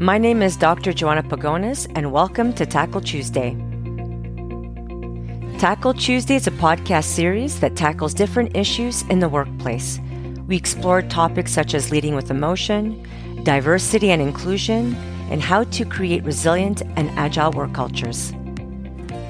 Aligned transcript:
My 0.00 0.16
name 0.16 0.42
is 0.42 0.56
Dr. 0.56 0.92
Joanna 0.92 1.24
Pagonis, 1.24 1.90
and 1.96 2.12
welcome 2.12 2.52
to 2.52 2.64
Tackle 2.64 3.00
Tuesday. 3.00 3.56
Tackle 5.58 5.92
Tuesday 5.92 6.36
is 6.36 6.46
a 6.46 6.52
podcast 6.52 7.06
series 7.06 7.58
that 7.58 7.74
tackles 7.74 8.14
different 8.14 8.56
issues 8.56 9.02
in 9.10 9.18
the 9.18 9.28
workplace. 9.28 9.98
We 10.46 10.56
explore 10.56 11.02
topics 11.02 11.50
such 11.50 11.74
as 11.74 11.90
leading 11.90 12.14
with 12.14 12.30
emotion, 12.30 13.04
diversity 13.42 14.12
and 14.12 14.22
inclusion, 14.22 14.94
and 15.32 15.42
how 15.42 15.64
to 15.64 15.84
create 15.84 16.22
resilient 16.22 16.82
and 16.94 17.10
agile 17.18 17.50
work 17.50 17.72
cultures. 17.74 18.32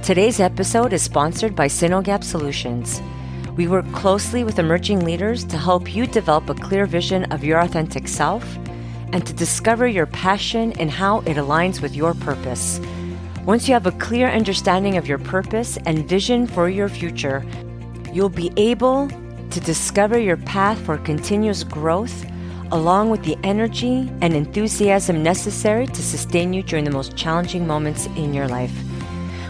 Today's 0.02 0.38
episode 0.38 0.92
is 0.92 1.00
sponsored 1.00 1.56
by 1.56 1.68
Synogap 1.68 2.22
Solutions. 2.22 3.00
We 3.56 3.68
work 3.68 3.90
closely 3.92 4.44
with 4.44 4.58
emerging 4.58 5.02
leaders 5.02 5.44
to 5.44 5.56
help 5.56 5.94
you 5.94 6.06
develop 6.06 6.50
a 6.50 6.54
clear 6.54 6.84
vision 6.84 7.24
of 7.32 7.42
your 7.42 7.58
authentic 7.58 8.06
self 8.06 8.44
and 9.12 9.26
to 9.26 9.32
discover 9.32 9.86
your 9.86 10.06
passion 10.06 10.72
and 10.78 10.90
how 10.90 11.20
it 11.20 11.36
aligns 11.36 11.80
with 11.80 11.94
your 11.94 12.14
purpose. 12.14 12.80
Once 13.44 13.66
you 13.66 13.74
have 13.74 13.86
a 13.86 13.92
clear 13.92 14.28
understanding 14.28 14.96
of 14.96 15.06
your 15.06 15.18
purpose 15.18 15.78
and 15.86 16.08
vision 16.08 16.46
for 16.46 16.68
your 16.68 16.88
future, 16.88 17.44
you'll 18.12 18.28
be 18.28 18.52
able 18.56 19.08
to 19.50 19.60
discover 19.60 20.18
your 20.18 20.36
path 20.36 20.78
for 20.84 20.98
continuous 20.98 21.64
growth 21.64 22.26
along 22.72 23.10
with 23.10 23.22
the 23.24 23.38
energy 23.44 24.10
and 24.20 24.34
enthusiasm 24.34 25.22
necessary 25.22 25.86
to 25.86 26.02
sustain 26.02 26.52
you 26.52 26.62
during 26.62 26.84
the 26.84 26.90
most 26.90 27.16
challenging 27.16 27.66
moments 27.66 28.04
in 28.16 28.34
your 28.34 28.46
life. 28.46 28.74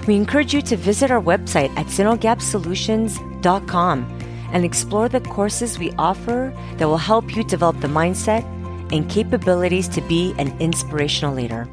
We 0.07 0.15
encourage 0.15 0.55
you 0.55 0.63
to 0.63 0.77
visit 0.77 1.11
our 1.11 1.21
website 1.21 1.77
at 1.77 1.87
synogapsolutions.com 1.87 4.19
and 4.53 4.65
explore 4.65 5.09
the 5.09 5.21
courses 5.21 5.77
we 5.79 5.93
offer 5.99 6.57
that 6.77 6.87
will 6.87 6.97
help 6.97 7.35
you 7.37 7.43
develop 7.45 7.81
the 7.81 7.89
mindset 7.89 8.45
and 8.93 9.09
capabilities 9.09 9.89
to 9.89 10.01
be 10.03 10.35
an 10.39 10.55
inspirational 10.61 11.35
leader. 11.35 11.69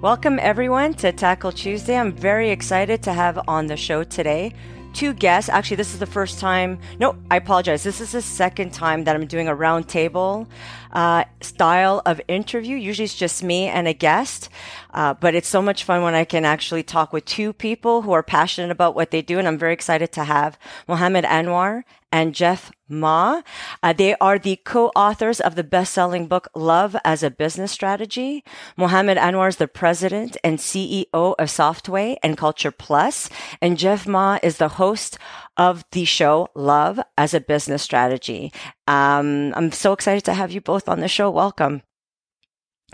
Welcome, 0.00 0.38
everyone, 0.38 0.92
to 0.94 1.12
Tackle 1.12 1.52
Tuesday. 1.52 1.96
I'm 1.96 2.12
very 2.12 2.50
excited 2.50 3.02
to 3.04 3.12
have 3.14 3.40
on 3.48 3.68
the 3.68 3.76
show 3.76 4.04
today 4.04 4.52
two 4.94 5.12
guests. 5.12 5.50
Actually, 5.50 5.76
this 5.76 5.92
is 5.92 5.98
the 5.98 6.06
first 6.06 6.38
time. 6.38 6.78
No, 6.98 7.16
I 7.30 7.36
apologize. 7.36 7.82
This 7.82 8.00
is 8.00 8.12
the 8.12 8.22
second 8.22 8.72
time 8.72 9.04
that 9.04 9.16
I'm 9.16 9.26
doing 9.26 9.48
a 9.48 9.54
roundtable 9.54 10.46
uh, 10.92 11.24
style 11.40 12.00
of 12.06 12.20
interview. 12.28 12.76
Usually 12.76 13.04
it's 13.04 13.14
just 13.14 13.42
me 13.42 13.66
and 13.66 13.88
a 13.88 13.92
guest. 13.92 14.48
Uh, 14.94 15.12
but 15.12 15.34
it's 15.34 15.48
so 15.48 15.60
much 15.60 15.84
fun 15.84 16.02
when 16.02 16.14
I 16.14 16.24
can 16.24 16.44
actually 16.44 16.84
talk 16.84 17.12
with 17.12 17.24
two 17.24 17.52
people 17.52 18.02
who 18.02 18.12
are 18.12 18.22
passionate 18.22 18.70
about 18.70 18.94
what 18.94 19.10
they 19.10 19.22
do. 19.22 19.38
And 19.38 19.48
I'm 19.48 19.58
very 19.58 19.72
excited 19.72 20.12
to 20.12 20.24
have 20.24 20.58
Mohammed 20.86 21.24
Anwar 21.24 21.82
and 22.12 22.32
Jeff 22.32 22.70
Ma. 22.88 23.42
Uh, 23.82 23.92
they 23.92 24.14
are 24.16 24.38
the 24.38 24.54
co-authors 24.64 25.40
of 25.40 25.56
the 25.56 25.64
best-selling 25.64 26.28
book 26.28 26.48
Love 26.54 26.94
as 27.04 27.24
a 27.24 27.30
Business 27.30 27.72
Strategy. 27.72 28.44
Mohammed 28.76 29.18
Anwar 29.18 29.48
is 29.48 29.56
the 29.56 29.66
president 29.66 30.36
and 30.44 30.58
CEO 30.60 31.04
of 31.12 31.48
Softway 31.48 32.16
and 32.22 32.38
Culture 32.38 32.70
Plus, 32.70 33.28
and 33.60 33.76
Jeff 33.76 34.06
Ma 34.06 34.38
is 34.44 34.58
the 34.58 34.68
host 34.68 35.18
of 35.56 35.84
the 35.90 36.04
show 36.04 36.48
Love 36.54 37.00
as 37.18 37.34
a 37.34 37.40
Business 37.40 37.82
Strategy. 37.82 38.52
Um, 38.86 39.52
I'm 39.56 39.72
so 39.72 39.92
excited 39.92 40.24
to 40.26 40.34
have 40.34 40.52
you 40.52 40.60
both 40.60 40.88
on 40.88 41.00
the 41.00 41.08
show. 41.08 41.30
Welcome. 41.30 41.82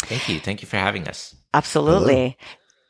Thank 0.00 0.28
you. 0.28 0.40
Thank 0.40 0.62
you 0.62 0.68
for 0.68 0.76
having 0.76 1.06
us. 1.08 1.34
Absolutely. 1.54 2.36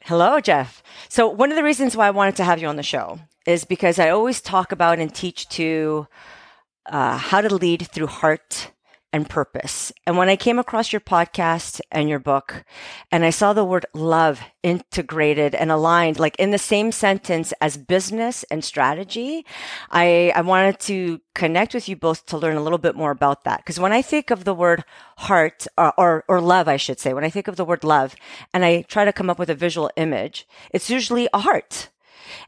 Hello. 0.05 0.25
Hello, 0.29 0.41
Jeff. 0.41 0.83
So 1.09 1.29
one 1.29 1.51
of 1.51 1.57
the 1.57 1.63
reasons 1.65 1.97
why 1.97 2.07
I 2.07 2.11
wanted 2.11 2.37
to 2.37 2.45
have 2.45 2.61
you 2.61 2.69
on 2.69 2.77
the 2.77 2.83
show 2.83 3.19
is 3.47 3.65
because 3.65 3.99
I 3.99 4.11
always 4.11 4.41
talk 4.41 4.73
about 4.73 4.99
and 4.99 5.15
teach 5.15 5.49
to 5.51 6.07
uh, 6.87 7.17
how 7.17 7.41
to 7.41 7.55
lead 7.55 7.89
through 7.89 8.07
heart 8.07 8.73
and 9.13 9.29
purpose. 9.29 9.93
And 10.07 10.17
when 10.17 10.29
I 10.29 10.37
came 10.37 10.59
across 10.59 10.93
your 10.93 11.01
podcast 11.01 11.81
and 11.91 12.09
your 12.09 12.19
book, 12.19 12.65
and 13.11 13.25
I 13.25 13.31
saw 13.31 13.53
the 13.53 13.65
word 13.65 13.87
love 13.93 14.41
integrated 14.63 15.55
and 15.55 15.71
aligned, 15.71 16.19
like 16.19 16.37
in 16.37 16.51
the 16.51 16.59
same 16.59 16.93
sentence 16.93 17.53
as 17.61 17.77
business 17.77 18.45
and 18.51 18.65
strategy, 18.65 19.45
I, 19.91 20.33
I 20.37 20.43
wanted 20.43 20.79
to 20.81 21.21
connect 21.35 21.75
with 21.75 21.89
you 21.89 21.97
both 21.97 22.27
to 22.27 22.39
learn 22.39 22.57
a 22.57 22.63
little 22.63 22.79
bit 22.79 22.95
more 22.95 23.11
about 23.11 23.45
that. 23.45 23.59
Because 23.59 23.81
when 23.81 23.93
I 23.93 24.03
think 24.03 24.31
of 24.31 24.45
the 24.45 24.55
word 24.55 24.85
heart 25.19 25.67
or, 25.77 25.93
or, 25.99 26.25
or 26.29 26.41
love, 26.41 26.69
I 26.69 26.77
should 26.77 27.01
say, 27.01 27.13
when 27.13 27.25
I 27.25 27.31
think 27.31 27.49
of 27.49 27.57
the 27.57 27.65
word 27.65 27.85
love 27.85 28.15
and 28.55 28.65
I 28.65 28.83
try 28.83 29.05
to 29.05 29.13
come 29.13 29.31
up 29.31 29.39
with 29.39 29.51
a 29.51 29.55
visual 29.55 29.91
image, 29.97 30.47
it's 30.73 30.91
usually 30.91 31.29
a 31.33 31.41
heart. 31.41 31.89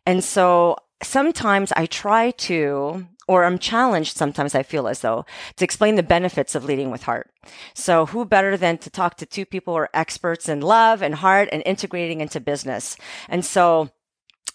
And 0.06 0.22
so 0.22 0.76
sometimes 1.02 1.72
I 1.72 1.86
try 1.86 2.30
to, 2.30 3.06
or 3.32 3.44
I'm 3.44 3.58
challenged 3.58 4.16
sometimes 4.16 4.54
I 4.54 4.62
feel 4.62 4.88
as 4.88 5.00
though 5.00 5.24
to 5.56 5.64
explain 5.64 5.94
the 5.96 6.02
benefits 6.02 6.54
of 6.54 6.64
leading 6.64 6.90
with 6.90 7.04
heart. 7.04 7.30
So 7.74 8.06
who 8.06 8.24
better 8.24 8.56
than 8.56 8.78
to 8.78 8.90
talk 8.90 9.16
to 9.16 9.26
two 9.26 9.46
people 9.46 9.74
who 9.74 9.78
are 9.78 9.90
experts 9.94 10.48
in 10.48 10.60
love 10.60 11.02
and 11.02 11.14
heart 11.14 11.48
and 11.52 11.62
integrating 11.64 12.20
into 12.20 12.40
business? 12.40 12.96
And 13.28 13.44
so 13.44 13.90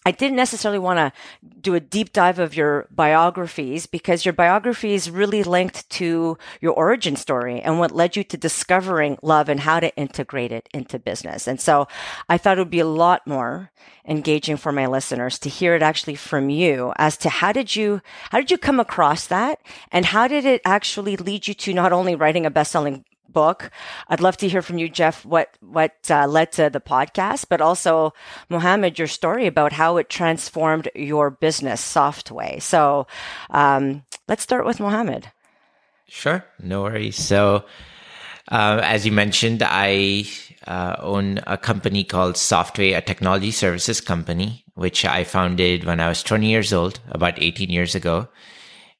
I 0.07 0.11
didn't 0.11 0.37
necessarily 0.37 0.79
want 0.79 0.99
to 0.99 1.11
do 1.59 1.75
a 1.75 1.81
deep 1.81 2.13
dive 2.13 2.39
of 2.39 2.55
your 2.55 2.87
biographies 2.89 3.87
because 3.87 4.23
your 4.23 4.31
biography 4.31 4.93
is 4.93 5.11
really 5.11 5.43
linked 5.43 5.89
to 5.89 6.37
your 6.61 6.71
origin 6.71 7.17
story 7.17 7.59
and 7.59 7.77
what 7.77 7.91
led 7.91 8.15
you 8.15 8.23
to 8.23 8.37
discovering 8.37 9.17
love 9.21 9.49
and 9.49 9.59
how 9.59 9.81
to 9.81 9.93
integrate 9.97 10.53
it 10.53 10.69
into 10.73 10.97
business. 10.97 11.45
And 11.45 11.59
so 11.59 11.89
I 12.29 12.37
thought 12.37 12.57
it 12.57 12.61
would 12.61 12.69
be 12.69 12.79
a 12.79 12.85
lot 12.85 13.27
more 13.27 13.69
engaging 14.07 14.55
for 14.55 14.71
my 14.71 14.85
listeners 14.85 15.37
to 15.39 15.49
hear 15.49 15.75
it 15.75 15.81
actually 15.81 16.15
from 16.15 16.49
you 16.49 16.93
as 16.95 17.17
to 17.17 17.27
how 17.27 17.51
did 17.51 17.75
you, 17.75 17.99
how 18.31 18.37
did 18.37 18.49
you 18.49 18.57
come 18.57 18.79
across 18.79 19.27
that? 19.27 19.59
And 19.91 20.05
how 20.05 20.29
did 20.29 20.45
it 20.45 20.61
actually 20.63 21.17
lead 21.17 21.49
you 21.49 21.53
to 21.53 21.73
not 21.73 21.91
only 21.91 22.15
writing 22.15 22.45
a 22.45 22.49
best-selling 22.49 23.03
book. 23.31 23.71
I'd 24.07 24.21
love 24.21 24.37
to 24.37 24.49
hear 24.49 24.61
from 24.61 24.77
you, 24.77 24.89
Jeff, 24.89 25.25
what, 25.25 25.57
what 25.61 25.95
uh, 26.09 26.27
led 26.27 26.51
to 26.53 26.69
the 26.69 26.79
podcast, 26.79 27.45
but 27.49 27.61
also 27.61 28.13
Mohammed, 28.49 28.97
your 28.97 29.07
story 29.07 29.47
about 29.47 29.73
how 29.73 29.97
it 29.97 30.09
transformed 30.09 30.89
your 30.95 31.29
business 31.29 31.81
Softway. 31.81 32.61
So 32.61 33.07
um, 33.49 34.03
let's 34.27 34.43
start 34.43 34.65
with 34.65 34.79
Mohammed. 34.79 35.31
Sure, 36.07 36.45
no 36.61 36.83
worries. 36.83 37.17
So, 37.17 37.65
uh, 38.49 38.79
as 38.81 39.05
you 39.05 39.11
mentioned, 39.11 39.61
I 39.61 40.25
uh, 40.65 40.95
own 40.99 41.39
a 41.45 41.57
company 41.57 42.03
called 42.03 42.35
Softway, 42.35 42.95
a 42.95 43.01
technology 43.01 43.51
services 43.51 43.99
company, 43.99 44.63
which 44.75 45.03
I 45.03 45.23
founded 45.25 45.83
when 45.83 45.99
I 45.99 46.07
was 46.07 46.23
20 46.23 46.47
years 46.47 46.71
old, 46.71 46.99
about 47.09 47.41
18 47.41 47.69
years 47.69 47.93
ago. 47.93 48.29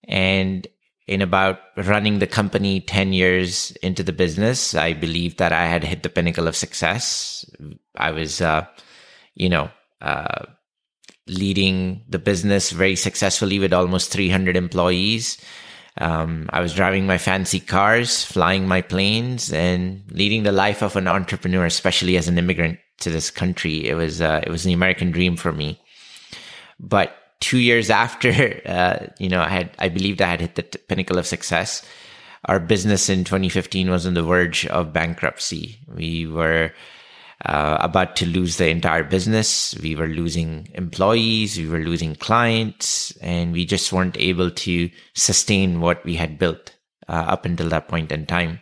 And 0.08 0.68
in 1.07 1.22
about 1.22 1.59
running 1.78 2.19
the 2.19 2.28
company 2.28 2.81
10 2.81 3.13
years 3.13 3.72
into 3.81 4.03
the 4.03 4.12
business, 4.12 4.75
I 4.75 4.94
believed 4.94 5.38
that 5.38 5.53
I 5.53 5.66
had 5.66 5.84
hit 5.84 6.03
the 6.03 6.09
pinnacle 6.09 6.47
of 6.47 6.56
success. 6.56 7.45
I 7.95 8.12
was, 8.12 8.41
uh, 8.41 8.66
you 9.34 9.47
know, 9.47 9.72
uh, 10.01 10.45
leading 11.28 12.03
the 12.09 12.19
business 12.19 12.72
very 12.72 12.95
successfully 12.95 13.57
with 13.57 13.73
almost 13.73 14.12
300 14.12 14.57
employees. 14.57 15.38
Um, 16.00 16.50
I 16.51 16.59
was 16.59 16.73
driving 16.73 17.07
my 17.07 17.18
fancy 17.18 17.62
cars, 17.62 18.24
flying 18.24 18.68
my 18.68 18.81
planes, 18.81 19.51
and 19.51 20.03
leading 20.12 20.44
the 20.44 20.51
life 20.51 20.84
of 20.84 20.95
an 20.95 21.07
entrepreneur, 21.07 21.66
especially 21.66 22.18
as 22.18 22.28
an 22.28 22.38
immigrant 22.38 22.79
to 23.00 23.09
this 23.09 23.31
country. 23.31 23.88
It 23.88 23.95
was, 23.95 24.22
uh, 24.22 24.41
it 24.45 24.50
was 24.50 24.63
the 24.63 24.74
American 24.74 25.12
dream 25.12 25.38
for 25.38 25.53
me. 25.53 25.81
But 26.79 27.16
two 27.40 27.59
years 27.59 27.90
after, 27.90 28.62
uh, 28.66 29.08
you 29.20 29.30
know, 29.30 29.42
I 29.42 29.50
had, 29.50 29.72
I 29.80 29.90
believed 29.90 30.22
I 30.22 30.30
had 30.30 30.42
hit 30.42 30.56
the 30.56 30.64
t- 30.64 30.80
pinnacle 30.88 31.18
of 31.18 31.28
success. 31.28 31.86
Our 32.46 32.59
business 32.59 33.09
in 33.09 33.24
2015 33.24 33.90
was 33.90 34.06
on 34.06 34.14
the 34.14 34.24
verge 34.24 34.66
of 34.68 34.94
bankruptcy. 34.94 35.80
We 35.88 36.28
were 36.28 36.72
uh, 37.46 37.78
about 37.80 38.16
to 38.18 38.25
lose 38.25 38.58
the 38.58 38.70
entire 38.70 39.03
business. 39.03 39.78
We 39.81 39.96
were 39.96 40.08
losing 40.08 40.70
employees. 40.74 41.58
We 41.58 41.68
were 41.68 41.80
losing 41.80 42.16
clients 42.16 43.16
and 43.18 43.54
we 43.54 43.66
just 43.66 43.92
weren't 43.92 44.18
able 44.18 44.52
to 44.52 44.90
sustain 45.14 45.81
what 45.81 46.04
we 46.06 46.16
had 46.16 46.39
built 46.39 46.75
uh, 47.07 47.25
up 47.28 47.45
until 47.45 47.69
that 47.69 47.88
point 47.88 48.12
in 48.12 48.25
time. 48.25 48.60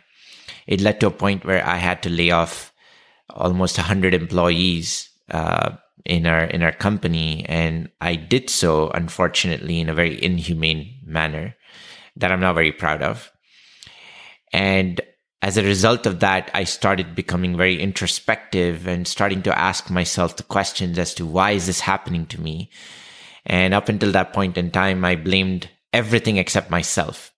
It 0.66 0.80
led 0.80 1.00
to 1.00 1.06
a 1.06 1.12
point 1.12 1.44
where 1.44 1.64
I 1.64 1.76
had 1.76 2.02
to 2.02 2.10
lay 2.10 2.30
off 2.30 2.72
almost 3.30 3.78
100 3.78 4.14
employees 4.14 5.10
uh, 5.30 5.76
in 6.06 6.26
our 6.26 6.44
in 6.44 6.62
our 6.62 6.72
company 6.72 7.44
and 7.48 7.90
i 8.00 8.14
did 8.14 8.48
so 8.48 8.90
unfortunately 8.90 9.80
in 9.80 9.88
a 9.88 9.94
very 9.94 10.22
inhumane 10.22 10.94
manner 11.04 11.54
that 12.16 12.32
i'm 12.32 12.40
not 12.40 12.54
very 12.54 12.72
proud 12.72 13.02
of. 13.02 13.30
And 14.52 15.00
as 15.42 15.56
a 15.56 15.62
result 15.62 16.06
of 16.06 16.20
that 16.20 16.50
i 16.54 16.64
started 16.64 17.14
becoming 17.14 17.56
very 17.56 17.80
introspective 17.80 18.86
and 18.86 19.06
starting 19.06 19.42
to 19.42 19.58
ask 19.58 19.90
myself 19.90 20.36
the 20.36 20.42
questions 20.42 20.98
as 20.98 21.14
to 21.14 21.26
why 21.26 21.52
is 21.52 21.66
this 21.66 21.80
happening 21.80 22.26
to 22.26 22.40
me? 22.40 22.70
And 23.44 23.74
up 23.74 23.88
until 23.88 24.12
that 24.12 24.32
point 24.32 24.56
in 24.56 24.70
time 24.70 25.04
i 25.04 25.16
blamed 25.16 25.68
everything 25.92 26.36
except 26.36 26.70
myself. 26.70 27.32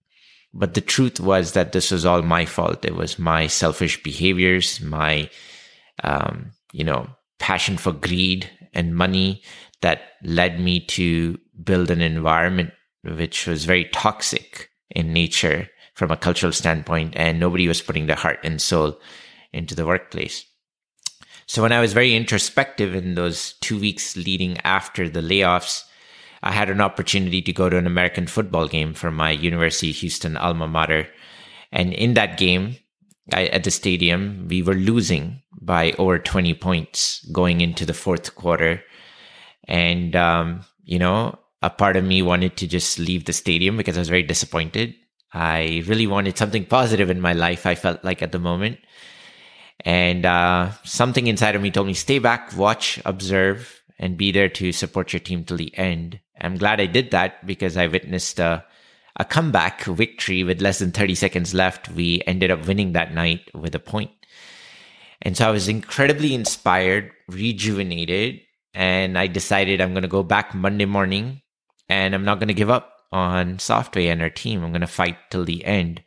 But 0.54 0.74
the 0.74 0.80
truth 0.80 1.20
was 1.20 1.52
that 1.52 1.72
this 1.72 1.90
was 1.90 2.06
all 2.06 2.22
my 2.22 2.46
fault. 2.46 2.84
It 2.84 2.96
was 2.96 3.18
my 3.18 3.46
selfish 3.46 4.02
behaviors 4.02 4.80
my 4.80 5.30
um, 6.04 6.52
you 6.72 6.84
know 6.84 7.08
passion 7.38 7.76
for 7.76 7.92
greed 7.92 8.50
and 8.78 8.94
money 8.94 9.42
that 9.82 10.00
led 10.22 10.60
me 10.60 10.80
to 10.86 11.38
build 11.62 11.90
an 11.90 12.00
environment 12.00 12.70
which 13.02 13.46
was 13.46 13.64
very 13.64 13.84
toxic 13.86 14.70
in 14.90 15.12
nature 15.12 15.68
from 15.94 16.10
a 16.10 16.16
cultural 16.16 16.52
standpoint, 16.52 17.14
and 17.16 17.40
nobody 17.40 17.66
was 17.66 17.82
putting 17.82 18.06
their 18.06 18.16
heart 18.16 18.38
and 18.44 18.62
soul 18.62 18.98
into 19.52 19.74
the 19.74 19.86
workplace. 19.86 20.44
So 21.46 21.62
when 21.62 21.72
I 21.72 21.80
was 21.80 21.92
very 21.92 22.14
introspective 22.14 22.94
in 22.94 23.14
those 23.14 23.54
two 23.60 23.78
weeks 23.78 24.16
leading 24.16 24.58
after 24.58 25.08
the 25.08 25.20
layoffs, 25.20 25.84
I 26.42 26.52
had 26.52 26.70
an 26.70 26.80
opportunity 26.80 27.42
to 27.42 27.52
go 27.52 27.68
to 27.68 27.78
an 27.78 27.86
American 27.86 28.26
football 28.26 28.68
game 28.68 28.94
for 28.94 29.10
my 29.10 29.30
University 29.30 29.90
Houston 29.92 30.36
alma 30.36 30.68
mater. 30.68 31.08
And 31.72 31.92
in 31.92 32.14
that 32.14 32.38
game, 32.38 32.76
I, 33.32 33.46
at 33.46 33.64
the 33.64 33.70
stadium, 33.70 34.46
we 34.48 34.62
were 34.62 34.74
losing 34.74 35.42
by 35.60 35.92
over 35.98 36.18
20 36.18 36.54
points 36.54 37.24
going 37.30 37.60
into 37.60 37.84
the 37.84 37.94
fourth 37.94 38.34
quarter. 38.34 38.82
And, 39.64 40.16
um, 40.16 40.64
you 40.84 40.98
know, 40.98 41.38
a 41.62 41.70
part 41.70 41.96
of 41.96 42.04
me 42.04 42.22
wanted 42.22 42.56
to 42.58 42.66
just 42.66 42.98
leave 42.98 43.24
the 43.24 43.32
stadium 43.32 43.76
because 43.76 43.96
I 43.96 44.00
was 44.00 44.08
very 44.08 44.22
disappointed. 44.22 44.94
I 45.32 45.82
really 45.86 46.06
wanted 46.06 46.38
something 46.38 46.64
positive 46.64 47.10
in 47.10 47.20
my 47.20 47.34
life, 47.34 47.66
I 47.66 47.74
felt 47.74 48.02
like 48.02 48.22
at 48.22 48.32
the 48.32 48.38
moment. 48.38 48.78
And 49.84 50.24
uh, 50.24 50.72
something 50.84 51.26
inside 51.26 51.54
of 51.54 51.62
me 51.62 51.70
told 51.70 51.86
me, 51.86 51.94
stay 51.94 52.18
back, 52.18 52.56
watch, 52.56 53.00
observe, 53.04 53.82
and 53.98 54.16
be 54.16 54.32
there 54.32 54.48
to 54.48 54.72
support 54.72 55.12
your 55.12 55.20
team 55.20 55.44
till 55.44 55.56
the 55.56 55.76
end. 55.76 56.20
I'm 56.40 56.56
glad 56.56 56.80
I 56.80 56.86
did 56.86 57.10
that 57.10 57.46
because 57.46 57.76
I 57.76 57.88
witnessed 57.88 58.38
a, 58.38 58.64
a 59.16 59.24
comeback 59.24 59.84
victory 59.84 60.44
with 60.44 60.62
less 60.62 60.78
than 60.78 60.92
30 60.92 61.14
seconds 61.14 61.54
left. 61.54 61.90
We 61.90 62.22
ended 62.26 62.50
up 62.50 62.66
winning 62.66 62.92
that 62.92 63.14
night 63.14 63.50
with 63.54 63.74
a 63.74 63.80
point. 63.80 64.10
And 65.22 65.36
so 65.36 65.48
I 65.48 65.50
was 65.50 65.68
incredibly 65.68 66.34
inspired, 66.34 67.10
rejuvenated, 67.28 68.40
and 68.74 69.18
I 69.18 69.26
decided 69.26 69.80
I'm 69.80 69.92
going 69.92 70.02
to 70.02 70.08
go 70.08 70.22
back 70.22 70.54
Monday 70.54 70.84
morning 70.84 71.42
and 71.88 72.14
I'm 72.14 72.24
not 72.24 72.38
going 72.38 72.48
to 72.48 72.54
give 72.54 72.70
up 72.70 72.92
on 73.10 73.56
Softway 73.56 74.06
and 74.12 74.22
our 74.22 74.30
team. 74.30 74.62
I'm 74.62 74.70
going 74.70 74.82
to 74.82 74.86
fight 74.86 75.16
till 75.30 75.44
the 75.44 75.64
end. 75.64 76.02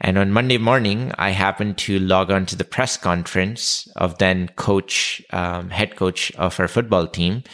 And 0.00 0.18
on 0.18 0.32
Monday 0.32 0.58
morning, 0.58 1.12
I 1.16 1.30
happened 1.30 1.78
to 1.78 1.98
log 1.98 2.30
on 2.30 2.46
to 2.46 2.56
the 2.56 2.64
press 2.64 2.96
conference 2.96 3.86
of 3.96 4.18
then 4.18 4.48
coach, 4.56 5.22
um, 5.30 5.70
head 5.70 5.96
coach 5.96 6.32
of 6.32 6.58
our 6.58 6.68
football 6.68 7.06
team 7.06 7.44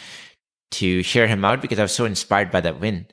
to 0.71 1.01
hear 1.01 1.27
him 1.27 1.45
out 1.45 1.61
because 1.61 1.79
I 1.79 1.83
was 1.83 1.93
so 1.93 2.05
inspired 2.05 2.51
by 2.51 2.61
that 2.61 2.79
win. 2.79 3.05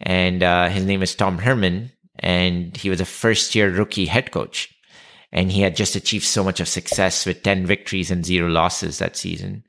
And 0.00 0.42
uh, 0.42 0.68
his 0.68 0.84
name 0.84 1.02
is 1.02 1.14
Tom 1.14 1.38
Herman, 1.38 1.92
and 2.18 2.76
he 2.76 2.90
was 2.90 3.00
a 3.00 3.06
first 3.06 3.54
year 3.54 3.70
rookie 3.70 4.06
head 4.06 4.30
coach. 4.30 4.70
And 5.32 5.50
he 5.50 5.62
had 5.62 5.74
just 5.74 5.96
achieved 5.96 6.24
so 6.24 6.44
much 6.44 6.60
of 6.60 6.68
success 6.68 7.26
with 7.26 7.42
10 7.42 7.66
victories 7.66 8.10
and 8.10 8.24
zero 8.24 8.48
losses 8.48 8.98
that 8.98 9.16
season. 9.16 9.64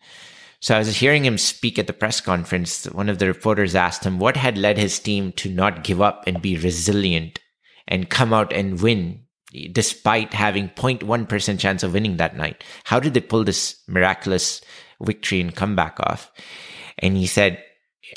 So 0.59 0.75
I 0.75 0.79
was 0.79 0.97
hearing 0.97 1.25
him 1.25 1.37
speak 1.37 1.79
at 1.79 1.87
the 1.87 1.93
press 1.93 2.21
conference. 2.21 2.85
One 2.85 3.09
of 3.09 3.19
the 3.19 3.27
reporters 3.27 3.75
asked 3.75 4.03
him 4.03 4.19
what 4.19 4.37
had 4.37 4.57
led 4.57 4.77
his 4.77 4.99
team 4.99 5.31
to 5.33 5.49
not 5.49 5.83
give 5.83 6.01
up 6.01 6.23
and 6.27 6.41
be 6.41 6.57
resilient 6.57 7.39
and 7.87 8.09
come 8.09 8.33
out 8.33 8.53
and 8.53 8.81
win 8.81 9.25
despite 9.71 10.33
having 10.33 10.69
0.1% 10.69 11.59
chance 11.59 11.83
of 11.83 11.93
winning 11.93 12.17
that 12.17 12.35
night. 12.35 12.63
How 12.83 12.99
did 12.99 13.13
they 13.13 13.21
pull 13.21 13.43
this 13.43 13.81
miraculous 13.87 14.61
victory 15.01 15.39
and 15.41 15.55
comeback 15.55 15.99
off? 15.99 16.31
And 16.99 17.15
he 17.15 17.27
said, 17.27 17.63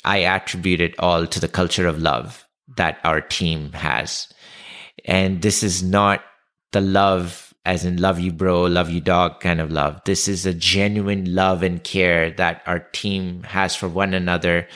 I 0.04 0.22
attribute 0.22 0.80
it 0.80 0.98
all 0.98 1.26
to 1.26 1.40
the 1.40 1.48
culture 1.48 1.86
of 1.86 2.00
love 2.00 2.46
that 2.76 2.98
our 3.04 3.20
team 3.20 3.72
has. 3.72 4.28
And 5.04 5.42
this 5.42 5.62
is 5.62 5.82
not 5.82 6.22
the 6.72 6.80
love 6.80 7.48
as 7.68 7.84
in 7.84 8.00
love 8.00 8.18
you 8.18 8.32
bro, 8.32 8.62
love 8.62 8.88
you 8.88 9.00
dog 9.00 9.40
kind 9.40 9.60
of 9.60 9.70
love. 9.70 10.00
This 10.06 10.26
is 10.26 10.46
a 10.46 10.54
genuine 10.54 11.34
love 11.34 11.62
and 11.62 11.84
care 11.84 12.30
that 12.32 12.62
our 12.66 12.78
team 12.78 13.42
has 13.42 13.76
for 13.76 13.88
one 13.88 14.14
another 14.14 14.66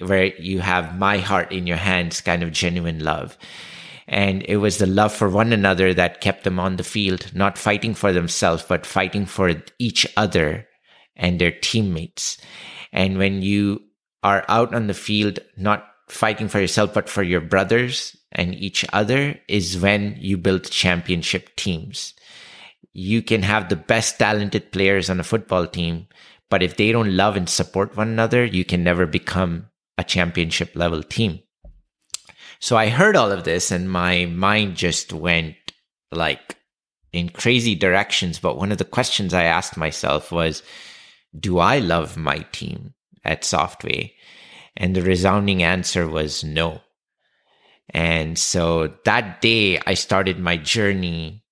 where 0.00 0.26
you 0.36 0.60
have 0.60 0.98
my 0.98 1.18
heart 1.18 1.52
in 1.52 1.66
your 1.66 1.78
hands 1.78 2.20
kind 2.20 2.42
of 2.42 2.52
genuine 2.52 3.02
love. 3.02 3.38
And 4.06 4.44
it 4.46 4.58
was 4.58 4.76
the 4.76 4.86
love 4.86 5.14
for 5.14 5.30
one 5.30 5.54
another 5.54 5.94
that 5.94 6.20
kept 6.20 6.44
them 6.44 6.60
on 6.60 6.76
the 6.76 6.84
field, 6.84 7.30
not 7.34 7.56
fighting 7.56 7.94
for 7.94 8.12
themselves, 8.12 8.62
but 8.62 8.84
fighting 8.84 9.24
for 9.24 9.54
each 9.78 10.06
other 10.16 10.66
and 11.16 11.40
their 11.40 11.52
teammates. 11.52 12.36
And 12.92 13.16
when 13.16 13.40
you 13.40 13.80
are 14.24 14.44
out 14.48 14.74
on 14.74 14.88
the 14.88 14.94
field, 14.94 15.38
not 15.56 15.86
fighting 16.08 16.48
for 16.48 16.58
yourself, 16.58 16.94
but 16.94 17.08
for 17.08 17.22
your 17.22 17.42
brothers 17.42 18.16
and 18.32 18.54
each 18.54 18.84
other 18.92 19.38
is 19.46 19.78
when 19.78 20.16
you 20.18 20.36
build 20.38 20.70
championship 20.70 21.54
teams. 21.56 22.14
You 22.92 23.22
can 23.22 23.42
have 23.42 23.68
the 23.68 23.76
best 23.76 24.18
talented 24.18 24.72
players 24.72 25.10
on 25.10 25.20
a 25.20 25.24
football 25.24 25.66
team, 25.66 26.08
but 26.48 26.62
if 26.62 26.76
they 26.76 26.90
don't 26.90 27.16
love 27.16 27.36
and 27.36 27.48
support 27.48 27.96
one 27.96 28.08
another, 28.08 28.44
you 28.44 28.64
can 28.64 28.82
never 28.82 29.06
become 29.06 29.66
a 29.98 30.04
championship 30.04 30.74
level 30.74 31.02
team. 31.02 31.40
So 32.60 32.76
I 32.76 32.88
heard 32.88 33.16
all 33.16 33.30
of 33.30 33.44
this 33.44 33.70
and 33.70 33.90
my 33.90 34.24
mind 34.24 34.76
just 34.76 35.12
went 35.12 35.56
like 36.10 36.56
in 37.12 37.28
crazy 37.28 37.74
directions. 37.74 38.38
But 38.38 38.56
one 38.56 38.72
of 38.72 38.78
the 38.78 38.84
questions 38.84 39.34
I 39.34 39.44
asked 39.44 39.76
myself 39.76 40.32
was, 40.32 40.62
do 41.38 41.58
I 41.58 41.78
love 41.78 42.16
my 42.16 42.38
team 42.52 42.94
at 43.24 43.42
Softway? 43.42 44.12
And 44.76 44.94
the 44.94 45.02
resounding 45.02 45.62
answer 45.62 46.08
was 46.08 46.44
no. 46.44 46.80
And 47.90 48.38
so 48.38 48.94
that 49.04 49.40
day 49.40 49.80
I 49.86 49.94
started 49.94 50.38
my 50.38 50.56
journey 50.56 51.44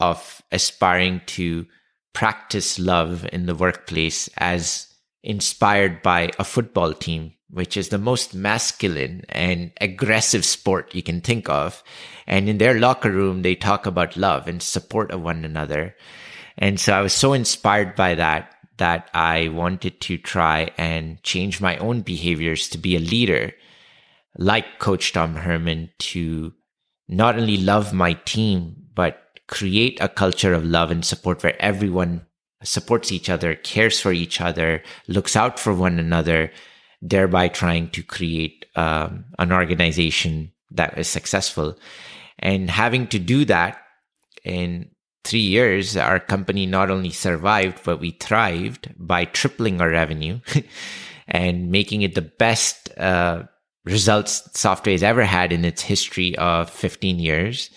of 0.00 0.42
aspiring 0.52 1.22
to 1.26 1.66
practice 2.12 2.78
love 2.78 3.26
in 3.32 3.46
the 3.46 3.54
workplace 3.54 4.28
as 4.36 4.86
inspired 5.22 6.02
by 6.02 6.30
a 6.38 6.44
football 6.44 6.92
team 6.92 7.34
which 7.50 7.76
is 7.76 7.88
the 7.88 7.98
most 7.98 8.34
masculine 8.34 9.24
and 9.28 9.72
aggressive 9.80 10.44
sport 10.44 10.94
you 10.94 11.02
can 11.02 11.20
think 11.20 11.48
of. 11.48 11.82
And 12.26 12.48
in 12.48 12.58
their 12.58 12.78
locker 12.78 13.10
room, 13.10 13.42
they 13.42 13.54
talk 13.54 13.86
about 13.86 14.16
love 14.16 14.46
and 14.46 14.62
support 14.62 15.10
of 15.10 15.22
one 15.22 15.44
another. 15.44 15.96
And 16.58 16.78
so 16.78 16.92
I 16.92 17.00
was 17.00 17.14
so 17.14 17.32
inspired 17.32 17.94
by 17.94 18.16
that, 18.16 18.54
that 18.78 19.10
I 19.12 19.48
wanted 19.48 20.00
to 20.02 20.18
try 20.18 20.70
and 20.78 21.22
change 21.22 21.60
my 21.60 21.76
own 21.78 22.00
behaviors 22.00 22.68
to 22.70 22.78
be 22.78 22.96
a 22.96 23.00
leader 23.00 23.52
like 24.36 24.78
Coach 24.78 25.12
Tom 25.12 25.34
Herman 25.34 25.90
to 25.98 26.52
not 27.08 27.38
only 27.38 27.56
love 27.56 27.92
my 27.92 28.14
team, 28.24 28.76
but 28.94 29.22
create 29.48 29.98
a 30.00 30.08
culture 30.08 30.52
of 30.52 30.64
love 30.64 30.90
and 30.90 31.04
support 31.04 31.42
where 31.42 31.60
everyone 31.60 32.26
supports 32.62 33.12
each 33.12 33.28
other, 33.28 33.54
cares 33.54 34.00
for 34.00 34.12
each 34.12 34.40
other, 34.40 34.82
looks 35.06 35.36
out 35.36 35.58
for 35.58 35.74
one 35.74 35.98
another, 35.98 36.50
thereby 37.00 37.48
trying 37.48 37.88
to 37.90 38.02
create 38.02 38.66
um, 38.76 39.24
an 39.38 39.52
organization 39.52 40.52
that 40.70 40.98
is 40.98 41.08
successful. 41.08 41.78
And 42.38 42.70
having 42.70 43.06
to 43.08 43.18
do 43.18 43.44
that 43.46 43.80
in 44.44 44.90
three 45.28 45.40
years, 45.40 45.96
our 45.96 46.18
company 46.18 46.64
not 46.64 46.90
only 46.90 47.10
survived, 47.10 47.80
but 47.84 48.00
we 48.00 48.12
thrived 48.12 48.88
by 48.96 49.26
tripling 49.26 49.80
our 49.80 49.90
revenue 49.90 50.40
and 51.28 51.70
making 51.70 52.02
it 52.02 52.14
the 52.14 52.22
best 52.22 52.96
uh, 52.98 53.42
results 53.84 54.48
Softway 54.54 54.92
has 54.92 55.02
ever 55.02 55.24
had 55.24 55.52
in 55.52 55.64
its 55.64 55.82
history 55.82 56.36
of 56.38 56.70
15 56.70 57.18
years. 57.18 57.70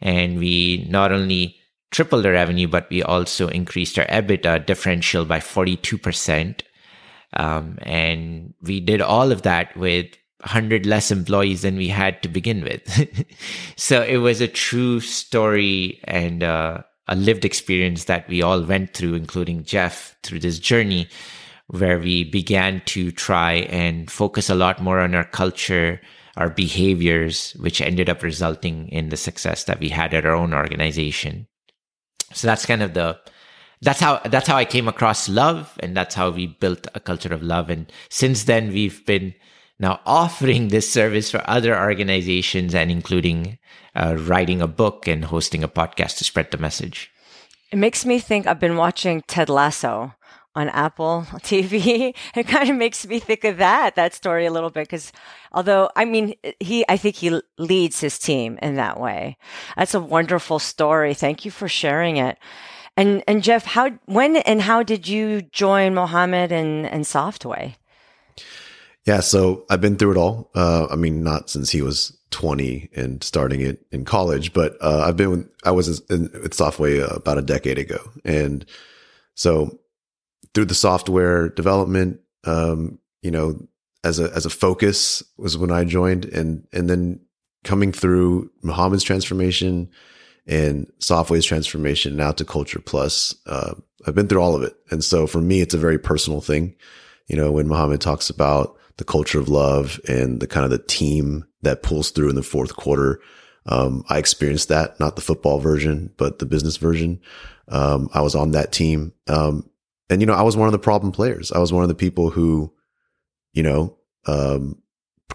And 0.00 0.38
we 0.38 0.86
not 0.90 1.12
only 1.12 1.56
tripled 1.90 2.26
our 2.26 2.32
revenue, 2.32 2.68
but 2.68 2.88
we 2.90 3.02
also 3.02 3.48
increased 3.48 3.98
our 3.98 4.06
EBITDA 4.06 4.66
differential 4.66 5.24
by 5.24 5.38
42%. 5.38 6.60
Um, 7.34 7.78
and 7.82 8.54
we 8.62 8.80
did 8.80 9.00
all 9.00 9.32
of 9.32 9.42
that 9.42 9.76
with 9.76 10.06
100 10.40 10.86
less 10.86 11.10
employees 11.10 11.62
than 11.62 11.76
we 11.76 11.88
had 11.88 12.22
to 12.22 12.28
begin 12.28 12.62
with. 12.62 13.26
so 13.76 14.02
it 14.02 14.18
was 14.18 14.40
a 14.40 14.48
true 14.48 15.00
story 15.00 16.00
and 16.04 16.42
uh, 16.42 16.82
a 17.10 17.16
lived 17.16 17.44
experience 17.44 18.04
that 18.04 18.26
we 18.28 18.40
all 18.40 18.62
went 18.62 18.94
through, 18.94 19.14
including 19.14 19.64
Jeff, 19.64 20.16
through 20.22 20.38
this 20.40 20.58
journey 20.58 21.08
where 21.66 21.98
we 21.98 22.24
began 22.24 22.82
to 22.86 23.12
try 23.12 23.54
and 23.70 24.10
focus 24.10 24.48
a 24.48 24.54
lot 24.54 24.82
more 24.82 25.00
on 25.00 25.14
our 25.14 25.24
culture, 25.24 26.00
our 26.36 26.50
behaviors, 26.50 27.52
which 27.60 27.80
ended 27.80 28.08
up 28.08 28.22
resulting 28.22 28.88
in 28.88 29.08
the 29.08 29.16
success 29.16 29.64
that 29.64 29.78
we 29.78 29.88
had 29.88 30.14
at 30.14 30.24
our 30.24 30.34
own 30.34 30.54
organization. 30.54 31.46
So 32.32 32.46
that's 32.46 32.66
kind 32.66 32.82
of 32.82 32.94
the 32.94 33.18
that's 33.82 34.00
how 34.00 34.20
that's 34.24 34.46
how 34.46 34.56
I 34.56 34.64
came 34.64 34.88
across 34.88 35.28
love, 35.28 35.76
and 35.80 35.96
that's 35.96 36.14
how 36.14 36.30
we 36.30 36.48
built 36.48 36.86
a 36.94 37.00
culture 37.00 37.32
of 37.32 37.42
love. 37.42 37.70
And 37.70 37.90
since 38.08 38.44
then, 38.44 38.72
we've 38.72 39.04
been 39.06 39.34
now 39.78 40.00
offering 40.04 40.68
this 40.68 40.90
service 40.90 41.30
for 41.30 41.42
other 41.48 41.78
organizations, 41.78 42.74
and 42.74 42.90
including 42.90 43.58
uh, 43.94 44.16
writing 44.18 44.60
a 44.60 44.66
book 44.66 45.06
and 45.06 45.24
hosting 45.24 45.62
a 45.62 45.68
podcast 45.68 46.18
to 46.18 46.24
spread 46.24 46.50
the 46.50 46.58
message. 46.58 47.10
It 47.72 47.76
makes 47.76 48.04
me 48.04 48.18
think 48.18 48.46
I've 48.46 48.60
been 48.60 48.76
watching 48.76 49.22
Ted 49.22 49.48
Lasso 49.48 50.14
on 50.54 50.68
Apple 50.70 51.26
TV. 51.34 52.14
It 52.34 52.48
kind 52.48 52.70
of 52.70 52.76
makes 52.76 53.06
me 53.06 53.20
think 53.20 53.44
of 53.44 53.58
that, 53.58 53.94
that 53.94 54.14
story 54.14 54.46
a 54.46 54.50
little 54.50 54.70
bit. 54.70 54.88
Cause 54.88 55.12
although, 55.52 55.90
I 55.94 56.04
mean, 56.04 56.34
he, 56.58 56.84
I 56.88 56.96
think 56.96 57.16
he 57.16 57.40
leads 57.58 58.00
his 58.00 58.18
team 58.18 58.58
in 58.60 58.76
that 58.76 58.98
way. 58.98 59.36
That's 59.76 59.94
a 59.94 60.00
wonderful 60.00 60.58
story. 60.58 61.14
Thank 61.14 61.44
you 61.44 61.50
for 61.50 61.68
sharing 61.68 62.16
it. 62.16 62.38
And 62.96 63.22
and 63.26 63.42
Jeff, 63.42 63.64
how 63.64 63.90
when 64.06 64.36
and 64.36 64.60
how 64.60 64.82
did 64.82 65.08
you 65.08 65.42
join 65.42 65.94
Mohammed 65.94 66.52
and 66.52 66.86
and 66.86 67.04
Softway? 67.04 67.76
Yeah, 69.06 69.20
so 69.20 69.64
I've 69.70 69.80
been 69.80 69.96
through 69.96 70.12
it 70.12 70.16
all. 70.18 70.50
Uh, 70.54 70.86
I 70.90 70.96
mean, 70.96 71.22
not 71.22 71.48
since 71.48 71.70
he 71.70 71.80
was 71.80 72.18
20 72.30 72.90
and 72.94 73.22
starting 73.22 73.60
it 73.60 73.84
in 73.90 74.04
college, 74.04 74.52
but 74.52 74.76
uh, 74.80 75.04
I've 75.06 75.16
been 75.16 75.30
with, 75.30 75.52
I 75.64 75.72
was 75.72 76.00
in, 76.10 76.28
Softway 76.28 77.16
about 77.16 77.38
a 77.38 77.42
decade 77.42 77.78
ago, 77.78 77.98
and 78.24 78.64
so 79.34 79.78
through 80.54 80.66
the 80.66 80.74
software 80.74 81.48
development, 81.48 82.20
um, 82.44 82.98
you 83.22 83.30
know, 83.30 83.58
as 84.02 84.18
a 84.18 84.30
as 84.34 84.46
a 84.46 84.50
focus 84.50 85.22
was 85.36 85.58
when 85.58 85.70
I 85.70 85.84
joined, 85.84 86.24
and 86.26 86.66
and 86.72 86.88
then 86.88 87.20
coming 87.64 87.92
through 87.92 88.50
Mohammed's 88.62 89.04
transformation 89.04 89.90
and 90.46 90.90
Softway's 90.98 91.44
transformation 91.44 92.16
now 92.16 92.32
to 92.32 92.44
Culture 92.44 92.80
Plus. 92.80 93.34
Uh, 93.46 93.74
I've 94.06 94.14
been 94.14 94.28
through 94.28 94.40
all 94.40 94.56
of 94.56 94.62
it, 94.62 94.74
and 94.90 95.04
so 95.04 95.26
for 95.26 95.40
me, 95.40 95.60
it's 95.60 95.74
a 95.74 95.78
very 95.78 95.98
personal 95.98 96.40
thing. 96.40 96.74
You 97.28 97.36
know, 97.36 97.52
when 97.52 97.68
Mohammed 97.68 98.00
talks 98.00 98.30
about 98.30 98.76
the 98.96 99.04
culture 99.04 99.38
of 99.38 99.48
love 99.48 100.00
and 100.08 100.40
the 100.40 100.46
kind 100.46 100.64
of 100.64 100.70
the 100.70 100.78
team 100.78 101.44
that 101.62 101.82
pulls 101.82 102.10
through 102.10 102.30
in 102.30 102.36
the 102.36 102.42
fourth 102.42 102.76
quarter. 102.76 103.20
Um, 103.66 104.04
I 104.08 104.18
experienced 104.18 104.68
that, 104.68 104.98
not 104.98 105.16
the 105.16 105.22
football 105.22 105.58
version, 105.58 106.12
but 106.16 106.38
the 106.38 106.46
business 106.46 106.76
version. 106.76 107.20
Um, 107.68 108.08
I 108.14 108.22
was 108.22 108.34
on 108.34 108.52
that 108.52 108.72
team. 108.72 109.12
Um, 109.28 109.68
and, 110.08 110.20
you 110.20 110.26
know, 110.26 110.34
I 110.34 110.42
was 110.42 110.56
one 110.56 110.66
of 110.66 110.72
the 110.72 110.78
problem 110.78 111.12
players. 111.12 111.52
I 111.52 111.58
was 111.58 111.72
one 111.72 111.82
of 111.82 111.88
the 111.88 111.94
people 111.94 112.30
who, 112.30 112.72
you 113.52 113.62
know, 113.62 113.96
um, 114.26 114.80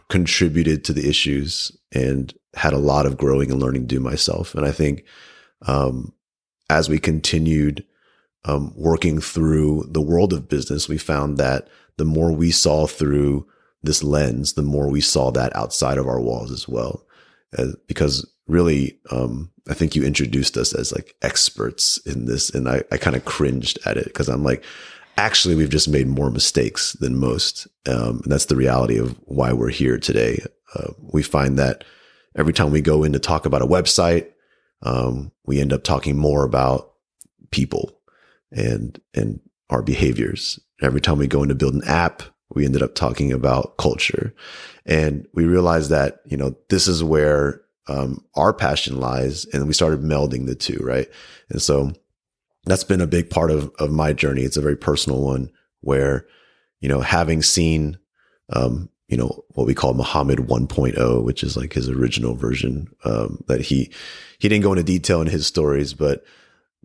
contributed 0.09 0.83
to 0.85 0.93
the 0.93 1.07
issues 1.07 1.71
and 1.93 2.33
had 2.55 2.73
a 2.73 2.77
lot 2.77 3.05
of 3.05 3.17
growing 3.17 3.51
and 3.51 3.61
learning 3.61 3.83
to 3.83 3.95
do 3.95 3.99
myself. 3.99 4.55
And 4.55 4.65
I 4.65 4.71
think, 4.71 5.05
um, 5.65 6.13
as 6.69 6.89
we 6.89 6.99
continued, 6.99 7.85
um, 8.43 8.73
working 8.75 9.19
through 9.19 9.87
the 9.89 10.01
world 10.01 10.33
of 10.33 10.49
business, 10.49 10.89
we 10.89 10.97
found 10.97 11.37
that 11.37 11.67
the 11.97 12.05
more 12.05 12.31
we 12.31 12.51
saw 12.51 12.85
through 12.85 13.47
this 13.85 14.03
lens, 14.03 14.53
the 14.53 14.61
more 14.61 14.89
we 14.89 15.01
saw 15.01 15.31
that 15.31 15.55
outside 15.55 15.97
of 15.97 16.07
our 16.07 16.19
walls 16.19 16.51
as 16.51 16.67
well. 16.67 17.05
Uh, 17.57 17.67
because 17.87 18.29
really, 18.47 18.99
um, 19.11 19.51
I 19.69 19.73
think 19.73 19.95
you 19.95 20.03
introduced 20.03 20.57
us 20.57 20.73
as 20.73 20.91
like 20.91 21.15
experts 21.21 21.97
in 22.05 22.25
this, 22.25 22.49
and 22.49 22.67
I, 22.69 22.83
I 22.91 22.97
kind 22.97 23.15
of 23.15 23.25
cringed 23.25 23.79
at 23.85 23.97
it 23.97 24.05
because 24.05 24.27
I'm 24.27 24.43
like, 24.43 24.63
actually, 25.17 25.55
we've 25.55 25.69
just 25.69 25.87
made 25.87 26.07
more 26.07 26.29
mistakes 26.29 26.93
than 26.93 27.17
most, 27.17 27.67
um, 27.87 28.21
and 28.23 28.31
that's 28.31 28.45
the 28.45 28.55
reality 28.55 28.97
of 28.97 29.17
why 29.23 29.53
we're 29.53 29.69
here 29.69 29.97
today. 29.97 30.43
Uh, 30.75 30.91
we 30.99 31.23
find 31.23 31.57
that 31.57 31.83
every 32.35 32.53
time 32.53 32.71
we 32.71 32.81
go 32.81 33.03
in 33.03 33.13
to 33.13 33.19
talk 33.19 33.45
about 33.45 33.61
a 33.61 33.67
website, 33.67 34.29
um, 34.81 35.31
we 35.45 35.59
end 35.59 35.73
up 35.73 35.83
talking 35.83 36.17
more 36.17 36.43
about 36.43 36.93
people 37.51 37.97
and 38.51 38.99
and 39.13 39.39
our 39.69 39.81
behaviors. 39.81 40.59
Every 40.81 41.01
time 41.01 41.17
we 41.17 41.27
go 41.27 41.41
in 41.41 41.49
to 41.49 41.55
build 41.55 41.73
an 41.73 41.83
app, 41.85 42.21
we 42.53 42.65
ended 42.65 42.81
up 42.81 42.95
talking 42.95 43.31
about 43.31 43.77
culture. 43.77 44.33
And 44.85 45.27
we 45.33 45.45
realized 45.45 45.89
that, 45.89 46.21
you 46.25 46.37
know, 46.37 46.55
this 46.69 46.87
is 46.87 47.03
where 47.03 47.61
um, 47.87 48.23
our 48.35 48.53
passion 48.53 48.99
lies. 48.99 49.45
And 49.45 49.67
we 49.67 49.73
started 49.73 50.01
melding 50.01 50.45
the 50.45 50.55
two, 50.55 50.79
right? 50.81 51.09
And 51.49 51.61
so 51.61 51.91
that's 52.65 52.83
been 52.83 53.01
a 53.01 53.07
big 53.07 53.29
part 53.29 53.51
of, 53.51 53.71
of 53.79 53.91
my 53.91 54.13
journey. 54.13 54.41
It's 54.41 54.57
a 54.57 54.61
very 54.61 54.77
personal 54.77 55.21
one 55.21 55.51
where, 55.81 56.25
you 56.81 56.89
know, 56.89 57.01
having 57.01 57.41
seen, 57.41 57.97
um, 58.53 58.89
you 59.07 59.17
know, 59.17 59.43
what 59.49 59.67
we 59.67 59.75
call 59.75 59.93
Muhammad 59.93 60.39
1.0, 60.39 61.23
which 61.23 61.43
is 61.43 61.55
like 61.55 61.73
his 61.73 61.89
original 61.89 62.35
version, 62.35 62.87
um, 63.03 63.43
that 63.47 63.61
he, 63.61 63.91
he 64.39 64.49
didn't 64.49 64.63
go 64.63 64.71
into 64.71 64.83
detail 64.83 65.21
in 65.21 65.27
his 65.27 65.45
stories, 65.45 65.93
but 65.93 66.23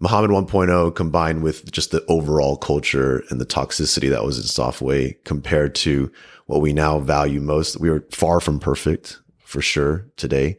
Muhammad 0.00 0.30
1.0 0.30 0.95
combined 0.95 1.42
with 1.42 1.71
just 1.71 1.90
the 1.90 2.04
overall 2.07 2.57
culture 2.57 3.23
and 3.28 3.38
the 3.38 3.47
toxicity 3.47 4.09
that 4.09 4.25
was 4.25 4.38
in 4.38 4.45
Softway 4.45 5.14
compared 5.25 5.75
to 5.76 6.11
what 6.47 6.62
we 6.62 6.73
now 6.73 6.99
value 6.99 7.40
most. 7.40 7.78
We 7.78 7.90
are 7.90 8.04
far 8.11 8.40
from 8.40 8.59
perfect 8.59 9.21
for 9.45 9.61
sure 9.61 10.07
today. 10.16 10.59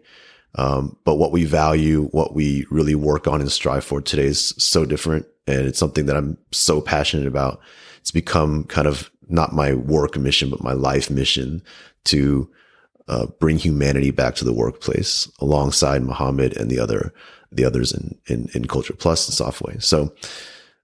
Um, 0.55 0.95
but 1.05 1.15
what 1.15 1.31
we 1.31 1.45
value, 1.45 2.07
what 2.11 2.35
we 2.35 2.67
really 2.69 2.93
work 2.93 3.27
on 3.27 3.41
and 3.41 3.51
strive 3.51 3.83
for 3.83 3.99
today 3.99 4.25
is 4.25 4.53
so 4.57 4.85
different. 4.85 5.25
And 5.47 5.65
it's 5.65 5.79
something 5.79 6.05
that 6.05 6.17
I'm 6.17 6.37
so 6.51 6.79
passionate 6.79 7.25
about. 7.25 7.61
It's 7.99 8.11
become 8.11 8.65
kind 8.65 8.87
of 8.87 9.09
not 9.27 9.53
my 9.53 9.73
work 9.73 10.17
mission, 10.17 10.49
but 10.49 10.63
my 10.63 10.73
life 10.73 11.09
mission 11.09 11.63
to 12.05 12.49
uh, 13.07 13.25
bring 13.39 13.57
humanity 13.57 14.11
back 14.11 14.35
to 14.35 14.45
the 14.45 14.53
workplace 14.53 15.31
alongside 15.39 16.03
Muhammad 16.03 16.55
and 16.57 16.69
the 16.69 16.79
other 16.79 17.13
the 17.51 17.65
others 17.65 17.91
in 17.91 18.17
in, 18.27 18.49
in 18.53 18.67
Culture 18.67 18.93
Plus 18.93 19.27
and 19.27 19.53
Softway. 19.53 19.81
So, 19.81 20.13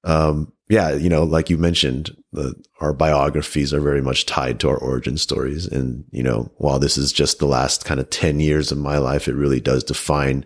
um, 0.03 0.51
yeah, 0.69 0.93
you 0.93 1.09
know, 1.09 1.23
like 1.23 1.49
you 1.49 1.57
mentioned, 1.57 2.15
the, 2.31 2.55
our 2.81 2.93
biographies 2.93 3.73
are 3.73 3.79
very 3.79 4.01
much 4.01 4.25
tied 4.25 4.59
to 4.59 4.69
our 4.69 4.77
origin 4.77 5.17
stories. 5.17 5.65
And 5.65 6.05
you 6.11 6.23
know, 6.23 6.51
while 6.57 6.79
this 6.79 6.97
is 6.97 7.11
just 7.11 7.39
the 7.39 7.47
last 7.47 7.85
kind 7.85 7.99
of 7.99 8.09
ten 8.09 8.39
years 8.39 8.71
of 8.71 8.77
my 8.77 8.97
life, 8.97 9.27
it 9.27 9.35
really 9.35 9.59
does 9.59 9.83
define 9.83 10.45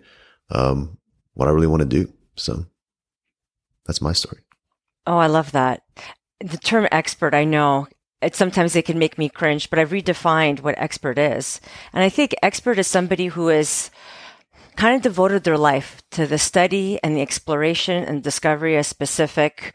um, 0.50 0.98
what 1.34 1.48
I 1.48 1.52
really 1.52 1.66
want 1.66 1.80
to 1.80 1.88
do. 1.88 2.12
So, 2.36 2.66
that's 3.86 4.00
my 4.00 4.12
story. 4.12 4.42
Oh, 5.06 5.18
I 5.18 5.26
love 5.26 5.52
that. 5.52 5.82
The 6.40 6.58
term 6.58 6.88
expert, 6.90 7.34
I 7.34 7.44
know 7.44 7.88
it 8.22 8.36
sometimes 8.36 8.76
it 8.76 8.84
can 8.84 8.98
make 8.98 9.18
me 9.18 9.28
cringe, 9.28 9.68
but 9.68 9.78
I've 9.78 9.90
redefined 9.90 10.60
what 10.60 10.76
expert 10.78 11.18
is. 11.18 11.60
And 11.92 12.04
I 12.04 12.08
think 12.08 12.34
expert 12.42 12.78
is 12.78 12.86
somebody 12.86 13.26
who 13.26 13.48
is 13.48 13.90
kind 14.76 14.96
of 14.96 15.02
devoted 15.02 15.44
their 15.44 15.58
life 15.58 16.02
to 16.12 16.26
the 16.26 16.38
study 16.38 16.98
and 17.02 17.16
the 17.16 17.22
exploration 17.22 18.04
and 18.04 18.22
discovery 18.22 18.76
of 18.76 18.86
specific, 18.86 19.74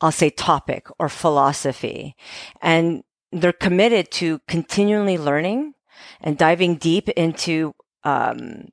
I'll 0.00 0.12
say 0.12 0.30
topic 0.30 0.88
or 0.98 1.08
philosophy. 1.08 2.16
And 2.62 3.02
they're 3.32 3.52
committed 3.52 4.10
to 4.12 4.40
continually 4.48 5.18
learning 5.18 5.74
and 6.20 6.38
diving 6.38 6.76
deep 6.76 7.08
into, 7.10 7.74
um, 8.04 8.68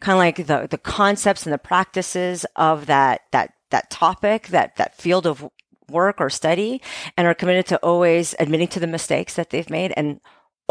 kind 0.00 0.16
of 0.16 0.18
like 0.18 0.36
the, 0.36 0.66
the 0.68 0.78
concepts 0.78 1.44
and 1.44 1.52
the 1.52 1.58
practices 1.58 2.44
of 2.56 2.86
that, 2.86 3.22
that, 3.32 3.52
that 3.70 3.90
topic, 3.90 4.48
that, 4.48 4.76
that 4.76 4.96
field 4.96 5.26
of 5.26 5.48
work 5.88 6.20
or 6.20 6.30
study 6.30 6.80
and 7.16 7.26
are 7.26 7.34
committed 7.34 7.66
to 7.66 7.78
always 7.78 8.34
admitting 8.38 8.68
to 8.68 8.80
the 8.80 8.86
mistakes 8.86 9.34
that 9.34 9.50
they've 9.50 9.70
made 9.70 9.92
and 9.96 10.20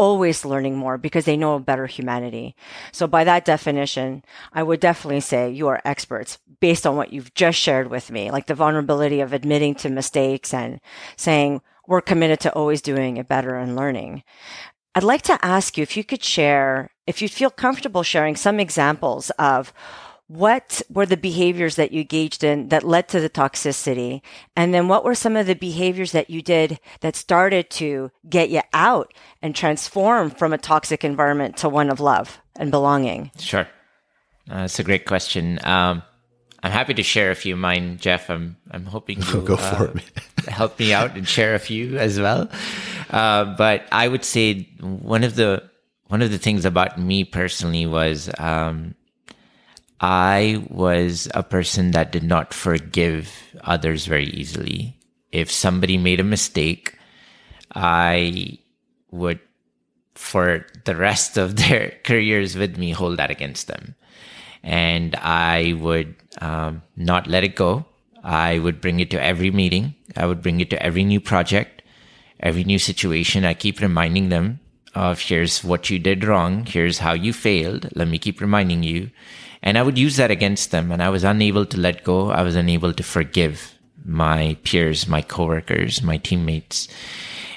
always 0.00 0.46
learning 0.46 0.78
more 0.78 0.96
because 0.96 1.26
they 1.26 1.36
know 1.36 1.56
a 1.56 1.60
better 1.60 1.86
humanity. 1.86 2.56
So 2.90 3.06
by 3.06 3.22
that 3.24 3.44
definition, 3.44 4.24
I 4.50 4.62
would 4.62 4.80
definitely 4.80 5.20
say 5.20 5.50
you 5.50 5.68
are 5.68 5.82
experts 5.84 6.38
based 6.58 6.86
on 6.86 6.96
what 6.96 7.12
you've 7.12 7.34
just 7.34 7.58
shared 7.58 7.90
with 7.90 8.10
me, 8.10 8.30
like 8.30 8.46
the 8.46 8.54
vulnerability 8.54 9.20
of 9.20 9.34
admitting 9.34 9.74
to 9.74 9.90
mistakes 9.90 10.54
and 10.54 10.80
saying 11.18 11.60
we're 11.86 12.00
committed 12.00 12.40
to 12.40 12.52
always 12.54 12.80
doing 12.80 13.18
it 13.18 13.28
better 13.28 13.56
and 13.56 13.76
learning. 13.76 14.22
I'd 14.94 15.02
like 15.02 15.20
to 15.22 15.44
ask 15.44 15.76
you 15.76 15.82
if 15.82 15.98
you 15.98 16.02
could 16.02 16.24
share, 16.24 16.92
if 17.06 17.20
you 17.20 17.28
feel 17.28 17.50
comfortable 17.50 18.02
sharing 18.02 18.36
some 18.36 18.58
examples 18.58 19.28
of 19.38 19.70
what 20.30 20.80
were 20.88 21.06
the 21.06 21.16
behaviors 21.16 21.74
that 21.74 21.90
you 21.90 22.02
engaged 22.02 22.44
in 22.44 22.68
that 22.68 22.84
led 22.84 23.08
to 23.08 23.18
the 23.18 23.28
toxicity? 23.28 24.22
And 24.54 24.72
then 24.72 24.86
what 24.86 25.04
were 25.04 25.16
some 25.16 25.36
of 25.36 25.48
the 25.48 25.56
behaviors 25.56 26.12
that 26.12 26.30
you 26.30 26.40
did 26.40 26.78
that 27.00 27.16
started 27.16 27.68
to 27.70 28.12
get 28.28 28.48
you 28.48 28.62
out 28.72 29.12
and 29.42 29.56
transform 29.56 30.30
from 30.30 30.52
a 30.52 30.58
toxic 30.58 31.04
environment 31.04 31.56
to 31.58 31.68
one 31.68 31.90
of 31.90 31.98
love 31.98 32.38
and 32.54 32.70
belonging? 32.70 33.32
Sure. 33.40 33.66
Uh, 34.48 34.60
that's 34.62 34.78
a 34.78 34.84
great 34.84 35.04
question. 35.04 35.58
Um, 35.64 36.04
I'm 36.62 36.70
happy 36.70 36.94
to 36.94 37.02
share 37.02 37.32
a 37.32 37.34
few 37.34 37.54
of 37.54 37.60
mine, 37.60 37.98
Jeff. 38.00 38.30
I'm 38.30 38.56
I'm 38.70 38.84
hoping 38.84 39.18
you 39.32 39.42
go 39.42 39.56
for 39.56 39.88
uh, 39.88 39.94
it. 39.94 40.44
help 40.48 40.78
me 40.78 40.92
out 40.92 41.16
and 41.16 41.26
share 41.26 41.56
a 41.56 41.58
few 41.58 41.98
as 41.98 42.20
well. 42.20 42.48
Uh, 43.10 43.56
but 43.56 43.82
I 43.90 44.06
would 44.06 44.24
say 44.24 44.68
one 44.78 45.24
of 45.24 45.34
the 45.34 45.68
one 46.06 46.22
of 46.22 46.30
the 46.30 46.38
things 46.38 46.64
about 46.64 47.00
me 47.00 47.24
personally 47.24 47.86
was 47.86 48.30
um, 48.38 48.94
I 50.00 50.64
was 50.70 51.28
a 51.34 51.42
person 51.42 51.90
that 51.90 52.10
did 52.10 52.24
not 52.24 52.54
forgive 52.54 53.30
others 53.62 54.06
very 54.06 54.26
easily. 54.26 54.96
If 55.30 55.52
somebody 55.52 55.98
made 55.98 56.20
a 56.20 56.24
mistake, 56.24 56.98
I 57.74 58.58
would, 59.10 59.40
for 60.14 60.66
the 60.84 60.96
rest 60.96 61.36
of 61.36 61.56
their 61.68 61.98
careers 62.04 62.56
with 62.56 62.78
me, 62.78 62.92
hold 62.92 63.18
that 63.18 63.30
against 63.30 63.66
them. 63.66 63.94
And 64.62 65.14
I 65.16 65.74
would 65.78 66.14
um, 66.40 66.82
not 66.96 67.26
let 67.26 67.44
it 67.44 67.56
go. 67.56 67.84
I 68.22 68.58
would 68.58 68.80
bring 68.80 69.00
it 69.00 69.10
to 69.10 69.22
every 69.22 69.50
meeting. 69.50 69.94
I 70.16 70.26
would 70.26 70.42
bring 70.42 70.60
it 70.60 70.70
to 70.70 70.82
every 70.82 71.04
new 71.04 71.20
project, 71.20 71.82
every 72.40 72.64
new 72.64 72.78
situation. 72.78 73.44
I 73.44 73.54
keep 73.54 73.80
reminding 73.80 74.28
them 74.28 74.60
of 74.94 75.20
here's 75.20 75.62
what 75.62 75.88
you 75.88 75.98
did 75.98 76.24
wrong. 76.24 76.66
Here's 76.66 76.98
how 76.98 77.12
you 77.12 77.32
failed. 77.32 77.88
Let 77.94 78.08
me 78.08 78.18
keep 78.18 78.40
reminding 78.40 78.82
you. 78.82 79.10
And 79.62 79.76
I 79.76 79.82
would 79.82 79.98
use 79.98 80.16
that 80.16 80.30
against 80.30 80.70
them. 80.70 80.90
And 80.90 81.02
I 81.02 81.10
was 81.10 81.24
unable 81.24 81.66
to 81.66 81.78
let 81.78 82.04
go. 82.04 82.30
I 82.30 82.42
was 82.42 82.56
unable 82.56 82.92
to 82.92 83.02
forgive 83.02 83.78
my 84.04 84.56
peers, 84.64 85.06
my 85.06 85.22
coworkers, 85.22 86.02
my 86.02 86.16
teammates. 86.16 86.88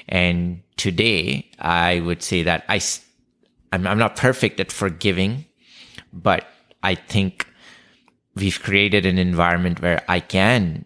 And 0.08 0.62
today 0.76 1.50
I 1.58 2.00
would 2.00 2.22
say 2.22 2.42
that 2.42 2.64
I, 2.68 2.80
I'm, 3.72 3.86
I'm 3.86 3.98
not 3.98 4.16
perfect 4.16 4.60
at 4.60 4.70
forgiving, 4.70 5.46
but 6.12 6.46
I 6.82 6.94
think 6.94 7.48
we've 8.34 8.62
created 8.62 9.06
an 9.06 9.18
environment 9.18 9.80
where 9.80 10.02
I 10.08 10.20
can 10.20 10.84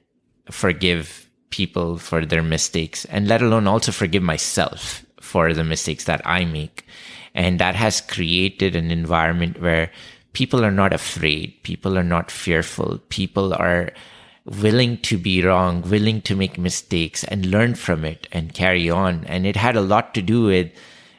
forgive 0.50 1.28
people 1.50 1.98
for 1.98 2.24
their 2.24 2.42
mistakes 2.42 3.04
and 3.06 3.26
let 3.26 3.42
alone 3.42 3.66
also 3.66 3.90
forgive 3.90 4.22
myself 4.22 5.04
for 5.20 5.52
the 5.52 5.64
mistakes 5.64 6.04
that 6.04 6.20
I 6.24 6.44
make 6.44 6.86
And 7.34 7.58
that 7.60 7.74
has 7.76 8.00
created 8.00 8.74
an 8.74 8.90
environment 8.90 9.60
where 9.60 9.90
people 10.32 10.64
are 10.64 10.70
not 10.70 10.92
afraid. 10.92 11.62
People 11.62 11.98
are 11.98 12.04
not 12.04 12.30
fearful. 12.30 12.98
People 13.08 13.54
are 13.54 13.90
willing 14.44 14.98
to 14.98 15.18
be 15.18 15.42
wrong, 15.42 15.82
willing 15.82 16.22
to 16.22 16.36
make 16.36 16.58
mistakes 16.58 17.24
and 17.24 17.46
learn 17.46 17.74
from 17.74 18.04
it 18.04 18.26
and 18.32 18.54
carry 18.54 18.88
on. 18.88 19.24
And 19.26 19.46
it 19.46 19.56
had 19.56 19.76
a 19.76 19.82
lot 19.82 20.14
to 20.14 20.22
do 20.22 20.44
with 20.44 20.70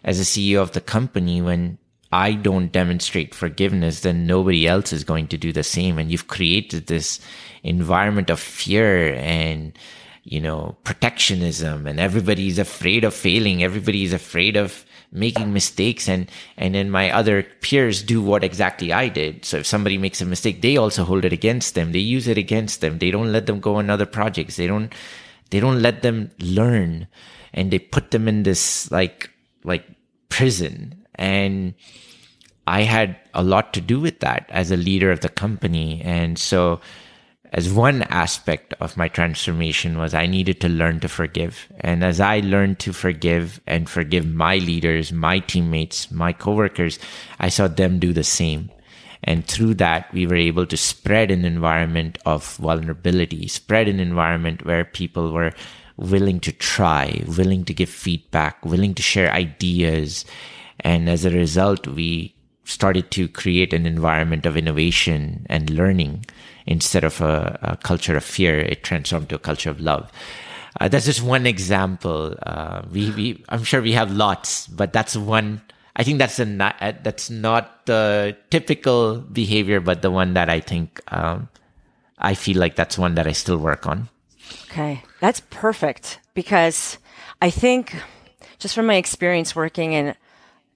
as 0.04 0.20
a 0.20 0.24
CEO 0.24 0.62
of 0.62 0.72
the 0.72 0.82
company 0.82 1.42
when 1.42 1.78
I 2.12 2.34
don't 2.34 2.72
demonstrate 2.72 3.36
forgiveness, 3.36 4.02
then 4.02 4.26
nobody 4.26 4.68
else 4.68 4.92
is 4.92 5.04
going 5.04 5.28
to 5.28 5.38
do 5.38 5.52
the 5.52 5.64
same. 5.64 6.00
And 6.00 6.12
you've 6.12 6.28
created 6.28 6.88
this 6.88 7.20
environment 7.62 8.30
of 8.30 8.40
fear 8.40 9.14
and, 9.14 9.78
you 10.24 10.42
know, 10.42 10.78
protectionism 10.84 11.86
and 11.86 12.00
everybody's 12.00 12.58
afraid 12.58 13.04
of 13.04 13.14
failing. 13.14 13.64
Everybody's 13.64 14.14
afraid 14.14 14.58
of 14.58 14.86
making 15.12 15.54
mistakes 15.54 16.08
and 16.08 16.30
and 16.58 16.76
then 16.76 16.90
my 16.90 17.12
other 17.12 17.44
peers 17.62 18.04
do 18.04 18.22
what 18.22 18.44
exactly 18.44 18.94
I 18.94 19.08
did. 19.08 19.46
So 19.46 19.58
if 19.58 19.66
somebody 19.66 19.98
makes 19.98 20.22
a 20.22 20.26
mistake, 20.26 20.62
they 20.62 20.78
also 20.78 21.04
hold 21.04 21.26
it 21.26 21.34
against 21.34 21.76
them. 21.76 21.92
They 21.92 22.00
use 22.00 22.28
it 22.28 22.38
against 22.38 22.82
them. 22.82 23.00
They 23.00 23.12
don't 23.12 23.32
let 23.32 23.46
them 23.46 23.60
go 23.60 23.76
on 23.76 23.90
other 23.90 24.06
projects. 24.06 24.56
They 24.56 24.68
don't 24.68 24.94
they 25.50 25.60
don't 25.60 25.82
let 25.82 26.02
them 26.02 26.32
learn 26.40 27.08
and 27.54 27.72
they 27.72 27.80
put 27.80 28.12
them 28.12 28.28
in 28.28 28.44
this 28.44 28.92
like 28.92 29.30
like 29.64 29.86
prison 30.30 31.06
and 31.16 31.74
I 32.68 32.84
had 32.84 33.18
a 33.34 33.44
lot 33.44 33.74
to 33.74 33.82
do 33.82 34.00
with 34.00 34.20
that 34.20 34.46
as 34.50 34.70
a 34.70 34.78
leader 34.78 35.12
of 35.12 35.22
the 35.22 35.30
company 35.30 36.02
and 36.04 36.38
so 36.38 36.80
as 37.52 37.72
one 37.72 38.04
aspect 38.04 38.74
of 38.80 38.96
my 38.96 39.08
transformation 39.08 39.98
was 39.98 40.14
I 40.14 40.28
needed 40.28 40.62
to 40.62 40.70
learn 40.70 41.00
to 41.00 41.10
forgive. 41.10 41.68
And 41.80 42.04
as 42.04 42.20
I 42.20 42.42
learned 42.42 42.78
to 42.80 42.94
forgive 42.94 43.60
and 43.66 43.90
forgive 43.90 44.26
my 44.28 44.58
leaders, 44.58 45.12
my 45.12 45.40
teammates, 45.40 46.12
my 46.12 46.32
coworkers, 46.32 47.00
I 47.40 47.50
saw 47.50 47.68
them 47.68 47.98
do 47.98 48.14
the 48.14 48.24
same. 48.24 48.70
And 49.24 49.46
through 49.46 49.76
that, 49.76 50.14
we 50.14 50.28
were 50.28 50.36
able 50.36 50.66
to 50.68 50.78
spread 50.78 51.32
an 51.32 51.44
environment 51.44 52.20
of 52.26 52.56
vulnerability, 52.58 53.48
spread 53.48 53.88
an 53.88 54.00
environment 54.00 54.66
where 54.66 54.86
people 54.86 55.32
were 55.32 55.54
willing 55.98 56.40
to 56.42 56.52
try, 56.52 57.22
willing 57.28 57.66
to 57.66 57.74
give 57.74 57.90
feedback, 57.90 58.64
willing 58.64 58.94
to 58.94 59.02
share 59.02 59.32
ideas. 59.32 60.24
And 60.80 61.10
as 61.10 61.26
a 61.26 61.32
result, 61.32 61.88
we 61.88 62.36
started 62.64 63.10
to 63.12 63.28
create 63.28 63.74
an 63.74 63.88
environment 63.88 64.46
of 64.46 64.56
innovation 64.56 65.48
and 65.50 65.70
learning 65.72 66.26
instead 66.66 67.04
of 67.04 67.22
a, 67.22 67.60
a 67.62 67.78
culture 67.78 68.16
of 68.18 68.24
fear, 68.24 68.60
it 68.60 68.84
transformed 68.84 69.30
to 69.30 69.36
a 69.36 69.40
culture 69.40 69.70
of 69.70 69.80
love. 69.80 70.12
Uh, 70.80 70.88
that's 70.88 71.06
just 71.06 71.22
one 71.22 71.46
example. 71.46 72.36
Uh, 72.44 72.84
we, 72.92 73.12
we, 73.12 73.44
I'm 73.50 73.64
sure 73.64 73.82
we 73.82 73.94
have 73.94 74.12
lots, 74.12 74.68
but 74.68 74.94
that's 74.94 75.16
one. 75.16 75.62
I 75.96 76.04
think 76.04 76.20
that's 76.20 76.40
a 76.40 76.46
not, 76.46 76.76
uh, 76.80 76.94
that's 77.04 77.30
not 77.30 77.86
the 77.86 78.38
typical 78.50 79.18
behavior, 79.18 79.80
but 79.80 80.02
the 80.02 80.12
one 80.12 80.34
that 80.36 80.50
I 80.50 80.60
think 80.60 81.02
um, 81.08 81.50
I 82.18 82.34
feel 82.36 82.58
like 82.58 82.76
that's 82.76 82.98
one 82.98 83.16
that 83.16 83.28
I 83.28 83.32
still 83.32 83.58
work 83.58 83.88
on. 83.88 84.10
Okay, 84.66 85.04
that's 85.20 85.42
perfect 85.50 86.20
because 86.34 86.98
I 87.42 87.50
think 87.50 87.96
just 88.60 88.76
from 88.76 88.86
my 88.86 88.96
experience 88.96 89.56
working 89.56 89.94
in 89.94 90.16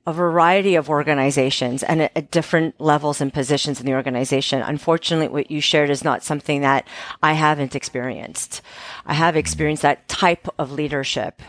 a 0.05 0.13
variety 0.13 0.75
of 0.75 0.89
organizations 0.89 1.81
and 1.83 2.01
at, 2.01 2.29
different 2.31 2.79
levels 2.79 3.21
and 3.21 3.33
positions 3.33 3.79
in 3.79 3.85
the 3.85 3.93
organization. 3.93 4.61
Unfortunately, 4.61 5.27
what 5.27 5.49
you 5.49 5.61
shared 5.61 5.89
is 5.89 6.03
not 6.03 6.23
something 6.23 6.61
that 6.61 6.87
I 7.21 7.33
haven't 7.33 7.75
experienced. 7.75 8.61
I 9.05 9.13
have 9.13 9.35
experienced 9.35 9.83
that 9.83 10.07
type 10.07 10.47
of 10.59 10.71
leadership, 10.71 11.41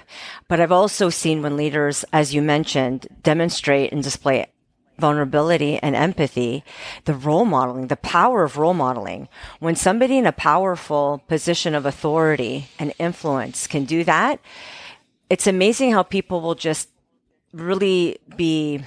but 0.48 0.60
I've 0.60 0.72
also 0.72 1.10
seen 1.10 1.42
when 1.42 1.56
leaders, 1.56 2.04
as 2.12 2.34
you 2.34 2.42
mentioned, 2.42 3.08
demonstrate 3.22 3.92
and 3.92 4.02
display 4.02 4.46
vulnerability 4.98 5.78
and 5.78 5.96
empathy, 5.96 6.64
the 7.04 7.14
role 7.14 7.44
modeling, 7.44 7.88
the 7.88 7.96
power 7.96 8.44
of 8.44 8.56
role 8.56 8.74
modeling. 8.74 9.28
When 9.58 9.74
somebody 9.74 10.18
in 10.18 10.26
a 10.26 10.32
powerful 10.32 11.22
position 11.26 11.74
of 11.74 11.84
authority 11.84 12.68
and 12.78 12.92
influence 13.00 13.66
can 13.66 13.84
do 13.84 14.04
that, 14.04 14.38
it's 15.28 15.48
amazing 15.48 15.92
how 15.92 16.04
people 16.04 16.40
will 16.40 16.54
just 16.54 16.88
really 17.54 18.18
be 18.36 18.82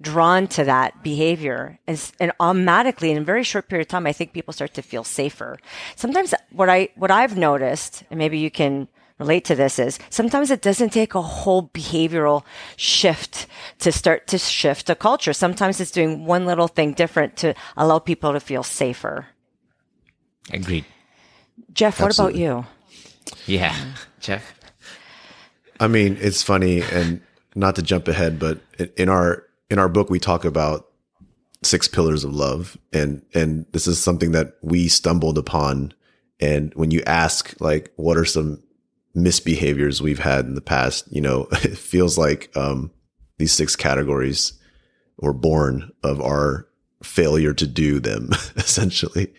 drawn 0.00 0.46
to 0.48 0.64
that 0.64 1.02
behavior. 1.02 1.78
And, 1.86 2.12
and 2.20 2.32
automatically 2.38 3.10
in 3.10 3.18
a 3.18 3.24
very 3.24 3.42
short 3.42 3.68
period 3.68 3.86
of 3.86 3.88
time 3.88 4.06
i 4.06 4.12
think 4.12 4.32
people 4.32 4.52
start 4.52 4.74
to 4.74 4.82
feel 4.82 5.04
safer. 5.04 5.58
Sometimes 5.96 6.34
what 6.50 6.68
i 6.68 6.88
what 6.96 7.10
i've 7.10 7.36
noticed 7.36 8.04
and 8.10 8.18
maybe 8.18 8.38
you 8.38 8.50
can 8.50 8.88
relate 9.18 9.44
to 9.44 9.54
this 9.54 9.78
is 9.78 9.98
sometimes 10.10 10.50
it 10.50 10.60
doesn't 10.60 10.90
take 10.90 11.14
a 11.14 11.22
whole 11.22 11.68
behavioral 11.68 12.42
shift 12.76 13.46
to 13.78 13.92
start 13.92 14.26
to 14.26 14.38
shift 14.38 14.90
a 14.90 14.94
culture. 14.94 15.32
Sometimes 15.32 15.80
it's 15.80 15.90
doing 15.90 16.26
one 16.26 16.46
little 16.46 16.68
thing 16.68 16.92
different 16.92 17.36
to 17.36 17.54
allow 17.76 17.98
people 17.98 18.32
to 18.32 18.40
feel 18.40 18.62
safer. 18.62 19.26
Agreed. 20.52 20.84
Jeff 21.72 22.00
what 22.00 22.14
about 22.14 22.34
you? 22.34 22.66
Yeah. 23.46 23.74
Jeff? 24.20 24.54
I 25.80 25.86
mean 25.88 26.18
it's 26.20 26.42
funny 26.42 26.82
and 26.82 27.20
not 27.54 27.76
to 27.76 27.82
jump 27.82 28.08
ahead, 28.08 28.38
but 28.38 28.60
in 28.96 29.08
our 29.08 29.44
in 29.70 29.78
our 29.78 29.88
book 29.88 30.10
we 30.10 30.18
talk 30.18 30.44
about 30.44 30.88
six 31.62 31.88
pillars 31.88 32.24
of 32.24 32.34
love, 32.34 32.76
and 32.92 33.22
and 33.34 33.66
this 33.72 33.86
is 33.86 34.02
something 34.02 34.32
that 34.32 34.54
we 34.62 34.88
stumbled 34.88 35.38
upon. 35.38 35.92
And 36.40 36.72
when 36.74 36.90
you 36.90 37.02
ask 37.06 37.54
like, 37.60 37.92
what 37.96 38.16
are 38.16 38.24
some 38.24 38.62
misbehaviors 39.16 40.00
we've 40.00 40.18
had 40.18 40.46
in 40.46 40.54
the 40.54 40.60
past, 40.60 41.10
you 41.10 41.20
know, 41.20 41.46
it 41.52 41.78
feels 41.78 42.18
like 42.18 42.54
um, 42.56 42.90
these 43.38 43.52
six 43.52 43.76
categories 43.76 44.52
were 45.18 45.32
born 45.32 45.92
of 46.02 46.20
our 46.20 46.66
failure 47.02 47.54
to 47.54 47.66
do 47.66 48.00
them. 48.00 48.30
essentially, 48.56 49.32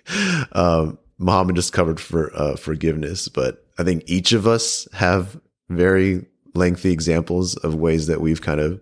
um, 0.54 0.98
Mohammed 1.18 1.56
just 1.56 1.74
covered 1.74 2.00
for 2.00 2.32
uh, 2.36 2.56
forgiveness, 2.56 3.28
but 3.28 3.66
I 3.78 3.84
think 3.84 4.04
each 4.06 4.32
of 4.32 4.48
us 4.48 4.88
have 4.94 5.40
very 5.70 6.26
lengthy 6.56 6.92
examples 6.92 7.56
of 7.58 7.76
ways 7.76 8.08
that 8.08 8.22
we've 8.22 8.42
kind 8.42 8.60
of 8.60 8.82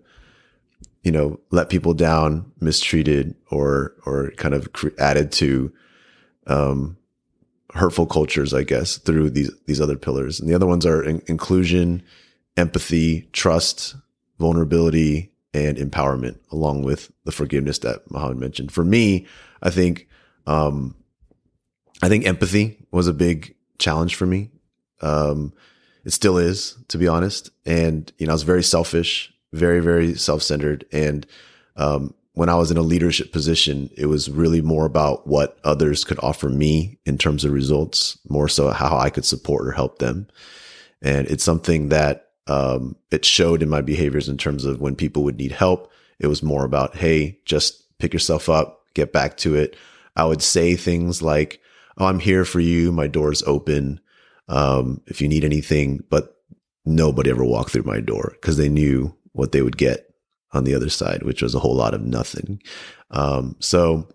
you 1.02 1.12
know 1.12 1.38
let 1.50 1.68
people 1.68 1.94
down 1.94 2.50
mistreated 2.60 3.34
or 3.50 3.94
or 4.06 4.30
kind 4.36 4.54
of 4.54 4.68
added 4.98 5.30
to 5.32 5.72
um 6.46 6.96
hurtful 7.74 8.06
cultures 8.06 8.54
i 8.54 8.62
guess 8.62 8.98
through 8.98 9.30
these 9.30 9.50
these 9.66 9.80
other 9.80 9.96
pillars. 9.96 10.40
And 10.40 10.48
the 10.48 10.54
other 10.54 10.66
ones 10.66 10.86
are 10.86 11.02
in- 11.02 11.22
inclusion 11.26 12.02
empathy 12.56 13.28
trust 13.32 13.96
vulnerability 14.38 15.32
and 15.52 15.76
empowerment 15.76 16.38
along 16.50 16.82
with 16.82 17.12
the 17.24 17.32
forgiveness 17.32 17.78
that 17.78 18.10
Mohammed 18.10 18.38
mentioned. 18.38 18.72
For 18.72 18.84
me 18.84 19.26
i 19.62 19.70
think 19.70 20.08
um 20.46 20.94
i 22.02 22.08
think 22.08 22.26
empathy 22.26 22.78
was 22.90 23.08
a 23.08 23.12
big 23.12 23.54
challenge 23.78 24.14
for 24.14 24.26
me. 24.26 24.50
Um 25.00 25.52
it 26.04 26.12
still 26.12 26.38
is, 26.38 26.76
to 26.88 26.98
be 26.98 27.08
honest. 27.08 27.50
And, 27.64 28.12
you 28.18 28.26
know, 28.26 28.32
I 28.32 28.34
was 28.34 28.42
very 28.42 28.62
selfish, 28.62 29.32
very, 29.52 29.80
very 29.80 30.14
self 30.14 30.42
centered. 30.42 30.84
And, 30.92 31.26
um, 31.76 32.14
when 32.34 32.48
I 32.48 32.56
was 32.56 32.72
in 32.72 32.76
a 32.76 32.82
leadership 32.82 33.32
position, 33.32 33.90
it 33.96 34.06
was 34.06 34.28
really 34.28 34.60
more 34.60 34.86
about 34.86 35.26
what 35.26 35.56
others 35.62 36.04
could 36.04 36.18
offer 36.20 36.48
me 36.48 36.98
in 37.06 37.16
terms 37.16 37.44
of 37.44 37.52
results, 37.52 38.18
more 38.28 38.48
so 38.48 38.70
how 38.70 38.98
I 38.98 39.08
could 39.08 39.24
support 39.24 39.68
or 39.68 39.70
help 39.70 39.98
them. 39.98 40.26
And 41.00 41.28
it's 41.28 41.44
something 41.44 41.90
that, 41.90 42.30
um, 42.48 42.96
it 43.12 43.24
showed 43.24 43.62
in 43.62 43.68
my 43.68 43.80
behaviors 43.80 44.28
in 44.28 44.36
terms 44.36 44.64
of 44.64 44.80
when 44.80 44.96
people 44.96 45.22
would 45.24 45.38
need 45.38 45.52
help. 45.52 45.92
It 46.18 46.26
was 46.26 46.42
more 46.42 46.64
about, 46.64 46.96
Hey, 46.96 47.38
just 47.44 47.96
pick 47.98 48.12
yourself 48.12 48.48
up, 48.48 48.82
get 48.94 49.12
back 49.12 49.36
to 49.38 49.54
it. 49.54 49.76
I 50.16 50.24
would 50.24 50.42
say 50.42 50.74
things 50.74 51.22
like, 51.22 51.60
Oh, 51.96 52.06
I'm 52.06 52.18
here 52.18 52.44
for 52.44 52.58
you. 52.58 52.90
My 52.90 53.06
door's 53.06 53.44
open 53.44 54.00
um, 54.48 55.00
if 55.06 55.20
you 55.20 55.28
need 55.28 55.44
anything, 55.44 56.02
but 56.10 56.36
nobody 56.84 57.30
ever 57.30 57.44
walked 57.44 57.70
through 57.70 57.84
my 57.84 58.00
door 58.00 58.32
because 58.40 58.56
they 58.56 58.68
knew 58.68 59.14
what 59.32 59.52
they 59.52 59.62
would 59.62 59.76
get 59.76 60.14
on 60.52 60.64
the 60.64 60.74
other 60.74 60.88
side, 60.88 61.22
which 61.22 61.42
was 61.42 61.54
a 61.54 61.58
whole 61.58 61.74
lot 61.74 61.94
of 61.94 62.02
nothing. 62.02 62.60
Um, 63.10 63.56
so, 63.58 64.08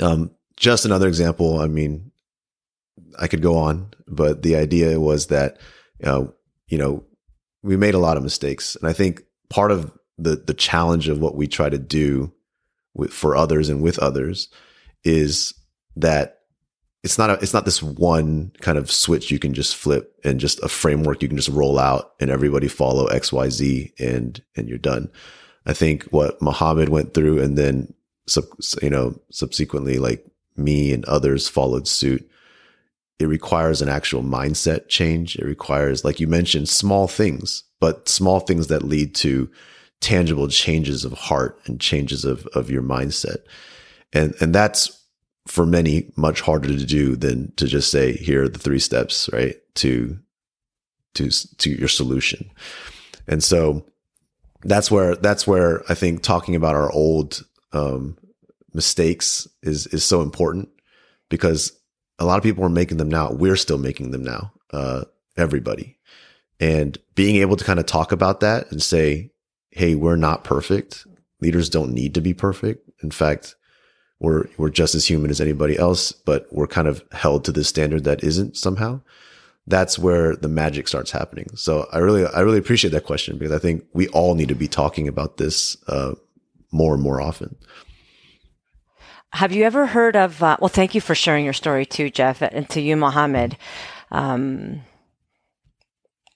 um, 0.00 0.30
just 0.56 0.84
another 0.84 1.08
example. 1.08 1.60
I 1.60 1.66
mean, 1.66 2.10
I 3.18 3.26
could 3.26 3.42
go 3.42 3.56
on, 3.56 3.90
but 4.06 4.42
the 4.42 4.56
idea 4.56 5.00
was 5.00 5.26
that, 5.28 5.58
uh, 6.04 6.26
you 6.68 6.78
know, 6.78 7.04
we 7.62 7.76
made 7.76 7.94
a 7.94 7.98
lot 7.98 8.16
of 8.16 8.22
mistakes. 8.22 8.76
And 8.76 8.88
I 8.88 8.92
think 8.92 9.22
part 9.50 9.72
of 9.72 9.92
the, 10.16 10.36
the 10.36 10.54
challenge 10.54 11.08
of 11.08 11.20
what 11.20 11.36
we 11.36 11.46
try 11.46 11.68
to 11.68 11.78
do 11.78 12.32
with, 12.94 13.12
for 13.12 13.36
others 13.36 13.68
and 13.68 13.82
with 13.82 13.98
others 13.98 14.48
is 15.04 15.54
that 15.96 16.37
it's 17.04 17.18
not 17.18 17.30
a, 17.30 17.34
it's 17.34 17.54
not 17.54 17.64
this 17.64 17.82
one 17.82 18.52
kind 18.60 18.76
of 18.76 18.90
switch 18.90 19.30
you 19.30 19.38
can 19.38 19.54
just 19.54 19.76
flip 19.76 20.18
and 20.24 20.40
just 20.40 20.62
a 20.62 20.68
framework 20.68 21.22
you 21.22 21.28
can 21.28 21.36
just 21.36 21.48
roll 21.48 21.78
out 21.78 22.14
and 22.20 22.30
everybody 22.30 22.68
follow 22.68 23.06
X, 23.06 23.32
Y, 23.32 23.48
Z 23.48 23.92
and, 23.98 24.42
and 24.56 24.68
you're 24.68 24.78
done. 24.78 25.10
I 25.64 25.74
think 25.74 26.04
what 26.04 26.40
Muhammad 26.42 26.88
went 26.88 27.14
through 27.14 27.40
and 27.40 27.56
then, 27.56 27.94
sub, 28.26 28.44
you 28.82 28.90
know, 28.90 29.20
subsequently 29.30 29.98
like 29.98 30.26
me 30.56 30.92
and 30.92 31.04
others 31.04 31.48
followed 31.48 31.86
suit. 31.86 32.28
It 33.18 33.26
requires 33.26 33.82
an 33.82 33.88
actual 33.88 34.22
mindset 34.22 34.88
change. 34.88 35.36
It 35.36 35.44
requires, 35.44 36.04
like 36.04 36.20
you 36.20 36.26
mentioned, 36.26 36.68
small 36.68 37.08
things, 37.08 37.64
but 37.80 38.08
small 38.08 38.40
things 38.40 38.68
that 38.68 38.82
lead 38.82 39.14
to 39.16 39.50
tangible 40.00 40.48
changes 40.48 41.04
of 41.04 41.12
heart 41.12 41.60
and 41.66 41.80
changes 41.80 42.24
of, 42.24 42.46
of 42.48 42.70
your 42.70 42.82
mindset. 42.82 43.38
And, 44.12 44.34
and 44.40 44.54
that's 44.54 44.97
for 45.48 45.66
many 45.66 46.10
much 46.16 46.40
harder 46.40 46.68
to 46.68 46.86
do 46.86 47.16
than 47.16 47.52
to 47.56 47.66
just 47.66 47.90
say, 47.90 48.12
here 48.12 48.44
are 48.44 48.48
the 48.48 48.58
three 48.58 48.78
steps, 48.78 49.28
right? 49.32 49.56
To, 49.76 50.18
to, 51.14 51.30
to 51.30 51.70
your 51.70 51.88
solution. 51.88 52.50
And 53.26 53.42
so 53.42 53.84
that's 54.62 54.90
where, 54.90 55.16
that's 55.16 55.46
where 55.46 55.82
I 55.90 55.94
think 55.94 56.22
talking 56.22 56.54
about 56.54 56.76
our 56.76 56.92
old, 56.92 57.44
um, 57.72 58.16
mistakes 58.74 59.48
is, 59.62 59.86
is 59.88 60.04
so 60.04 60.22
important 60.22 60.68
because 61.28 61.72
a 62.18 62.24
lot 62.24 62.36
of 62.36 62.42
people 62.42 62.64
are 62.64 62.70
making 62.70 62.98
them 62.98 63.08
now. 63.08 63.32
We're 63.32 63.56
still 63.56 63.78
making 63.78 64.10
them 64.10 64.22
now. 64.22 64.52
Uh, 64.70 65.04
everybody 65.38 65.98
and 66.60 66.98
being 67.14 67.36
able 67.36 67.56
to 67.56 67.64
kind 67.64 67.78
of 67.78 67.86
talk 67.86 68.12
about 68.12 68.40
that 68.40 68.70
and 68.70 68.82
say, 68.82 69.30
Hey, 69.70 69.94
we're 69.94 70.16
not 70.16 70.44
perfect. 70.44 71.06
Leaders 71.40 71.68
don't 71.68 71.92
need 71.92 72.14
to 72.14 72.20
be 72.20 72.34
perfect. 72.34 72.90
In 73.02 73.10
fact, 73.10 73.54
we're, 74.20 74.46
we're 74.56 74.70
just 74.70 74.94
as 74.94 75.06
human 75.06 75.30
as 75.30 75.40
anybody 75.40 75.78
else, 75.78 76.12
but 76.12 76.46
we're 76.50 76.66
kind 76.66 76.88
of 76.88 77.02
held 77.12 77.44
to 77.44 77.52
this 77.52 77.68
standard 77.68 78.04
that 78.04 78.24
isn't 78.24 78.56
somehow. 78.56 79.00
That's 79.66 79.98
where 79.98 80.34
the 80.34 80.48
magic 80.48 80.88
starts 80.88 81.10
happening. 81.10 81.48
So 81.54 81.86
I 81.92 81.98
really, 81.98 82.24
I 82.26 82.40
really 82.40 82.58
appreciate 82.58 82.90
that 82.90 83.04
question 83.04 83.36
because 83.38 83.52
I 83.52 83.58
think 83.58 83.84
we 83.92 84.08
all 84.08 84.34
need 84.34 84.48
to 84.48 84.54
be 84.54 84.68
talking 84.68 85.06
about 85.08 85.36
this, 85.36 85.76
uh, 85.88 86.14
more 86.70 86.94
and 86.94 87.02
more 87.02 87.20
often. 87.20 87.56
Have 89.32 89.52
you 89.52 89.64
ever 89.64 89.86
heard 89.86 90.16
of, 90.16 90.42
uh, 90.42 90.56
well, 90.58 90.68
thank 90.68 90.94
you 90.94 91.00
for 91.00 91.14
sharing 91.14 91.44
your 91.44 91.52
story 91.52 91.84
too, 91.84 92.08
Jeff, 92.08 92.40
and 92.40 92.68
to 92.70 92.80
you, 92.80 92.96
Mohammed. 92.96 93.56
Um, 94.10 94.80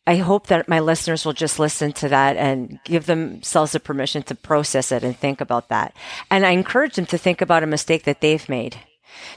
I 0.07 0.17
hope 0.17 0.49
that 0.49 0.69
my 0.69 0.81
listeners 0.81 1.25
will 1.25 1.33
just 1.33 1.61
listen 1.61 1.93
to 1.93 2.09
that 2.09 2.37
and 2.37 2.81
give 2.85 3.07
themselves 3.07 3.73
the 3.73 3.81
permission 3.81 4.23
to 4.25 4.35
process 4.35 4.91
it 4.91 5.05
and 5.05 5.17
think 5.17 5.41
about 5.41 5.69
that. 5.69 5.95
And 6.31 6.45
I 6.45 6.51
encourage 6.51 6.97
them 6.97 7.07
to 7.07 7.19
think 7.19 7.41
about 7.41 7.63
a 7.63 7.69
mistake 7.69 8.03
that 8.05 8.21
they've 8.21 8.49
made 8.49 8.79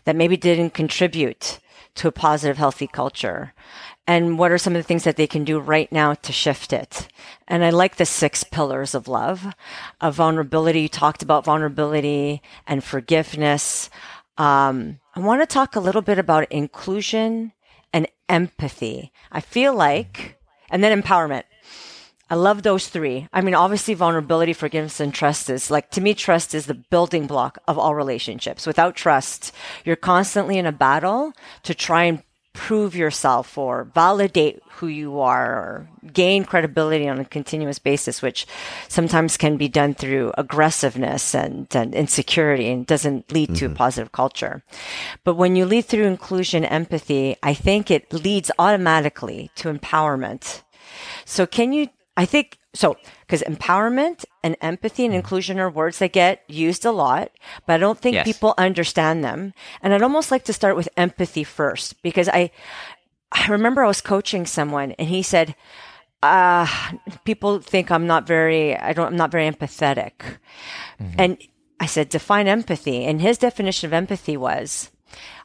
that 0.05 0.15
maybe 0.15 0.37
didn't 0.37 0.71
contribute 0.73 1.59
to 1.95 2.07
a 2.07 2.11
positive, 2.11 2.57
healthy 2.57 2.87
culture. 2.87 3.53
And 4.07 4.37
what 4.37 4.51
are 4.51 4.57
some 4.57 4.75
of 4.75 4.79
the 4.79 4.87
things 4.87 5.03
that 5.03 5.15
they 5.15 5.27
can 5.27 5.43
do 5.43 5.59
right 5.59 5.91
now 5.91 6.13
to 6.13 6.31
shift 6.31 6.73
it? 6.73 7.07
And 7.47 7.63
I 7.63 7.69
like 7.69 7.95
the 7.95 8.05
six 8.05 8.43
pillars 8.43 8.93
of 8.93 9.07
love, 9.07 9.53
of 10.01 10.15
vulnerability. 10.15 10.81
You 10.81 10.89
talked 10.89 11.23
about 11.23 11.45
vulnerability 11.45 12.41
and 12.67 12.83
forgiveness. 12.83 13.89
Um, 14.37 14.99
I 15.15 15.21
want 15.21 15.41
to 15.41 15.47
talk 15.47 15.75
a 15.75 15.79
little 15.79 16.01
bit 16.01 16.19
about 16.19 16.51
inclusion 16.51 17.53
and 17.93 18.07
empathy. 18.29 19.11
I 19.31 19.39
feel 19.39 19.73
like 19.73 20.37
and 20.75 20.83
then 20.83 21.01
empowerment. 21.01 21.43
I 22.29 22.35
love 22.35 22.63
those 22.63 22.89
three. 22.89 23.29
I 23.31 23.39
mean, 23.39 23.55
obviously, 23.55 23.93
vulnerability, 23.93 24.51
forgiveness, 24.51 24.99
and 24.99 25.13
trust 25.13 25.49
is 25.49 25.71
like, 25.71 25.89
to 25.91 26.01
me, 26.01 26.13
trust 26.13 26.53
is 26.53 26.65
the 26.65 26.73
building 26.73 27.27
block 27.27 27.59
of 27.65 27.79
all 27.79 27.95
relationships. 27.95 28.67
Without 28.67 28.97
trust, 28.97 29.53
you're 29.85 29.95
constantly 29.95 30.57
in 30.57 30.65
a 30.65 30.73
battle 30.73 31.31
to 31.63 31.73
try 31.73 32.03
and 32.03 32.21
prove 32.51 32.95
yourself 32.95 33.57
or 33.57 33.83
validate 33.93 34.61
who 34.77 34.87
you 34.87 35.19
are 35.19 35.53
or 35.53 35.89
gain 36.11 36.43
credibility 36.43 37.07
on 37.07 37.19
a 37.19 37.25
continuous 37.25 37.79
basis, 37.79 38.21
which 38.21 38.47
sometimes 38.87 39.37
can 39.37 39.57
be 39.57 39.67
done 39.67 39.93
through 39.93 40.33
aggressiveness 40.37 41.35
and, 41.35 41.67
and 41.75 41.93
insecurity 41.93 42.69
and 42.69 42.87
doesn't 42.87 43.31
lead 43.31 43.49
mm-hmm. 43.49 43.55
to 43.55 43.65
a 43.65 43.67
mm-hmm. 43.69 43.77
positive 43.77 44.11
culture. 44.11 44.63
But 45.23 45.35
when 45.35 45.55
you 45.55 45.65
lead 45.65 45.85
through 45.85 46.05
inclusion, 46.05 46.65
empathy, 46.65 47.35
I 47.43 47.53
think 47.53 47.91
it 47.91 48.11
leads 48.11 48.51
automatically 48.57 49.51
to 49.55 49.71
empowerment. 49.71 50.61
So 51.25 51.45
can 51.45 51.73
you, 51.73 51.89
I 52.17 52.25
think, 52.25 52.57
so 52.73 52.97
because 53.21 53.41
empowerment 53.41 54.25
and 54.43 54.55
empathy 54.61 55.05
and 55.05 55.11
mm-hmm. 55.11 55.19
inclusion 55.19 55.59
are 55.59 55.69
words 55.69 55.99
that 55.99 56.13
get 56.13 56.43
used 56.47 56.85
a 56.85 56.91
lot, 56.91 57.31
but 57.65 57.73
I 57.73 57.77
don't 57.77 57.99
think 57.99 58.15
yes. 58.15 58.25
people 58.25 58.53
understand 58.57 59.23
them. 59.23 59.53
And 59.81 59.93
I'd 59.93 60.03
almost 60.03 60.31
like 60.31 60.43
to 60.45 60.53
start 60.53 60.75
with 60.75 60.89
empathy 60.97 61.43
first 61.43 62.01
because 62.03 62.29
I, 62.29 62.51
I 63.31 63.47
remember 63.47 63.83
I 63.83 63.87
was 63.87 64.01
coaching 64.01 64.45
someone 64.45 64.91
and 64.93 65.07
he 65.07 65.23
said, 65.23 65.55
uh, 66.21 66.67
people 67.23 67.59
think 67.59 67.91
I'm 67.91 68.07
not 68.07 68.27
very, 68.27 68.75
I 68.75 68.93
don't, 68.93 69.07
I'm 69.07 69.17
not 69.17 69.31
very 69.31 69.49
empathetic. 69.49 70.13
Mm-hmm. 70.99 71.15
And 71.17 71.37
I 71.79 71.85
said, 71.85 72.09
define 72.09 72.47
empathy. 72.47 73.05
And 73.05 73.21
his 73.21 73.37
definition 73.37 73.87
of 73.87 73.93
empathy 73.93 74.37
was, 74.37 74.91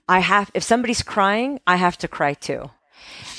I 0.08 0.20
have, 0.20 0.50
if 0.54 0.62
somebody's 0.62 1.02
crying, 1.02 1.60
I 1.66 1.76
have 1.76 1.98
to 1.98 2.08
cry 2.08 2.34
too. 2.34 2.70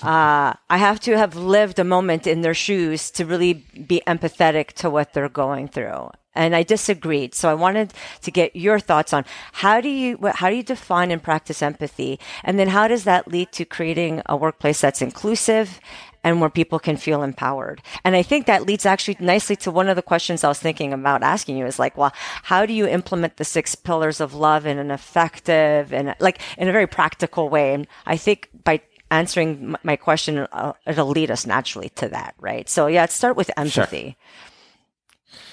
Uh, 0.02 0.54
I 0.70 0.78
have 0.78 1.00
to 1.02 1.18
have 1.18 1.36
lived 1.36 1.80
a 1.80 1.84
moment 1.84 2.28
in 2.28 2.42
their 2.42 2.54
shoes 2.54 3.12
to 3.12 3.26
really 3.26 3.54
be 3.54 4.02
empathetic 4.08 4.74
to 4.74 4.90
what 4.90 5.14
they're 5.14 5.30
going 5.30 5.68
through. 5.68 6.12
And 6.34 6.56
I 6.56 6.64
disagreed. 6.64 7.36
So 7.36 7.50
I 7.50 7.54
wanted 7.54 7.94
to 8.22 8.32
get 8.32 8.56
your 8.56 8.80
thoughts 8.80 9.12
on 9.12 9.26
how 9.52 9.82
do 9.82 9.90
you, 9.90 10.18
how 10.36 10.50
do 10.50 10.56
you 10.56 10.64
define 10.64 11.12
and 11.12 11.22
practice 11.22 11.62
empathy? 11.62 12.20
And 12.44 12.58
then 12.58 12.70
how 12.70 12.88
does 12.88 13.04
that 13.04 13.28
lead 13.28 13.52
to 13.54 13.66
creating 13.66 14.22
a 14.28 14.38
workplace 14.38 14.80
that's 14.80 15.02
inclusive 15.02 15.82
and 16.24 16.40
where 16.40 16.50
people 16.50 16.80
can 16.80 16.98
feel 16.98 17.24
empowered. 17.24 17.82
And 18.04 18.16
I 18.16 18.22
think 18.22 18.46
that 18.46 18.66
leads 18.66 18.86
actually 18.86 19.18
nicely 19.20 19.56
to 19.58 19.72
one 19.72 19.90
of 19.90 19.96
the 19.96 20.02
questions 20.02 20.44
I 20.44 20.50
was 20.50 20.60
thinking 20.60 20.94
about 20.94 21.24
asking 21.24 21.58
you 21.58 21.66
is 21.66 21.80
like, 21.80 21.98
well, 21.98 22.14
how 22.44 22.66
do 22.66 22.74
you 22.74 22.88
implement 22.88 23.38
the 23.38 23.46
six 23.46 23.76
pillars 23.76 24.22
of 24.22 24.34
love 24.34 24.66
in 24.66 24.78
an 24.78 24.92
effective 24.92 25.94
and 25.94 26.16
like 26.20 26.40
in 26.58 26.68
a 26.68 26.72
very 26.72 26.88
practical 26.88 27.50
way? 27.50 27.74
And 27.74 27.88
I 28.06 28.18
think 28.18 28.50
by 28.64 28.82
answering 29.12 29.76
my 29.84 29.96
question, 29.96 30.40
uh, 30.40 30.74
it'll 30.88 31.08
lead 31.10 31.30
us 31.30 31.46
naturally 31.46 31.90
to 31.90 32.08
that, 32.10 32.34
right? 32.40 32.68
So 32.68 32.88
yeah, 32.88 33.02
let's 33.02 33.14
start 33.14 33.36
with 33.36 33.52
empathy. 33.58 34.18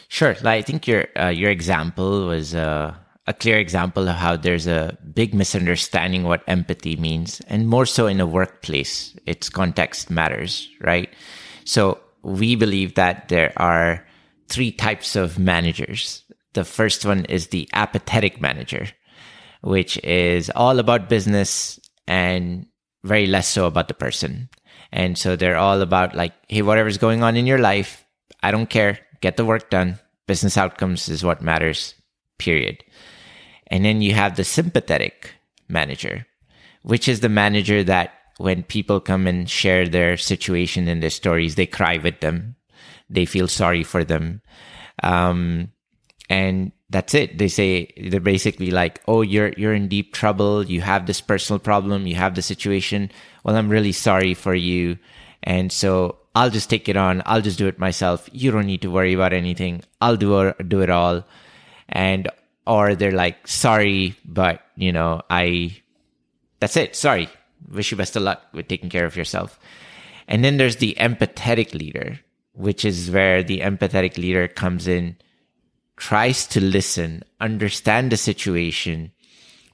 Sure. 0.09 0.35
sure. 0.35 0.49
I 0.49 0.63
think 0.63 0.87
your 0.87 1.09
uh, 1.19 1.29
your 1.29 1.51
example 1.51 2.27
was 2.29 2.55
uh, 2.55 2.95
a 3.27 3.35
clear 3.35 3.59
example 3.59 4.09
of 4.09 4.17
how 4.17 4.37
there's 4.37 4.67
a 4.67 4.97
big 5.13 5.35
misunderstanding 5.35 6.23
what 6.23 6.43
empathy 6.47 6.97
means, 6.97 7.41
and 7.49 7.69
more 7.69 7.85
so 7.85 8.07
in 8.07 8.21
a 8.21 8.27
workplace, 8.27 9.15
its 9.27 9.51
context 9.51 10.09
matters, 10.09 10.69
right? 10.81 11.13
So 11.65 12.01
we 12.23 12.57
believe 12.57 12.95
that 12.95 13.29
there 13.29 13.53
are 13.57 14.07
three 14.49 14.73
types 14.73 15.17
of 15.17 15.39
managers. 15.39 16.25
The 16.55 16.65
first 16.65 17.05
one 17.05 17.27
is 17.27 17.49
the 17.49 17.69
apathetic 17.75 18.41
manager, 18.41 18.89
which 19.61 19.99
is 20.03 20.51
all 20.57 20.79
about 20.79 21.11
business 21.11 21.79
and 22.07 22.67
very 23.09 23.27
less 23.27 23.49
so 23.49 23.67
about 23.67 23.89
the 23.89 23.95
person. 23.95 24.49
And 24.93 25.19
so 25.19 25.37
they're 25.37 25.59
all 25.59 25.81
about 25.81 26.15
like, 26.15 26.35
hey, 26.49 26.63
whatever's 26.63 26.99
going 26.99 27.23
on 27.23 27.37
in 27.37 27.47
your 27.47 27.59
life, 27.59 28.05
I 28.43 28.51
don't 28.51 28.71
care. 28.71 29.01
Get 29.21 29.37
the 29.37 29.45
work 29.45 29.71
done. 29.71 29.99
Business 30.27 30.57
outcomes 30.57 31.09
is 31.09 31.25
what 31.25 31.43
matters, 31.43 31.95
period. 32.39 32.85
And 33.67 33.85
then 33.85 34.01
you 34.01 34.15
have 34.15 34.37
the 34.37 34.45
sympathetic 34.45 35.35
manager, 35.69 36.27
which 36.83 37.09
is 37.09 37.21
the 37.21 37.29
manager 37.29 37.83
that 37.85 38.13
when 38.39 38.63
people 38.63 39.01
come 39.01 39.27
and 39.27 39.51
share 39.51 39.89
their 39.89 40.17
situation 40.17 40.87
and 40.87 41.03
their 41.03 41.11
stories, 41.11 41.57
they 41.57 41.67
cry 41.67 41.99
with 41.99 42.21
them. 42.21 42.57
They 43.11 43.25
feel 43.25 43.49
sorry 43.49 43.83
for 43.83 44.05
them. 44.05 44.43
Um, 45.03 45.73
and 46.29 46.73
that's 46.91 47.15
it. 47.15 47.39
They 47.39 47.49
say 47.49 47.93
they're 47.97 48.21
basically 48.21 48.71
like, 48.71 49.01
"Oh, 49.07 49.23
you're 49.23 49.53
you're 49.57 49.75
in 49.75 49.89
deep 49.89 50.13
trouble. 50.15 50.65
You 50.65 50.81
have 50.81 51.07
this 51.07 51.21
personal 51.21 51.59
problem. 51.59 52.07
You 52.07 52.15
have 52.17 52.35
the 52.35 52.43
situation. 52.43 53.11
Well, 53.45 53.57
I'm 53.57 53.69
really 53.69 53.93
sorry 53.93 54.35
for 54.35 54.55
you, 54.55 54.99
and 55.43 55.73
so 55.73 56.17
I'll 56.35 56.51
just 56.51 56.71
take 56.71 56.89
it 56.89 56.97
on. 56.97 57.23
I'll 57.27 57.43
just 57.43 57.59
do 57.59 57.67
it 57.67 57.79
myself. 57.79 58.29
You 58.33 58.51
don't 58.51 58.67
need 58.67 58.83
to 58.83 58.91
worry 58.91 59.13
about 59.13 59.33
anything. 59.33 59.83
I'll 60.01 60.17
do 60.17 60.53
do 60.67 60.81
it 60.81 60.91
all." 60.91 61.25
And 61.89 62.29
or 62.67 62.95
they're 62.95 63.13
like, 63.13 63.49
"Sorry, 63.49 64.17
but 64.25 64.63
you 64.77 64.93
know, 64.93 65.23
I 65.31 65.77
that's 66.61 66.77
it. 66.77 66.97
Sorry. 66.97 67.29
Wish 67.69 67.91
you 67.91 67.97
best 67.97 68.17
of 68.17 68.23
luck 68.23 68.43
with 68.53 68.69
taking 68.69 68.89
care 68.89 69.05
of 69.05 69.17
yourself." 69.17 69.59
And 70.27 70.45
then 70.45 70.59
there's 70.59 70.77
the 70.77 70.97
empathetic 71.01 71.73
leader, 71.75 72.21
which 72.53 72.85
is 72.85 73.11
where 73.11 73.43
the 73.43 73.61
empathetic 73.61 74.19
leader 74.19 74.47
comes 74.47 74.87
in 74.87 75.17
tries 75.99 76.47
to 76.49 76.61
listen, 76.61 77.23
understand 77.41 78.13
the 78.13 78.17
situation, 78.17 79.13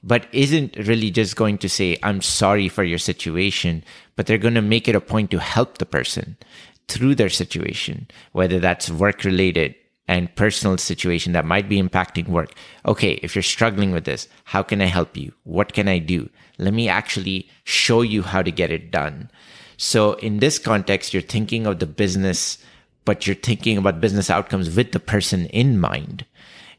but 0.03 0.27
isn't 0.31 0.75
really 0.77 1.09
just 1.09 1.35
going 1.35 1.57
to 1.59 1.69
say, 1.69 1.97
I'm 2.03 2.21
sorry 2.21 2.69
for 2.69 2.83
your 2.83 2.99
situation, 2.99 3.83
but 4.15 4.27
they're 4.27 4.37
going 4.37 4.53
to 4.53 4.61
make 4.61 4.87
it 4.87 4.95
a 4.95 5.01
point 5.01 5.31
to 5.31 5.39
help 5.39 5.77
the 5.77 5.85
person 5.85 6.37
through 6.87 7.15
their 7.15 7.29
situation, 7.29 8.07
whether 8.31 8.59
that's 8.59 8.89
work 8.91 9.23
related 9.23 9.75
and 10.07 10.35
personal 10.35 10.77
situation 10.77 11.33
that 11.33 11.45
might 11.45 11.67
be 11.67 11.81
impacting 11.81 12.27
work. 12.27 12.53
Okay, 12.85 13.13
if 13.23 13.35
you're 13.35 13.41
struggling 13.41 13.91
with 13.91 14.05
this, 14.05 14.27
how 14.43 14.61
can 14.61 14.81
I 14.81 14.85
help 14.85 15.17
you? 15.17 15.33
What 15.43 15.73
can 15.73 15.87
I 15.87 15.97
do? 15.97 16.29
Let 16.59 16.73
me 16.73 16.87
actually 16.87 17.49
show 17.63 18.01
you 18.01 18.21
how 18.21 18.43
to 18.43 18.51
get 18.51 18.71
it 18.71 18.91
done. 18.91 19.31
So 19.77 20.13
in 20.13 20.37
this 20.37 20.59
context, 20.59 21.13
you're 21.13 21.23
thinking 21.23 21.65
of 21.65 21.79
the 21.79 21.87
business 21.87 22.59
but 23.05 23.25
you're 23.25 23.35
thinking 23.35 23.77
about 23.77 24.01
business 24.01 24.29
outcomes 24.29 24.75
with 24.75 24.91
the 24.91 24.99
person 24.99 25.45
in 25.47 25.79
mind. 25.79 26.25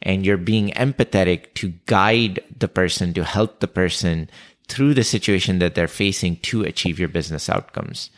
And 0.03 0.27
you're 0.27 0.37
being 0.37 0.71
empathetic 0.73 1.55
to 1.55 1.73
guide 1.87 2.41
the 2.57 2.69
person, 2.69 3.15
to 3.15 3.25
help 3.25 3.61
the 3.61 3.69
person 3.69 4.29
through 4.69 4.95
the 4.95 5.05
situation 5.05 5.59
that 5.61 5.75
they're 5.75 5.89
facing 5.89 6.37
to 6.37 6.63
achieve 6.63 6.99
your 6.99 7.09
business 7.09 7.49
outcomes. 7.49 8.11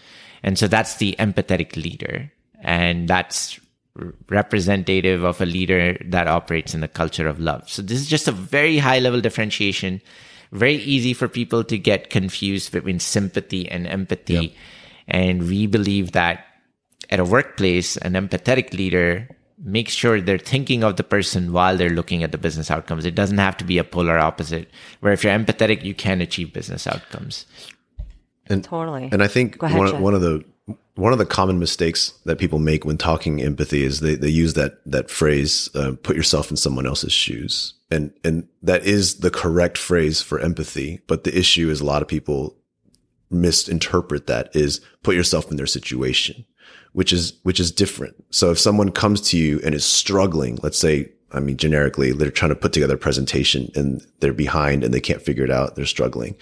And 0.43 0.59
so 0.59 0.67
that's 0.67 0.97
the 0.97 1.15
empathetic 1.19 1.77
leader. 1.77 2.33
And 2.61 3.09
that's 3.09 3.61
representative 4.29 5.25
of 5.25 5.41
a 5.41 5.47
leader 5.47 5.97
that 6.05 6.27
operates 6.27 6.75
in 6.75 6.81
the 6.81 6.89
culture 6.89 7.27
of 7.27 7.41
love. 7.41 7.69
So 7.69 7.83
this 7.83 8.01
is 8.01 8.07
just 8.07 8.29
a 8.29 8.33
very 8.33 8.79
high 8.79 8.99
level 8.99 9.21
differentiation. 9.21 10.01
Very 10.53 10.77
easy 10.77 11.15
for 11.15 11.29
people 11.29 11.65
to 11.65 11.79
get 11.79 12.11
confused 12.11 12.73
between 12.73 13.01
sympathy 13.01 13.69
and 13.69 13.87
empathy. 13.87 14.35
Yep. 14.35 14.53
And 15.09 15.49
we 15.49 15.67
believe 15.67 16.13
that 16.13 16.45
at 17.11 17.21
a 17.21 17.25
workplace, 17.25 17.97
an 17.97 18.13
empathetic 18.13 18.73
leader 18.73 19.29
makes 19.59 19.93
sure 19.93 20.21
they're 20.21 20.39
thinking 20.39 20.85
of 20.85 20.97
the 20.97 21.03
person 21.03 21.53
while 21.53 21.77
they're 21.77 21.91
looking 21.91 22.23
at 22.23 22.33
the 22.33 22.39
business 22.39 22.71
outcomes. 22.71 23.05
It 23.05 23.15
doesn't 23.15 23.39
have 23.39 23.57
to 23.59 23.65
be 23.65 23.79
a 23.79 23.85
polar 23.85 24.19
opposite, 24.19 24.71
where 25.01 25.13
if 25.13 25.25
you're 25.25 25.33
empathetic, 25.33 25.83
you 25.83 25.95
can 25.95 26.21
achieve 26.21 26.53
business 26.53 26.87
outcomes. 26.87 27.47
And, 28.47 28.63
totally. 28.63 29.09
And 29.11 29.23
I 29.23 29.27
think 29.27 29.63
ahead, 29.63 29.79
one, 29.79 30.01
one 30.01 30.15
of 30.15 30.21
the 30.21 30.45
one 30.95 31.13
of 31.13 31.19
the 31.19 31.27
common 31.27 31.59
mistakes 31.59 32.13
that 32.25 32.39
people 32.39 32.59
make 32.59 32.85
when 32.85 32.99
talking 32.99 33.41
empathy 33.41 33.85
is 33.85 34.01
they, 34.01 34.17
they 34.17 34.29
use 34.29 34.55
that 34.55 34.81
that 34.85 35.09
phrase 35.09 35.71
uh, 35.75 35.93
put 36.03 36.17
yourself 36.17 36.51
in 36.51 36.57
someone 36.57 36.87
else's 36.87 37.13
shoes 37.13 37.75
and 37.91 38.13
and 38.25 38.49
that 38.63 38.85
is 38.85 39.21
the 39.21 39.31
correct 39.31 39.79
phrase 39.79 40.21
for 40.21 40.41
empathy 40.41 41.01
but 41.07 41.25
the 41.25 41.39
issue 41.39 41.71
is 41.71 41.81
a 41.81 41.87
lot 41.87 42.03
of 42.03 42.09
people 42.09 42.57
misinterpret 43.31 44.27
that 44.27 44.55
is 44.55 44.81
put 45.03 45.15
yourself 45.15 45.51
in 45.51 45.57
their 45.57 45.67
situation 45.67 46.45
which 46.93 47.13
is 47.13 47.35
which 47.43 47.61
is 47.61 47.71
different 47.71 48.15
so 48.31 48.51
if 48.51 48.59
someone 48.59 48.91
comes 48.91 49.21
to 49.21 49.37
you 49.37 49.61
and 49.65 49.75
is 49.75 49.85
struggling 49.85 50.59
let's 50.63 50.79
say 50.79 51.09
i 51.33 51.41
mean 51.41 51.57
generically 51.57 52.13
they're 52.13 52.31
trying 52.31 52.51
to 52.51 52.57
put 52.57 52.73
together 52.73 52.95
a 52.95 52.99
presentation 52.99 53.71
and 53.75 54.07
they're 54.21 54.33
behind 54.33 54.85
and 54.85 54.93
they 54.93 55.01
can't 55.01 55.23
figure 55.23 55.45
it 55.45 55.51
out 55.51 55.77
they're 55.77 55.85
struggling 55.85 56.35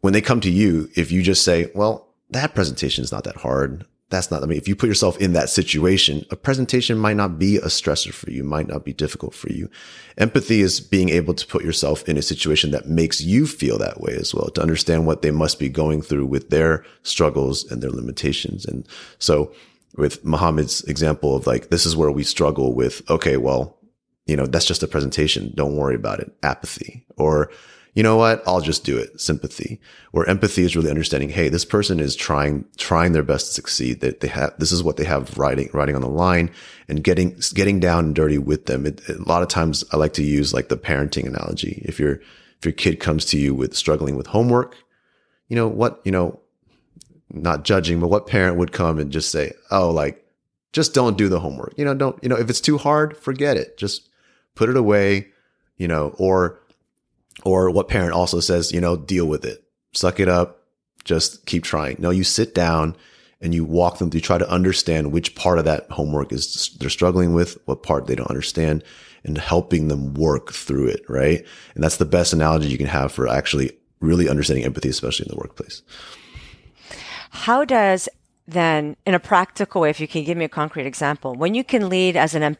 when 0.00 0.12
they 0.12 0.20
come 0.20 0.40
to 0.40 0.50
you 0.50 0.88
if 0.96 1.12
you 1.12 1.22
just 1.22 1.44
say 1.44 1.70
well 1.74 2.08
that 2.30 2.54
presentation 2.54 3.02
is 3.04 3.12
not 3.12 3.24
that 3.24 3.36
hard. 3.36 3.86
That's 4.10 4.30
not, 4.30 4.42
I 4.42 4.46
mean, 4.46 4.56
if 4.56 4.66
you 4.66 4.74
put 4.74 4.88
yourself 4.88 5.18
in 5.18 5.34
that 5.34 5.50
situation, 5.50 6.24
a 6.30 6.36
presentation 6.36 6.96
might 6.96 7.16
not 7.16 7.38
be 7.38 7.56
a 7.56 7.66
stressor 7.66 8.12
for 8.12 8.30
you, 8.30 8.42
might 8.42 8.66
not 8.66 8.82
be 8.82 8.94
difficult 8.94 9.34
for 9.34 9.52
you. 9.52 9.68
Empathy 10.16 10.62
is 10.62 10.80
being 10.80 11.10
able 11.10 11.34
to 11.34 11.46
put 11.46 11.62
yourself 11.62 12.08
in 12.08 12.16
a 12.16 12.22
situation 12.22 12.70
that 12.70 12.88
makes 12.88 13.20
you 13.20 13.46
feel 13.46 13.76
that 13.76 14.00
way 14.00 14.14
as 14.14 14.34
well, 14.34 14.48
to 14.48 14.62
understand 14.62 15.06
what 15.06 15.20
they 15.20 15.30
must 15.30 15.58
be 15.58 15.68
going 15.68 16.00
through 16.00 16.24
with 16.24 16.48
their 16.48 16.86
struggles 17.02 17.70
and 17.70 17.82
their 17.82 17.90
limitations. 17.90 18.64
And 18.64 18.88
so 19.18 19.52
with 19.96 20.24
Muhammad's 20.24 20.82
example 20.84 21.36
of 21.36 21.46
like, 21.46 21.68
this 21.68 21.84
is 21.84 21.94
where 21.94 22.10
we 22.10 22.22
struggle 22.22 22.72
with, 22.72 23.02
okay, 23.10 23.36
well, 23.36 23.76
you 24.24 24.36
know, 24.36 24.46
that's 24.46 24.64
just 24.64 24.82
a 24.82 24.88
presentation. 24.88 25.52
Don't 25.54 25.76
worry 25.76 25.94
about 25.94 26.20
it. 26.20 26.32
Apathy 26.42 27.04
or, 27.18 27.50
you 27.98 28.04
know 28.04 28.16
what? 28.16 28.44
I'll 28.46 28.60
just 28.60 28.84
do 28.84 28.96
it. 28.96 29.20
Sympathy, 29.20 29.80
where 30.12 30.24
empathy 30.28 30.62
is 30.62 30.76
really 30.76 30.88
understanding. 30.88 31.30
Hey, 31.30 31.48
this 31.48 31.64
person 31.64 31.98
is 31.98 32.14
trying, 32.14 32.64
trying 32.76 33.10
their 33.10 33.24
best 33.24 33.46
to 33.46 33.52
succeed. 33.54 34.02
That 34.02 34.20
they 34.20 34.28
have, 34.28 34.54
this 34.56 34.70
is 34.70 34.84
what 34.84 34.98
they 34.98 35.04
have 35.04 35.36
writing, 35.36 35.68
writing 35.72 35.96
on 35.96 36.02
the 36.02 36.08
line 36.08 36.52
and 36.86 37.02
getting, 37.02 37.36
getting 37.54 37.80
down 37.80 38.04
and 38.04 38.14
dirty 38.14 38.38
with 38.38 38.66
them. 38.66 38.86
It, 38.86 39.00
a 39.08 39.20
lot 39.22 39.42
of 39.42 39.48
times 39.48 39.82
I 39.92 39.96
like 39.96 40.12
to 40.12 40.22
use 40.22 40.54
like 40.54 40.68
the 40.68 40.76
parenting 40.76 41.26
analogy. 41.26 41.82
If 41.84 41.98
your, 41.98 42.20
if 42.58 42.64
your 42.64 42.70
kid 42.70 43.00
comes 43.00 43.24
to 43.24 43.36
you 43.36 43.52
with 43.52 43.76
struggling 43.76 44.14
with 44.14 44.28
homework, 44.28 44.76
you 45.48 45.56
know 45.56 45.66
what, 45.66 46.00
you 46.04 46.12
know, 46.12 46.38
not 47.30 47.64
judging, 47.64 47.98
but 47.98 48.10
what 48.10 48.28
parent 48.28 48.58
would 48.58 48.70
come 48.70 49.00
and 49.00 49.10
just 49.10 49.32
say, 49.32 49.54
Oh, 49.72 49.90
like, 49.90 50.24
just 50.72 50.94
don't 50.94 51.18
do 51.18 51.28
the 51.28 51.40
homework. 51.40 51.74
You 51.76 51.84
know, 51.84 51.94
don't, 51.94 52.16
you 52.22 52.28
know, 52.28 52.36
if 52.36 52.48
it's 52.48 52.60
too 52.60 52.78
hard, 52.78 53.16
forget 53.16 53.56
it. 53.56 53.76
Just 53.76 54.08
put 54.54 54.68
it 54.68 54.76
away, 54.76 55.30
you 55.78 55.88
know, 55.88 56.14
or 56.16 56.60
or 57.44 57.70
what 57.70 57.88
parent 57.88 58.12
also 58.12 58.40
says, 58.40 58.72
you 58.72 58.80
know, 58.80 58.96
deal 58.96 59.26
with 59.26 59.44
it, 59.44 59.64
suck 59.92 60.20
it 60.20 60.28
up, 60.28 60.64
just 61.04 61.46
keep 61.46 61.64
trying. 61.64 61.96
No, 61.98 62.10
you 62.10 62.24
sit 62.24 62.54
down 62.54 62.96
and 63.40 63.54
you 63.54 63.64
walk 63.64 63.98
them 63.98 64.10
through, 64.10 64.20
try 64.20 64.38
to 64.38 64.50
understand 64.50 65.12
which 65.12 65.34
part 65.34 65.58
of 65.58 65.64
that 65.64 65.90
homework 65.90 66.32
is 66.32 66.76
they're 66.80 66.90
struggling 66.90 67.34
with, 67.34 67.58
what 67.66 67.82
part 67.82 68.06
they 68.06 68.16
don't 68.16 68.30
understand, 68.30 68.82
and 69.24 69.38
helping 69.38 69.88
them 69.88 70.14
work 70.14 70.52
through 70.52 70.88
it, 70.88 71.04
right? 71.08 71.44
And 71.74 71.84
that's 71.84 71.98
the 71.98 72.04
best 72.04 72.32
analogy 72.32 72.68
you 72.68 72.78
can 72.78 72.86
have 72.86 73.12
for 73.12 73.28
actually 73.28 73.72
really 74.00 74.28
understanding 74.28 74.64
empathy, 74.64 74.88
especially 74.88 75.26
in 75.26 75.30
the 75.30 75.40
workplace. 75.40 75.82
How 77.30 77.64
does 77.64 78.08
then, 78.46 78.96
in 79.04 79.14
a 79.14 79.20
practical 79.20 79.82
way, 79.82 79.90
if 79.90 80.00
you 80.00 80.08
can 80.08 80.24
give 80.24 80.38
me 80.38 80.44
a 80.44 80.48
concrete 80.48 80.86
example, 80.86 81.34
when 81.34 81.54
you 81.54 81.62
can 81.62 81.88
lead 81.88 82.16
as 82.16 82.34
an 82.34 82.56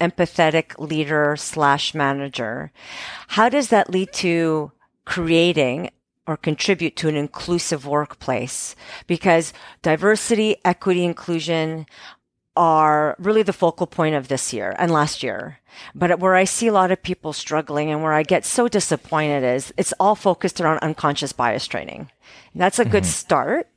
empathetic 0.00 0.78
leader 0.78 1.36
slash 1.36 1.94
manager. 1.94 2.72
How 3.28 3.48
does 3.48 3.68
that 3.68 3.90
lead 3.90 4.12
to 4.14 4.72
creating 5.04 5.90
or 6.26 6.36
contribute 6.36 6.96
to 6.96 7.08
an 7.08 7.16
inclusive 7.16 7.86
workplace? 7.86 8.76
Because 9.06 9.52
diversity, 9.82 10.56
equity, 10.64 11.04
inclusion 11.04 11.86
are 12.56 13.16
really 13.18 13.42
the 13.42 13.52
focal 13.52 13.86
point 13.86 14.14
of 14.14 14.28
this 14.28 14.52
year 14.52 14.74
and 14.78 14.90
last 14.90 15.22
year. 15.22 15.60
But 15.94 16.18
where 16.18 16.34
I 16.34 16.44
see 16.44 16.66
a 16.66 16.72
lot 16.72 16.90
of 16.90 17.02
people 17.02 17.32
struggling 17.32 17.90
and 17.90 18.02
where 18.02 18.12
I 18.12 18.22
get 18.22 18.44
so 18.44 18.68
disappointed 18.68 19.44
is 19.44 19.72
it's 19.76 19.94
all 20.00 20.14
focused 20.14 20.60
around 20.60 20.78
unconscious 20.78 21.32
bias 21.32 21.66
training. 21.66 22.10
That's 22.54 22.78
a 22.78 22.84
good 22.84 23.04
mm-hmm. 23.04 23.10
start. 23.10 23.68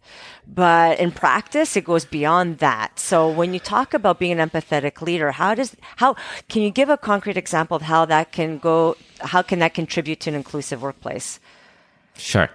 But 0.46 1.00
in 1.00 1.12
practice, 1.12 1.78
it 1.78 1.86
goes 1.86 2.04
beyond 2.04 2.58
that. 2.58 3.00
So 3.00 3.30
when 3.30 3.54
you 3.54 3.60
talk 3.60 3.94
about 3.94 4.20
being 4.20 4.40
an 4.40 4.50
empathetic 4.50 5.02
leader, 5.02 5.32
how 5.32 5.56
does, 5.56 5.76
how, 5.98 6.16
can 6.50 6.64
you 6.64 6.70
give 6.70 6.90
a 6.90 6.98
concrete 6.98 7.38
example 7.38 7.78
of 7.78 7.84
how 7.84 8.06
that 8.06 8.32
can 8.32 8.58
go, 8.58 8.98
how 9.22 9.42
can 9.42 9.60
that 9.60 9.74
contribute 9.74 10.20
to 10.22 10.32
an 10.32 10.36
inclusive 10.36 10.82
workplace? 10.82 11.40
Sure. 12.18 12.50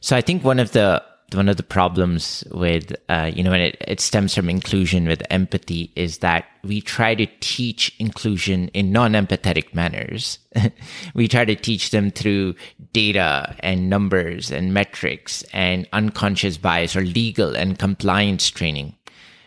So 0.00 0.16
I 0.16 0.22
think 0.22 0.44
one 0.44 0.58
of 0.58 0.72
the 0.72 1.02
one 1.32 1.48
of 1.48 1.56
the 1.56 1.62
problems 1.62 2.44
with 2.52 2.94
uh, 3.08 3.30
you 3.34 3.42
know 3.42 3.52
and 3.52 3.62
it, 3.62 3.76
it 3.86 4.00
stems 4.00 4.34
from 4.34 4.48
inclusion 4.48 5.06
with 5.06 5.22
empathy 5.30 5.92
is 5.96 6.18
that 6.18 6.44
we 6.62 6.80
try 6.80 7.14
to 7.14 7.26
teach 7.40 7.94
inclusion 7.98 8.68
in 8.68 8.92
non-empathetic 8.92 9.74
manners. 9.74 10.38
We 11.14 11.28
try 11.28 11.44
to 11.44 11.54
teach 11.56 11.90
them 11.90 12.10
through 12.10 12.54
data 12.92 13.54
and 13.60 13.90
numbers 13.90 14.50
and 14.50 14.72
metrics 14.72 15.42
and 15.52 15.88
unconscious 15.92 16.56
bias 16.56 16.96
or 16.96 17.02
legal 17.02 17.56
and 17.56 17.78
compliance 17.78 18.48
training 18.50 18.94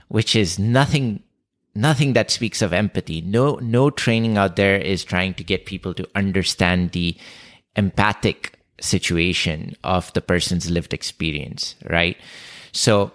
which 0.09 0.35
is 0.35 0.59
nothing 0.59 1.23
nothing 1.73 2.13
that 2.13 2.29
speaks 2.29 2.61
of 2.61 2.73
empathy. 2.73 3.21
No 3.21 3.55
no 3.61 3.89
training 3.89 4.37
out 4.37 4.57
there 4.57 4.75
is 4.75 5.03
trying 5.05 5.33
to 5.35 5.43
get 5.43 5.65
people 5.65 5.93
to 5.93 6.07
understand 6.15 6.91
the 6.91 7.15
empathic 7.75 8.58
situation 8.81 9.75
of 9.83 10.11
the 10.13 10.21
person's 10.21 10.69
lived 10.69 10.93
experience, 10.93 11.75
right? 11.89 12.17
So 12.71 13.11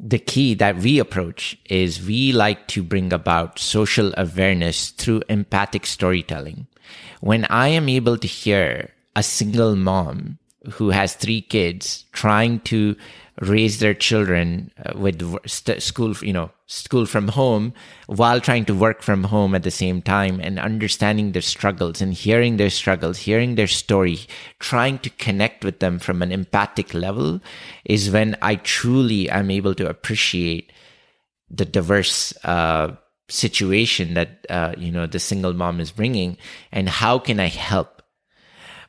the 0.00 0.18
key 0.18 0.54
that 0.54 0.76
we 0.78 0.98
approach 0.98 1.58
is 1.68 2.06
we 2.06 2.32
like 2.32 2.68
to 2.68 2.82
bring 2.82 3.12
about 3.12 3.58
social 3.58 4.12
awareness 4.16 4.90
through 4.90 5.22
empathic 5.28 5.86
storytelling. 5.86 6.66
When 7.20 7.44
I 7.46 7.68
am 7.68 7.88
able 7.88 8.16
to 8.18 8.28
hear 8.28 8.94
a 9.16 9.22
single 9.22 9.74
mom 9.74 10.38
who 10.72 10.90
has 10.90 11.14
three 11.14 11.40
kids 11.40 12.04
trying 12.12 12.60
to 12.60 12.96
raise 13.40 13.78
their 13.78 13.94
children 13.94 14.70
uh, 14.84 14.98
with 14.98 15.22
st- 15.46 15.80
school, 15.82 16.14
you 16.22 16.32
know, 16.32 16.50
school 16.66 17.06
from 17.06 17.28
home 17.28 17.72
while 18.06 18.40
trying 18.40 18.64
to 18.64 18.74
work 18.74 19.00
from 19.00 19.24
home 19.24 19.54
at 19.54 19.62
the 19.62 19.70
same 19.70 20.02
time 20.02 20.40
and 20.40 20.58
understanding 20.58 21.32
their 21.32 21.42
struggles 21.42 22.02
and 22.02 22.12
hearing 22.12 22.56
their 22.56 22.70
struggles, 22.70 23.18
hearing 23.18 23.54
their 23.54 23.68
story, 23.68 24.18
trying 24.58 24.98
to 24.98 25.10
connect 25.10 25.64
with 25.64 25.78
them 25.78 25.98
from 25.98 26.20
an 26.20 26.32
empathic 26.32 26.92
level 26.92 27.40
is 27.84 28.10
when 28.10 28.36
I 28.42 28.56
truly 28.56 29.30
am 29.30 29.50
able 29.50 29.74
to 29.76 29.88
appreciate 29.88 30.72
the 31.48 31.64
diverse, 31.64 32.34
uh, 32.44 32.96
situation 33.30 34.14
that, 34.14 34.46
uh, 34.50 34.74
you 34.76 34.90
know, 34.90 35.06
the 35.06 35.18
single 35.18 35.52
mom 35.52 35.80
is 35.80 35.92
bringing 35.92 36.36
and 36.72 36.88
how 36.88 37.18
can 37.18 37.38
I 37.38 37.48
help? 37.48 38.02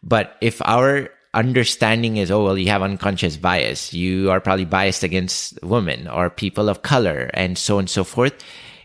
But 0.02 0.38
if 0.42 0.62
our 0.64 1.10
understanding 1.34 2.18
is, 2.18 2.32
oh, 2.32 2.44
well, 2.44 2.58
you 2.58 2.70
have 2.70 2.82
unconscious 2.82 3.38
bias. 3.38 3.94
You 3.94 4.32
are 4.32 4.40
probably 4.40 4.66
biased 4.66 5.04
against 5.04 5.62
women 5.64 6.08
or 6.08 6.30
people 6.30 6.70
of 6.70 6.82
color 6.82 7.30
and 7.34 7.58
so 7.58 7.76
on 7.76 7.82
and 7.82 7.90
so 7.90 8.04
forth. 8.04 8.34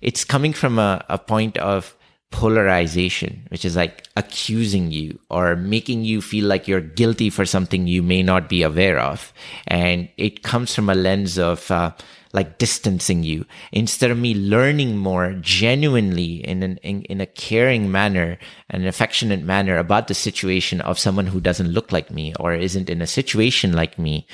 It's 0.03 0.25
coming 0.25 0.53
from 0.53 0.79
a, 0.79 1.05
a 1.09 1.19
point 1.19 1.57
of 1.59 1.94
polarization, 2.35 3.47
which 3.49 3.65
is 3.65 3.77
like 3.77 4.09
accusing 4.17 4.91
you 4.91 5.21
or 5.31 5.55
making 5.55 6.05
you 6.05 6.21
feel 6.21 6.47
like 6.47 6.67
you're 6.67 6.81
guilty 6.81 7.31
for 7.31 7.47
something 7.47 7.87
you 7.87 8.03
may 8.03 8.25
not 8.25 8.49
be 8.49 8.65
aware 8.65 8.99
of. 8.99 9.33
And 9.69 10.09
it 10.17 10.43
comes 10.43 10.75
from 10.75 10.91
a 10.91 10.97
lens 10.97 11.39
of, 11.39 11.71
uh, 11.71 11.93
like 12.33 12.59
distancing 12.59 13.23
you 13.23 13.47
instead 13.71 14.11
of 14.11 14.19
me 14.19 14.35
learning 14.35 14.97
more 14.97 15.35
genuinely 15.35 16.45
in 16.45 16.65
an 16.65 16.79
in, 16.79 17.03
in 17.03 17.21
a 17.21 17.27
caring 17.27 17.93
manner 17.93 18.37
an 18.71 18.85
affectionate 18.85 19.45
manner 19.45 19.79
about 19.79 20.09
the 20.09 20.15
situation 20.15 20.81
of 20.81 20.99
someone 20.99 21.29
who 21.29 21.41
doesn't 21.41 21.71
look 21.71 21.93
like 21.93 22.11
me 22.11 22.35
or 22.41 22.53
isn't 22.53 22.91
in 22.91 23.01
a 23.01 23.07
situation 23.07 23.73
like 23.73 24.01
me 24.01 24.27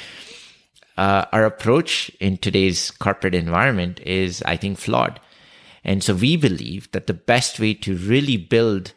uh, 0.96 1.26
our 1.30 1.44
approach 1.44 2.10
in 2.20 2.38
today's 2.38 2.90
corporate 2.90 3.34
environment 3.34 4.00
is 4.00 4.42
i 4.46 4.56
think 4.56 4.78
flawed 4.78 5.20
and 5.84 6.02
so 6.02 6.14
we 6.14 6.36
believe 6.36 6.90
that 6.92 7.06
the 7.06 7.14
best 7.14 7.58
way 7.58 7.74
to 7.74 7.96
really 7.96 8.36
build 8.36 8.92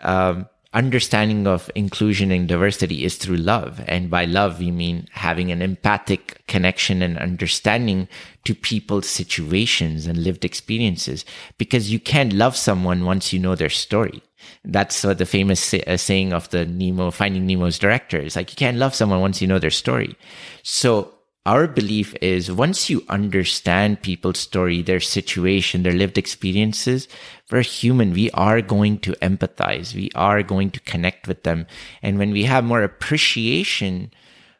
um, 0.00 0.48
understanding 0.76 1.46
of 1.46 1.70
inclusion 1.74 2.30
and 2.30 2.46
diversity 2.46 3.02
is 3.02 3.16
through 3.16 3.38
love. 3.38 3.80
And 3.88 4.10
by 4.10 4.26
love, 4.26 4.58
we 4.58 4.70
mean 4.70 5.08
having 5.12 5.50
an 5.50 5.62
empathic 5.62 6.42
connection 6.48 7.00
and 7.00 7.18
understanding 7.18 8.08
to 8.44 8.54
people's 8.54 9.08
situations 9.08 10.06
and 10.06 10.22
lived 10.22 10.44
experiences. 10.44 11.24
Because 11.56 11.90
you 11.90 11.98
can't 11.98 12.34
love 12.34 12.56
someone 12.56 13.06
once 13.06 13.32
you 13.32 13.38
know 13.38 13.54
their 13.54 13.70
story. 13.70 14.22
That's 14.64 15.02
what 15.02 15.16
the 15.16 15.24
famous 15.24 15.72
uh, 15.72 15.96
saying 15.96 16.34
of 16.34 16.50
the 16.50 16.66
Nemo, 16.66 17.10
Finding 17.10 17.46
Nemo's 17.46 17.78
director 17.78 18.18
is 18.18 18.36
like, 18.36 18.50
you 18.50 18.56
can't 18.56 18.76
love 18.76 18.94
someone 18.94 19.20
once 19.20 19.40
you 19.40 19.48
know 19.48 19.58
their 19.58 19.70
story. 19.70 20.14
So 20.62 21.14
our 21.46 21.68
belief 21.68 22.14
is 22.20 22.50
once 22.50 22.90
you 22.90 23.04
understand 23.08 24.02
people's 24.02 24.38
story, 24.40 24.82
their 24.82 25.00
situation, 25.00 25.84
their 25.84 25.92
lived 25.92 26.18
experiences, 26.18 27.06
we're 27.50 27.62
human. 27.62 28.12
We 28.12 28.30
are 28.32 28.60
going 28.60 28.98
to 29.00 29.12
empathize. 29.22 29.94
We 29.94 30.10
are 30.16 30.42
going 30.42 30.70
to 30.72 30.80
connect 30.80 31.28
with 31.28 31.44
them. 31.44 31.66
And 32.02 32.18
when 32.18 32.32
we 32.32 32.42
have 32.44 32.64
more 32.64 32.82
appreciation 32.82 34.10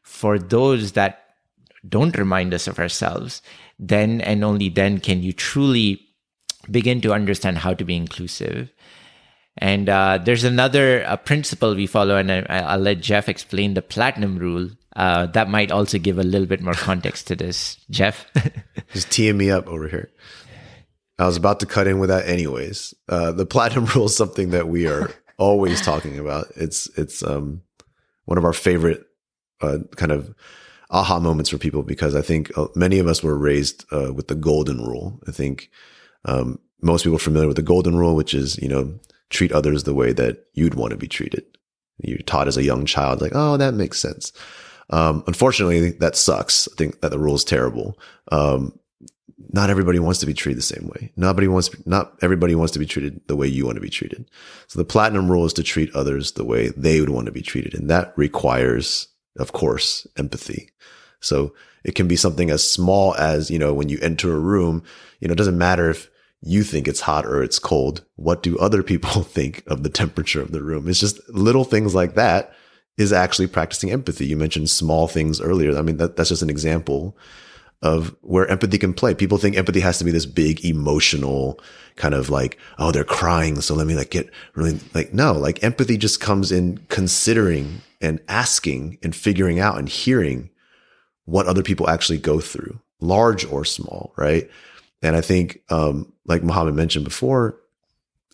for 0.03 0.39
those 0.39 0.93
that 0.93 1.25
don't 1.87 2.17
remind 2.17 2.55
us 2.55 2.69
of 2.69 2.79
ourselves, 2.79 3.43
then 3.79 4.21
and 4.21 4.45
only 4.45 4.69
then 4.69 5.01
can 5.01 5.23
you 5.23 5.33
truly 5.33 6.01
begin 6.71 7.01
to 7.01 7.13
understand 7.13 7.59
how 7.59 7.75
to 7.75 7.85
be 7.85 7.97
inclusive. 7.97 8.73
And 9.59 9.89
uh, 9.89 10.19
there's 10.23 10.45
another 10.45 11.19
principle 11.25 11.75
we 11.75 11.87
follow, 11.87 12.17
and 12.17 12.31
I, 12.31 12.77
will 12.77 12.83
let 12.83 13.01
Jeff 13.01 13.29
explain 13.29 13.75
the 13.75 13.83
platinum 13.83 14.39
rule. 14.39 14.71
Uh, 14.97 15.27
that 15.27 15.51
might 15.51 15.71
also 15.71 15.99
give 15.99 16.19
a 16.19 16.23
little 16.23 16.47
bit 16.47 16.63
more 16.63 16.75
context 16.75 17.27
to 17.27 17.37
this. 17.37 17.77
Jeff? 17.91 18.27
Just 18.95 19.13
teeing 19.13 19.37
me 19.37 19.51
up 19.51 19.69
over 19.69 19.89
here. 19.89 20.11
I 21.19 21.27
was 21.27 21.37
about 21.37 21.61
to 21.61 21.67
cut 21.67 21.87
in 21.87 21.99
with 21.99 22.09
that 22.09 22.27
anyways. 22.27 22.95
Uh, 23.09 23.33
the 23.33 23.47
platinum 23.47 23.85
rule 23.95 24.07
is 24.07 24.17
something 24.17 24.51
that 24.51 24.69
we 24.69 24.89
are 24.89 25.11
always 25.37 25.83
talking 25.83 26.19
about. 26.19 26.47
It's, 26.57 26.89
it's, 26.97 27.23
um, 27.23 27.63
one 28.25 28.39
of 28.39 28.45
our 28.45 28.55
favorite, 28.55 29.05
uh, 29.61 29.79
kind 29.97 30.13
of 30.13 30.35
aha 30.91 31.19
moments 31.21 31.51
for 31.51 31.59
people 31.59 31.83
because 31.83 32.15
I 32.15 32.23
think 32.23 32.57
uh, 32.57 32.69
many 32.75 32.99
of 32.99 33.07
us 33.07 33.23
were 33.23 33.37
raised, 33.37 33.85
uh, 33.93 34.15
with 34.15 34.29
the 34.29 34.35
golden 34.35 34.79
rule. 34.79 35.21
I 35.29 35.31
think, 35.31 35.71
um, 36.25 36.59
most 36.81 37.03
people 37.03 37.17
are 37.17 37.21
familiar 37.21 37.49
with 37.49 37.57
the 37.57 37.63
golden 37.63 37.97
rule, 37.97 38.15
which 38.17 38.33
is, 38.33 38.59
you 38.59 38.69
know, 38.69 38.99
treat 39.29 39.53
others 39.53 39.85
the 39.85 39.95
way 39.95 40.13
that 40.15 40.47
you'd 40.55 40.75
want 40.75 40.93
to 40.93 40.97
be 40.97 41.09
treated. 41.09 41.45
You're 41.99 42.19
taught 42.19 42.49
as 42.49 42.57
a 42.57 42.63
young 42.63 42.87
child, 42.87 43.21
like, 43.21 43.33
oh, 43.35 43.57
that 43.57 43.75
makes 43.75 43.99
sense. 43.99 44.33
Um, 44.91 45.25
unfortunately, 45.27 45.91
that 45.91 46.17
sucks. 46.17 46.69
I 46.73 46.75
think 46.77 47.01
that 47.01 47.11
the 47.11 47.19
rule 47.19 47.35
is 47.35 47.45
terrible. 47.45 47.99
Um, 48.31 48.79
not 49.53 49.71
everybody 49.71 49.99
wants 49.99 50.21
to 50.21 50.27
be 50.27 50.35
treated 50.35 50.59
the 50.59 50.63
same 50.63 50.89
way. 50.89 51.13
Nobody 51.17 51.49
wants, 51.49 51.71
not 51.87 52.15
everybody 52.23 52.55
wants 52.55 52.73
to 52.73 52.79
be 52.79 52.87
treated 52.87 53.21
the 53.27 53.37
way 53.37 53.47
you 53.47 53.65
want 53.65 53.77
to 53.77 53.83
be 53.83 53.91
treated. 53.91 54.29
So 54.67 54.79
the 54.79 54.85
platinum 54.85 55.31
rule 55.31 55.45
is 55.45 55.53
to 55.55 55.63
treat 55.63 55.95
others 55.95 56.33
the 56.33 56.45
way 56.45 56.69
they 56.69 57.01
would 57.01 57.11
want 57.11 57.27
to 57.27 57.33
be 57.33 57.43
treated. 57.43 57.75
And 57.75 57.91
that 57.91 58.13
requires, 58.17 59.09
of 59.39 59.53
course, 59.53 60.07
empathy. 60.17 60.71
So 61.21 61.55
it 61.85 61.95
can 61.95 62.09
be 62.09 62.17
something 62.17 62.51
as 62.51 62.69
small 62.69 63.15
as, 63.17 63.51
you 63.51 63.59
know, 63.59 63.75
when 63.75 63.89
you 63.89 63.99
enter 64.01 64.35
a 64.35 64.39
room, 64.41 64.83
you 65.21 65.29
know, 65.29 65.33
it 65.33 65.39
doesn't 65.39 65.59
matter 65.59 65.91
if 65.91 66.11
you 66.41 66.63
think 66.63 66.89
it's 66.89 67.01
hot 67.01 67.27
or 67.27 67.43
it's 67.43 67.59
cold. 67.59 68.05
What 68.17 68.43
do 68.43 68.59
other 68.59 68.83
people 68.83 69.23
think 69.23 69.63
of 69.67 69.83
the 69.83 69.91
temperature 69.91 70.41
of 70.41 70.53
the 70.53 70.63
room? 70.63 70.89
It's 70.89 71.01
just 71.01 71.21
little 71.29 71.65
things 71.65 71.95
like 71.95 72.15
that 72.15 72.53
is 72.97 73.13
actually 73.13 73.47
practicing 73.47 73.91
empathy. 73.91 74.27
You 74.27 74.37
mentioned 74.37 74.71
small 74.71 75.07
things 75.07 75.41
earlier. 75.41 75.77
I 75.77 75.83
mean, 75.83 75.99
that, 75.99 76.17
that's 76.17 76.31
just 76.31 76.43
an 76.43 76.51
example 76.51 77.17
of 77.83 78.17
where 78.23 78.49
empathy 78.49 78.79
can 78.79 78.95
play. 78.95 79.15
People 79.15 79.39
think 79.39 79.57
empathy 79.57 79.81
has 79.81 79.99
to 79.99 80.05
be 80.05 80.11
this 80.11 80.27
big 80.27 80.65
emotional 80.65 81.61
kind 81.97 82.15
of 82.15 82.31
like, 82.31 82.59
oh, 82.79 82.91
they're 82.91 83.05
crying. 83.05 83.61
So 83.61 83.75
let 83.75 83.87
me 83.87 83.95
like 83.95 84.11
get 84.11 84.31
really 84.55 84.81
like, 84.95 85.13
no, 85.13 85.33
like 85.33 85.63
empathy 85.63 85.99
just 85.99 86.21
comes 86.21 86.51
in 86.51 86.79
considering 86.89 87.83
and 88.01 88.21
asking 88.29 88.99
and 89.03 89.15
figuring 89.15 89.61
out 89.61 89.79
and 89.79 89.89
hearing 89.89 90.51
what 91.25 91.47
other 91.47 91.63
people 91.63 91.89
actually 91.89 92.19
go 92.19 92.41
through, 92.41 92.81
large 93.01 93.45
or 93.45 93.65
small. 93.65 94.13
Right. 94.17 94.51
And 95.03 95.15
I 95.15 95.21
think, 95.21 95.61
um, 95.69 96.13
like 96.25 96.43
Muhammad 96.43 96.75
mentioned 96.75 97.05
before, 97.05 97.59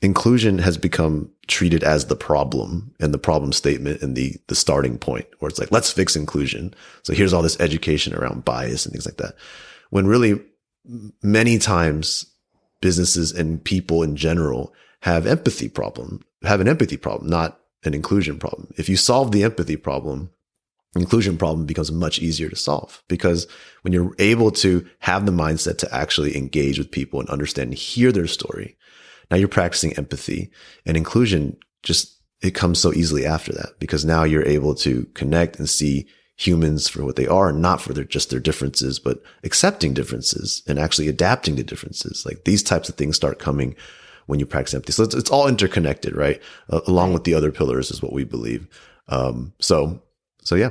inclusion 0.03 0.59
has 0.59 0.77
become 0.77 1.31
treated 1.47 1.85
as 1.85 2.07
the 2.07 2.17
problem 2.17 2.93
and 3.01 3.15
the 3.15 3.19
problem 3.19 3.53
statement 3.53 4.03
and 4.03 4.17
the 4.17 4.37
the 4.49 4.55
starting 4.55 4.99
point 4.99 5.27
where 5.39 5.49
it's 5.49 5.59
like 5.59 5.71
let's 5.71 5.93
fix 5.93 6.17
inclusion. 6.17 6.75
So 7.05 7.15
here's 7.15 7.33
all 7.33 7.43
this 7.43 7.59
education 7.61 8.15
around 8.15 8.45
bias 8.45 8.85
and 8.85 8.93
things 8.93 9.07
like 9.07 9.17
that. 9.17 9.35
When 9.91 10.07
really 10.07 10.41
many 11.23 11.59
times 11.59 12.27
businesses 12.81 13.31
and 13.33 13.63
people 13.63 14.03
in 14.03 14.17
general 14.17 14.75
have 15.01 15.27
empathy 15.27 15.69
problem 15.69 16.25
have 16.43 16.61
an 16.61 16.69
empathy 16.69 16.97
problem 16.97 17.31
not 17.31 17.61
an 17.85 17.95
inclusion 17.95 18.39
problem. 18.39 18.73
If 18.77 18.89
you 18.89 18.97
solve 18.97 19.31
the 19.31 19.45
empathy 19.45 19.77
problem 19.77 20.31
inclusion 20.97 21.39
problem 21.39 21.65
becomes 21.65 21.93
much 21.93 22.19
easier 22.19 22.49
to 22.49 22.57
solve 22.57 23.03
because 23.09 23.47
when 23.83 23.93
you're 23.93 24.15
able 24.19 24.51
to 24.51 24.87
have 24.99 25.25
the 25.25 25.33
mindset 25.33 25.79
to 25.79 25.95
actually 25.95 26.37
engage 26.37 26.79
with 26.79 26.91
people 26.91 27.21
and 27.21 27.31
understand 27.31 27.71
and 27.71 27.79
hear 27.79 28.13
their 28.13 28.27
story 28.27 28.77
now 29.33 29.39
you're 29.39 29.49
practicing 29.49 29.95
empathy 29.95 30.51
and 30.85 30.95
inclusion 30.95 31.57
just, 31.83 32.19
it 32.43 32.51
comes 32.51 32.79
so 32.79 32.93
easily 32.93 33.25
after 33.25 33.51
that 33.53 33.79
because 33.79 34.05
now 34.05 34.25
you're 34.25 34.47
able 34.47 34.75
to 34.75 35.07
connect 35.15 35.59
and 35.59 35.71
see 35.71 36.07
humans 36.37 36.87
for 36.87 37.03
what 37.03 37.17
they 37.17 37.27
are 37.27 37.49
and 37.49 37.63
not 37.63 37.81
for 37.81 37.95
their, 37.95 38.05
just 38.05 38.29
their 38.29 38.41
differences, 38.41 38.99
but 38.99 39.23
accepting 39.43 39.95
differences 39.95 40.63
and 40.69 40.79
actually 40.79 41.09
adapting 41.09 41.57
to 41.57 41.63
differences. 41.63 42.27
Like 42.27 42.45
these 42.45 42.63
types 42.63 42.91
of 42.91 42.97
things 42.97 43.17
start 43.17 43.39
coming 43.39 43.75
when 44.27 44.39
you 44.39 44.45
practice 44.45 44.75
empathy. 44.75 44.93
So 44.93 45.05
it's, 45.05 45.15
it's 45.15 45.31
all 45.31 45.49
interconnected, 45.49 46.15
right? 46.15 46.41
Uh, 46.69 46.81
along 46.87 47.15
with 47.15 47.25
the 47.25 47.35
other 47.35 47.51
pillars 47.51 47.91
is 47.91 48.03
what 48.03 48.13
we 48.13 48.25
believe. 48.25 48.69
Um, 49.09 49.55
so, 49.61 50.03
so 50.43 50.57
yeah. 50.57 50.71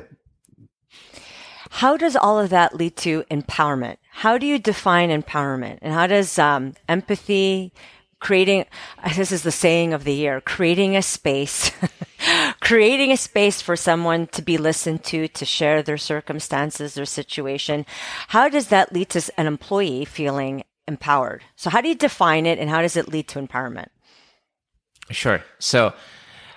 How 1.71 1.97
does 1.97 2.15
all 2.15 2.37
of 2.37 2.51
that 2.51 2.75
lead 2.75 2.95
to 2.97 3.23
empowerment? 3.31 3.97
How 4.11 4.37
do 4.37 4.45
you 4.45 4.59
define 4.59 5.09
empowerment? 5.09 5.79
And 5.81 5.93
how 5.93 6.05
does 6.05 6.37
um, 6.37 6.75
empathy, 6.87 7.73
creating, 8.21 8.65
this 9.17 9.33
is 9.33 9.43
the 9.43 9.51
saying 9.51 9.93
of 9.93 10.05
the 10.05 10.13
year, 10.13 10.39
creating 10.39 10.95
a 10.95 11.01
space, 11.01 11.71
creating 12.61 13.11
a 13.11 13.17
space 13.17 13.61
for 13.61 13.75
someone 13.75 14.27
to 14.27 14.41
be 14.41 14.57
listened 14.57 15.03
to, 15.03 15.27
to 15.27 15.43
share 15.43 15.83
their 15.83 15.97
circumstances, 15.97 16.93
their 16.93 17.05
situation. 17.05 17.85
How 18.29 18.47
does 18.47 18.67
that 18.67 18.93
lead 18.93 19.09
to 19.09 19.29
an 19.37 19.47
employee 19.47 20.05
feeling 20.05 20.63
empowered? 20.87 21.43
So 21.57 21.69
how 21.69 21.81
do 21.81 21.89
you 21.89 21.95
define 21.95 22.45
it 22.45 22.59
and 22.59 22.69
how 22.69 22.81
does 22.81 22.95
it 22.95 23.09
lead 23.09 23.27
to 23.29 23.41
empowerment? 23.41 23.87
Sure. 25.09 25.43
So, 25.59 25.93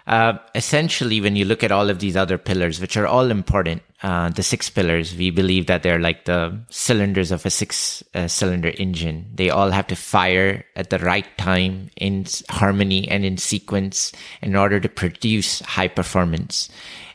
uh, 0.06 0.34
essentially, 0.54 1.20
when 1.20 1.34
you 1.34 1.46
look 1.46 1.64
at 1.64 1.72
all 1.72 1.88
of 1.88 1.98
these 1.98 2.14
other 2.14 2.36
pillars, 2.36 2.78
which 2.78 2.96
are 2.96 3.06
all 3.06 3.30
important, 3.30 3.82
uh, 4.04 4.28
the 4.28 4.42
six 4.42 4.68
pillars, 4.68 5.16
we 5.16 5.30
believe 5.30 5.66
that 5.66 5.82
they're 5.82 5.98
like 5.98 6.26
the 6.26 6.60
cylinders 6.68 7.32
of 7.32 7.46
a 7.46 7.48
six 7.48 8.04
uh, 8.12 8.28
cylinder 8.28 8.70
engine. 8.76 9.24
They 9.34 9.48
all 9.48 9.70
have 9.70 9.86
to 9.86 9.96
fire 9.96 10.62
at 10.76 10.90
the 10.90 10.98
right 10.98 11.26
time 11.38 11.88
in 11.96 12.26
harmony 12.50 13.08
and 13.08 13.24
in 13.24 13.38
sequence 13.38 14.12
in 14.42 14.56
order 14.56 14.78
to 14.78 14.90
produce 14.90 15.60
high 15.60 15.88
performance. 15.88 16.68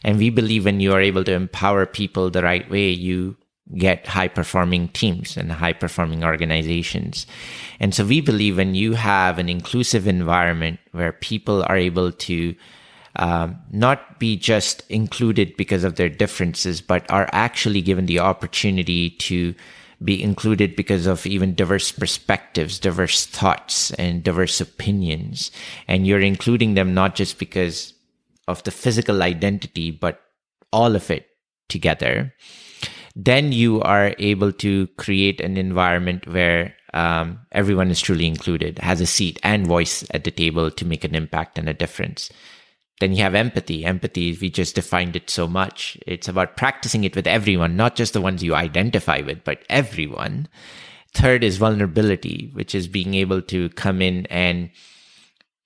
And 0.04 0.18
we 0.18 0.32
believe 0.32 0.66
when 0.66 0.80
you 0.80 0.92
are 0.94 1.02
able 1.02 1.24
to 1.26 1.34
empower 1.34 1.86
people 1.86 2.32
the 2.32 2.42
right 2.42 2.68
way, 2.72 2.90
you 2.90 3.38
get 3.78 4.08
high 4.08 4.28
performing 4.28 4.88
teams 4.88 5.38
and 5.38 5.52
high 5.52 5.74
performing 5.74 6.24
organizations. 6.24 7.28
And 7.80 7.94
so 7.94 8.04
we 8.04 8.20
believe 8.20 8.58
when 8.58 8.74
you 8.74 8.94
have 8.94 9.38
an 9.38 9.48
inclusive 9.48 10.08
environment 10.08 10.80
where 10.92 11.12
people 11.12 11.62
are 11.70 11.78
able 11.78 12.12
to 12.12 12.56
um, 13.16 13.58
not 13.72 14.20
be 14.20 14.38
just 14.38 14.84
included 14.90 15.58
because 15.58 15.84
of 15.84 15.96
their 15.96 16.10
differences, 16.10 16.82
but 16.82 17.10
are 17.10 17.30
actually 17.32 17.82
given 17.82 18.06
the 18.06 18.20
opportunity 18.20 19.10
to 19.10 19.56
be 20.04 20.22
included 20.22 20.76
because 20.76 21.06
of 21.06 21.26
even 21.26 21.56
diverse 21.56 21.92
perspectives, 21.92 22.80
diverse 22.80 23.26
thoughts, 23.26 23.92
and 23.92 24.24
diverse 24.24 24.62
opinions. 24.62 25.52
And 25.88 26.08
you're 26.08 26.22
including 26.22 26.76
them 26.76 26.94
not 26.94 27.16
just 27.16 27.38
because 27.38 27.94
of 28.48 28.64
the 28.64 28.72
physical 28.72 29.22
identity, 29.22 29.92
but 29.92 30.22
all 30.72 30.96
of 30.96 31.12
it 31.12 31.28
together. 31.68 32.34
Then 33.16 33.52
you 33.52 33.82
are 33.82 34.16
able 34.20 34.54
to 34.54 34.88
create 34.98 35.42
an 35.42 35.58
environment 35.58 36.28
where 36.28 36.76
um, 36.94 37.40
everyone 37.52 37.92
is 37.92 38.00
truly 38.00 38.26
included, 38.26 38.80
has 38.80 39.02
a 39.02 39.06
seat 39.06 39.40
and 39.44 39.68
voice 39.68 40.06
at 40.12 40.24
the 40.24 40.32
table 40.32 40.72
to 40.72 40.86
make 40.86 41.04
an 41.04 41.16
impact 41.16 41.58
and 41.58 41.68
a 41.68 41.74
difference. 41.74 42.32
Then 43.00 43.14
you 43.14 43.24
have 43.24 43.36
empathy. 43.36 43.86
Empathy, 43.86 44.38
we 44.40 44.50
just 44.50 44.76
defined 44.76 45.16
it 45.16 45.30
so 45.30 45.48
much. 45.48 45.98
It's 46.06 46.28
about 46.28 46.58
practicing 46.58 47.06
it 47.06 47.16
with 47.16 47.28
everyone, 47.28 47.78
not 47.78 47.96
just 47.96 48.14
the 48.14 48.22
ones 48.22 48.44
you 48.44 48.56
identify 48.56 49.22
with, 49.22 49.44
but 49.44 49.64
everyone. 49.70 50.48
Third 51.14 51.44
is 51.44 51.58
vulnerability, 51.58 52.50
which 52.54 52.76
is 52.76 52.88
being 52.88 53.14
able 53.14 53.42
to 53.44 53.70
come 53.70 54.02
in 54.02 54.26
and, 54.28 54.70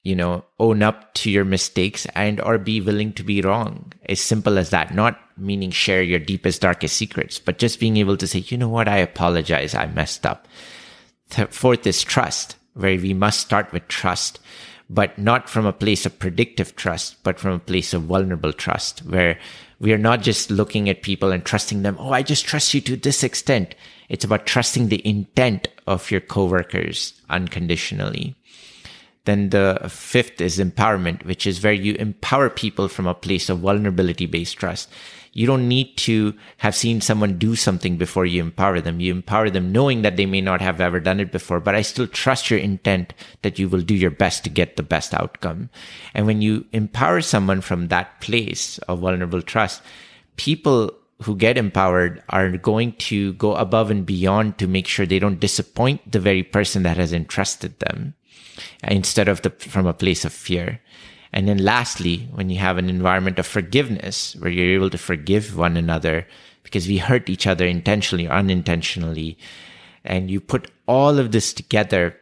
you 0.04 0.16
know, 0.16 0.46
own 0.60 0.84
up 0.84 1.14
to 1.16 1.32
your 1.32 1.44
mistakes 1.44 2.06
and 2.14 2.40
or 2.40 2.60
be 2.60 2.80
willing 2.80 3.14
to 3.14 3.24
be 3.24 3.42
wrong. 3.42 3.92
As 4.08 4.22
simple 4.22 4.60
as 4.60 4.70
that. 4.70 4.94
Not 4.94 5.20
meaning 5.36 5.72
share 5.72 6.04
your 6.04 6.20
deepest, 6.20 6.62
darkest 6.62 6.96
secrets, 6.96 7.40
but 7.40 7.58
just 7.58 7.80
being 7.80 7.98
able 7.98 8.16
to 8.18 8.28
say, 8.28 8.40
you 8.40 8.58
know 8.58 8.70
what? 8.70 8.88
I 8.88 8.98
apologize. 8.98 9.74
I 9.74 9.88
messed 9.88 10.26
up. 10.26 10.48
Th- 11.32 11.50
fourth 11.50 11.88
is 11.88 12.04
trust, 12.04 12.58
where 12.76 12.98
we 12.98 13.16
must 13.16 13.40
start 13.40 13.72
with 13.74 13.88
trust 13.88 14.40
but 14.90 15.18
not 15.18 15.50
from 15.50 15.66
a 15.66 15.74
place 15.74 16.06
of 16.06 16.20
predictive 16.20 16.76
trust, 16.76 17.22
but 17.24 17.40
from 17.40 17.54
a 17.54 17.60
place 17.60 17.94
of 17.94 18.04
vulnerable 18.04 18.54
trust, 18.54 19.00
where 19.00 19.40
we 19.80 19.92
are 19.92 19.98
not 19.98 20.22
just 20.22 20.52
looking 20.52 20.90
at 20.90 21.02
people 21.02 21.32
and 21.32 21.44
trusting 21.44 21.82
them. 21.84 21.98
Oh, 22.00 22.12
I 22.12 22.22
just 22.22 22.46
trust 22.46 22.74
you 22.74 22.82
to 22.82 22.96
this 22.96 23.24
extent. 23.24 23.76
It's 24.10 24.26
about 24.26 24.46
trusting 24.46 24.88
the 24.88 25.06
intent 25.08 25.68
of 25.88 26.12
your 26.12 26.22
coworkers 26.22 27.14
unconditionally. 27.30 28.36
Then 29.26 29.50
the 29.50 29.80
fifth 29.90 30.42
is 30.42 30.60
empowerment, 30.60 31.26
which 31.26 31.48
is 31.48 31.64
where 31.64 31.74
you 31.74 31.96
empower 31.96 32.50
people 32.50 32.88
from 32.88 33.08
a 33.08 33.14
place 33.14 33.50
of 33.50 33.60
vulnerability 33.60 34.26
based 34.26 34.58
trust. 34.58 34.90
You 35.34 35.48
don't 35.48 35.68
need 35.68 35.98
to 35.98 36.36
have 36.58 36.76
seen 36.76 37.02
someone 37.02 37.40
do 37.40 37.56
something 37.56 37.98
before 37.98 38.26
you 38.26 38.42
empower 38.42 38.80
them. 38.80 39.00
You 39.00 39.12
empower 39.12 39.50
them 39.50 39.72
knowing 39.72 40.04
that 40.04 40.16
they 40.16 40.28
may 40.28 40.42
not 40.42 40.62
have 40.62 40.80
ever 40.80 41.00
done 41.00 41.20
it 41.20 41.32
before, 41.32 41.60
but 41.60 41.74
I 41.74 41.82
still 41.82 42.08
trust 42.08 42.52
your 42.52 42.60
intent 42.60 43.14
that 43.42 43.58
you 43.58 43.68
will 43.68 43.82
do 43.82 43.96
your 43.96 44.12
best 44.12 44.44
to 44.44 44.50
get 44.50 44.78
the 44.78 44.84
best 44.84 45.14
outcome. 45.14 45.70
And 46.14 46.28
when 46.28 46.42
you 46.42 46.66
empower 46.72 47.22
someone 47.22 47.62
from 47.62 47.88
that 47.88 48.22
place 48.22 48.78
of 48.88 49.00
vulnerable 49.00 49.42
trust, 49.42 49.82
people 50.38 50.94
who 51.24 51.36
get 51.36 51.58
empowered 51.58 52.22
are 52.30 52.52
going 52.58 52.94
to 52.94 53.34
go 53.34 53.56
above 53.56 53.90
and 53.90 54.06
beyond 54.06 54.58
to 54.60 54.68
make 54.68 54.88
sure 54.88 55.06
they 55.06 55.20
don't 55.20 55.40
disappoint 55.40 56.12
the 56.12 56.20
very 56.20 56.44
person 56.44 56.84
that 56.84 56.98
has 56.98 57.14
entrusted 57.14 57.80
them 57.80 58.14
instead 58.84 59.28
of 59.28 59.42
the, 59.42 59.50
from 59.50 59.88
a 59.88 59.94
place 59.94 60.26
of 60.26 60.34
fear. 60.34 60.80
And 61.34 61.48
then 61.48 61.58
lastly, 61.58 62.30
when 62.32 62.52
you 62.52 62.60
have 62.60 62.78
an 62.78 62.90
environment 62.90 63.40
of 63.40 63.48
forgiveness 63.48 64.36
where 64.38 64.52
you're 64.52 64.76
able 64.76 64.92
to 64.92 65.00
forgive 65.00 65.58
one 65.58 65.76
another 65.76 66.28
because 66.62 66.88
we 66.88 67.00
hurt 67.00 67.28
each 67.28 67.48
other 67.48 67.66
intentionally 67.66 68.28
or 68.28 68.34
unintentionally, 68.34 69.38
and 70.06 70.30
you 70.30 70.40
put 70.40 70.70
all 70.88 71.18
of 71.18 71.32
this 71.32 71.52
together, 71.52 72.16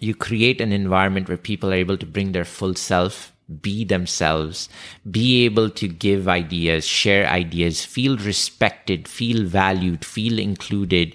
you 0.00 0.14
create 0.14 0.60
an 0.60 0.72
environment 0.72 1.28
where 1.28 1.36
people 1.36 1.70
are 1.70 1.76
able 1.76 1.96
to 1.96 2.06
bring 2.06 2.32
their 2.32 2.44
full 2.44 2.74
self, 2.74 3.32
be 3.60 3.84
themselves, 3.84 4.68
be 5.08 5.44
able 5.44 5.70
to 5.70 5.86
give 5.86 6.28
ideas, 6.28 6.84
share 6.84 7.28
ideas, 7.28 7.84
feel 7.84 8.16
respected, 8.18 9.06
feel 9.06 9.44
valued, 9.44 10.04
feel 10.04 10.38
included, 10.38 11.14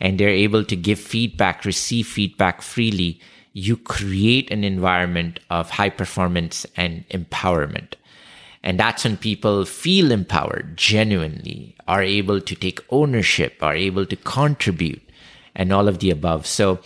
and 0.00 0.18
they're 0.18 0.28
able 0.30 0.64
to 0.64 0.76
give 0.76 0.98
feedback, 0.98 1.64
receive 1.64 2.06
feedback 2.06 2.62
freely 2.62 3.20
you 3.52 3.76
create 3.76 4.50
an 4.50 4.64
environment 4.64 5.40
of 5.50 5.70
high 5.70 5.90
performance 5.90 6.66
and 6.76 7.06
empowerment. 7.10 7.94
And 8.62 8.78
that's 8.78 9.04
when 9.04 9.16
people 9.16 9.64
feel 9.64 10.12
empowered, 10.12 10.76
genuinely, 10.76 11.74
are 11.88 12.02
able 12.02 12.40
to 12.40 12.54
take 12.54 12.80
ownership, 12.90 13.56
are 13.60 13.74
able 13.74 14.06
to 14.06 14.16
contribute, 14.16 15.02
and 15.54 15.72
all 15.72 15.88
of 15.88 15.98
the 15.98 16.10
above. 16.10 16.46
So, 16.46 16.78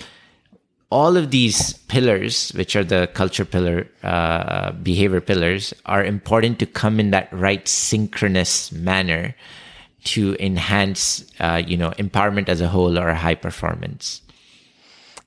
all 0.90 1.16
of 1.16 1.30
these 1.32 1.74
pillars, 1.88 2.50
which 2.50 2.76
are 2.76 2.84
the 2.84 3.08
culture 3.12 3.44
pillar, 3.44 3.88
uh, 4.02 4.70
behavior 4.72 5.20
pillars, 5.20 5.74
are 5.84 6.04
important 6.04 6.58
to 6.60 6.66
come 6.66 7.00
in 7.00 7.10
that 7.10 7.30
right 7.32 7.66
synchronous 7.66 8.70
manner 8.70 9.34
to 10.04 10.36
enhance, 10.38 11.26
uh, 11.40 11.60
you 11.66 11.76
know, 11.76 11.90
empowerment 11.98 12.48
as 12.48 12.60
a 12.60 12.68
whole 12.68 12.98
or 12.98 13.12
high 13.12 13.34
performance. 13.34 14.22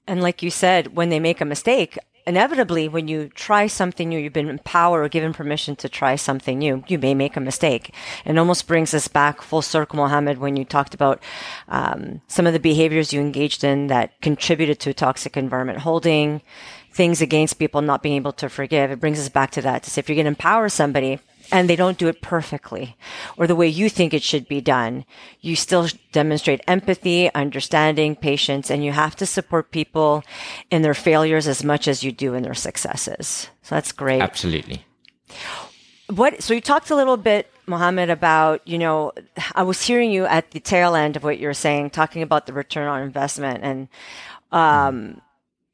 And 0.10 0.24
like 0.24 0.42
you 0.42 0.50
said, 0.50 0.96
when 0.96 1.10
they 1.10 1.20
make 1.20 1.40
a 1.40 1.46
mistake, 1.46 1.96
inevitably, 2.26 2.90
when 2.90 3.08
you 3.08 3.30
try 3.30 3.68
something 3.68 4.10
new, 4.10 4.18
you've 4.18 4.34
been 4.34 4.50
empowered 4.50 5.06
or 5.06 5.08
given 5.08 5.34
permission 5.34 5.76
to 5.76 5.88
try 5.88 6.16
something 6.16 6.58
new, 6.58 6.84
you 6.88 6.98
may 6.98 7.14
make 7.14 7.38
a 7.38 7.40
mistake. 7.40 7.94
And 8.26 8.40
almost 8.40 8.68
brings 8.68 8.96
us 8.96 9.08
back 9.08 9.44
full 9.44 9.62
circle, 9.62 9.98
Mohammed, 9.98 10.40
when 10.40 10.56
you 10.56 10.66
talked 10.66 10.96
about 10.96 11.22
um, 11.68 12.22
some 12.28 12.48
of 12.48 12.54
the 12.54 12.60
behaviors 12.60 13.14
you 13.14 13.22
engaged 13.22 13.64
in 13.64 13.86
that 13.88 14.20
contributed 14.20 14.80
to 14.80 14.90
a 14.90 14.96
toxic 14.96 15.38
environment, 15.38 15.80
holding 15.80 16.42
things 16.92 17.22
against 17.22 17.60
people 17.60 17.82
not 17.84 18.02
being 18.02 18.16
able 18.16 18.34
to 18.34 18.50
forgive. 18.50 18.90
It 18.90 19.00
brings 19.00 19.20
us 19.20 19.30
back 19.30 19.52
to 19.52 19.62
that 19.62 19.84
to 19.84 19.92
say 19.92 20.00
if 20.00 20.10
you're 20.10 20.16
going 20.16 20.26
to 20.26 20.30
empower 20.30 20.70
somebody, 20.70 21.20
and 21.52 21.70
they 21.70 21.76
don't 21.76 21.98
do 21.98 22.08
it 22.08 22.22
perfectly 22.22 22.96
or 23.38 23.48
the 23.48 23.56
way 23.56 23.68
you 23.68 23.90
think 23.90 24.14
it 24.14 24.24
should 24.24 24.48
be 24.48 24.62
done, 24.62 25.06
you 25.42 25.56
still 25.56 25.88
demonstrate 26.12 26.62
empathy, 26.68 27.34
understanding, 27.34 28.16
patience, 28.16 28.70
and 28.70 28.84
you 28.84 28.92
have 28.92 29.16
to 29.16 29.26
support 29.26 29.72
people 29.72 30.24
in 30.70 30.82
their 30.82 30.94
failures 30.94 31.48
as 31.48 31.64
much 31.64 31.88
as 31.88 32.04
you 32.04 32.12
do 32.12 32.34
in 32.34 32.44
their 32.44 32.54
successes. 32.54 33.50
So 33.64 33.76
that's 33.76 33.92
great. 33.92 34.22
Absolutely. 34.22 34.86
What, 36.10 36.42
so 36.42 36.54
you 36.54 36.62
talked 36.62 36.90
a 36.90 36.96
little 36.96 37.18
bit, 37.18 37.52
Mohammed, 37.68 38.10
about, 38.10 38.68
you 38.68 38.80
know, 38.80 39.12
I 39.54 39.64
was 39.64 39.82
hearing 39.82 40.12
you 40.12 40.26
at 40.26 40.52
the 40.52 40.60
tail 40.60 40.96
end 40.96 41.16
of 41.16 41.24
what 41.24 41.38
you 41.38 41.48
were 41.48 41.54
saying, 41.54 41.92
talking 41.92 42.24
about 42.24 42.48
the 42.48 42.54
return 42.54 42.88
on 42.88 43.02
investment. 43.04 43.64
And, 43.64 43.88
um, 44.52 45.22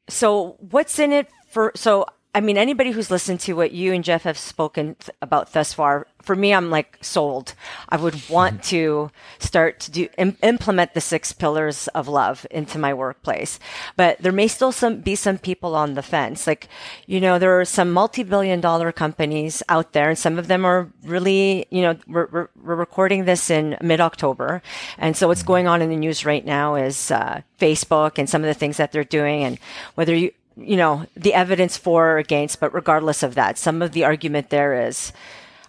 so 0.10 0.58
what's 0.60 1.00
in 1.00 1.14
it 1.14 1.30
for, 1.50 1.72
so 1.76 2.06
I 2.36 2.42
mean, 2.42 2.58
anybody 2.58 2.92
who's 2.92 3.10
listened 3.10 3.40
to 3.42 3.54
what 3.54 3.72
you 3.72 3.94
and 3.94 4.04
Jeff 4.04 4.24
have 4.24 4.38
spoken 4.38 4.96
th- 4.96 5.10
about 5.22 5.54
thus 5.54 5.72
far, 5.72 6.06
for 6.22 6.36
me, 6.36 6.54
I'm 6.54 6.70
like 6.70 6.98
sold. 7.00 7.54
I 7.88 7.96
would 7.96 8.28
want 8.28 8.62
to 8.76 9.10
start 9.40 9.80
to 9.80 9.92
do 9.92 10.10
Im- 10.18 10.36
implement 10.44 10.94
the 10.94 11.00
six 11.00 11.32
pillars 11.32 11.88
of 11.90 12.10
love 12.10 12.46
into 12.52 12.78
my 12.78 12.94
workplace. 12.94 13.58
But 13.96 14.20
there 14.20 14.34
may 14.34 14.50
still 14.50 14.74
some 14.74 15.00
be 15.00 15.16
some 15.16 15.38
people 15.38 15.76
on 15.76 15.94
the 15.94 16.02
fence. 16.02 16.46
Like, 16.46 16.68
you 17.06 17.22
know, 17.22 17.40
there 17.40 17.58
are 17.58 17.64
some 17.64 17.94
multi-billion 17.94 18.60
dollar 18.60 18.92
companies 18.92 19.64
out 19.70 19.94
there, 19.94 20.10
and 20.10 20.20
some 20.20 20.38
of 20.38 20.50
them 20.50 20.66
are 20.66 20.90
really, 21.04 21.68
you 21.70 21.84
know, 21.84 21.96
we're, 22.06 22.28
we're, 22.34 22.50
we're 22.62 22.76
recording 22.76 23.24
this 23.24 23.50
in 23.50 23.78
mid-October, 23.82 24.62
and 24.98 25.16
so 25.16 25.30
what's 25.30 25.40
mm-hmm. 25.40 25.48
going 25.48 25.68
on 25.68 25.82
in 25.82 25.90
the 25.90 25.96
news 25.96 26.26
right 26.26 26.44
now 26.46 26.76
is 26.76 27.12
uh, 27.12 27.44
Facebook 27.62 28.18
and 28.18 28.30
some 28.30 28.42
of 28.42 28.48
the 28.48 28.54
things 28.54 28.76
that 28.76 28.92
they're 28.92 29.06
doing, 29.06 29.46
and 29.46 29.58
whether 29.94 30.14
you 30.14 30.32
you 30.58 30.78
know, 30.78 31.06
the 31.16 31.34
evidence 31.34 31.78
for 31.78 32.12
or 32.12 32.18
against, 32.18 32.60
but 32.60 32.74
regardless 32.74 33.24
of 33.24 33.36
that, 33.36 33.58
some 33.58 33.82
of 33.82 33.92
the 33.92 34.04
argument 34.04 34.50
there 34.50 34.88
is 34.88 35.12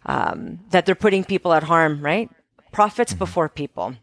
um, 0.06 0.60
that 0.70 0.86
they're 0.86 0.94
putting 0.94 1.24
people 1.24 1.52
at 1.52 1.64
harm, 1.64 2.00
right? 2.00 2.30
Profits 2.72 3.12
mm-hmm. 3.12 3.18
before 3.18 3.48
people. 3.48 3.94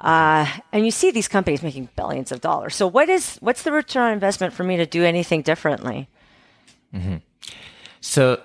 Uh, 0.00 0.46
and 0.72 0.84
you 0.84 0.90
see 0.90 1.10
these 1.10 1.28
companies 1.28 1.62
making 1.62 1.88
billions 1.96 2.30
of 2.32 2.40
dollars. 2.40 2.74
So 2.74 2.86
what 2.86 3.08
is 3.08 3.36
what's 3.36 3.62
the 3.62 3.72
return 3.72 4.04
on 4.04 4.12
investment 4.12 4.54
for 4.54 4.62
me 4.62 4.76
to 4.76 4.86
do 4.86 5.04
anything 5.04 5.42
differently? 5.42 6.08
Mm-hmm. 6.94 7.16
So 8.00 8.40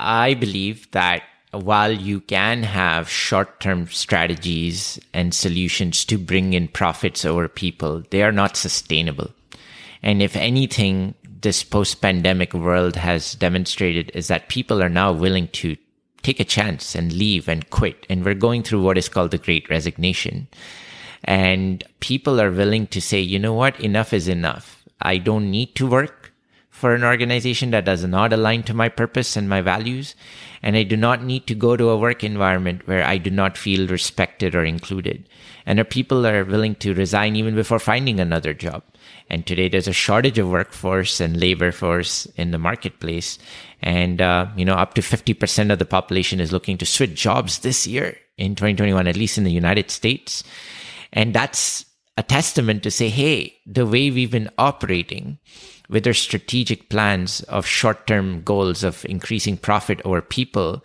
I 0.00 0.34
believe 0.34 0.90
that 0.90 1.22
while 1.52 1.92
you 1.92 2.20
can 2.20 2.64
have 2.64 3.08
short-term 3.08 3.86
strategies 3.86 4.98
and 5.14 5.32
solutions 5.32 6.04
to 6.06 6.18
bring 6.18 6.52
in 6.52 6.68
profits 6.68 7.24
over 7.24 7.48
people, 7.48 8.02
they 8.10 8.22
are 8.22 8.32
not 8.32 8.56
sustainable. 8.56 9.30
And 10.02 10.22
if 10.22 10.36
anything, 10.36 11.14
this 11.40 11.62
post 11.62 12.00
pandemic 12.00 12.54
world 12.54 12.96
has 12.96 13.34
demonstrated 13.34 14.10
is 14.14 14.28
that 14.28 14.48
people 14.48 14.82
are 14.82 14.88
now 14.88 15.12
willing 15.12 15.48
to 15.48 15.76
take 16.22 16.40
a 16.40 16.44
chance 16.44 16.94
and 16.94 17.12
leave 17.12 17.48
and 17.48 17.70
quit. 17.70 18.06
And 18.10 18.24
we're 18.24 18.34
going 18.34 18.62
through 18.62 18.82
what 18.82 18.98
is 18.98 19.08
called 19.08 19.30
the 19.30 19.38
great 19.38 19.70
resignation. 19.70 20.48
And 21.24 21.84
people 22.00 22.40
are 22.40 22.50
willing 22.50 22.86
to 22.88 23.00
say, 23.00 23.20
you 23.20 23.38
know 23.38 23.52
what? 23.52 23.78
Enough 23.80 24.12
is 24.12 24.28
enough. 24.28 24.84
I 25.00 25.18
don't 25.18 25.50
need 25.50 25.74
to 25.76 25.86
work 25.86 26.32
for 26.70 26.94
an 26.94 27.04
organization 27.04 27.70
that 27.70 27.84
does 27.86 28.04
not 28.04 28.32
align 28.32 28.62
to 28.64 28.74
my 28.74 28.88
purpose 28.88 29.36
and 29.36 29.48
my 29.48 29.60
values. 29.60 30.14
And 30.62 30.76
I 30.76 30.82
do 30.82 30.96
not 30.96 31.22
need 31.22 31.46
to 31.46 31.54
go 31.54 31.76
to 31.76 31.88
a 31.88 31.96
work 31.96 32.22
environment 32.22 32.86
where 32.86 33.04
I 33.04 33.18
do 33.18 33.30
not 33.30 33.56
feel 33.56 33.86
respected 33.88 34.54
or 34.54 34.64
included. 34.64 35.28
And 35.64 35.78
our 35.78 35.84
people 35.84 36.26
are 36.26 36.44
willing 36.44 36.74
to 36.76 36.92
resign 36.92 37.34
even 37.36 37.54
before 37.54 37.78
finding 37.78 38.20
another 38.20 38.52
job. 38.52 38.82
And 39.28 39.46
today 39.46 39.68
there's 39.68 39.88
a 39.88 39.92
shortage 39.92 40.38
of 40.38 40.48
workforce 40.48 41.20
and 41.20 41.38
labor 41.38 41.72
force 41.72 42.26
in 42.36 42.52
the 42.52 42.58
marketplace. 42.58 43.38
And, 43.82 44.20
uh, 44.20 44.46
you 44.56 44.64
know, 44.64 44.74
up 44.74 44.94
to 44.94 45.00
50% 45.00 45.72
of 45.72 45.78
the 45.78 45.84
population 45.84 46.40
is 46.40 46.52
looking 46.52 46.78
to 46.78 46.86
switch 46.86 47.14
jobs 47.14 47.60
this 47.60 47.86
year 47.86 48.16
in 48.38 48.54
2021, 48.54 49.06
at 49.06 49.16
least 49.16 49.38
in 49.38 49.44
the 49.44 49.52
United 49.52 49.90
States. 49.90 50.44
And 51.12 51.34
that's 51.34 51.86
a 52.16 52.22
testament 52.22 52.82
to 52.82 52.90
say, 52.90 53.08
hey, 53.08 53.56
the 53.66 53.86
way 53.86 54.10
we've 54.10 54.30
been 54.30 54.50
operating 54.58 55.38
with 55.88 56.06
our 56.06 56.14
strategic 56.14 56.88
plans 56.88 57.42
of 57.42 57.66
short 57.66 58.06
term 58.06 58.42
goals 58.42 58.82
of 58.82 59.04
increasing 59.06 59.56
profit 59.56 60.00
over 60.04 60.20
people, 60.20 60.84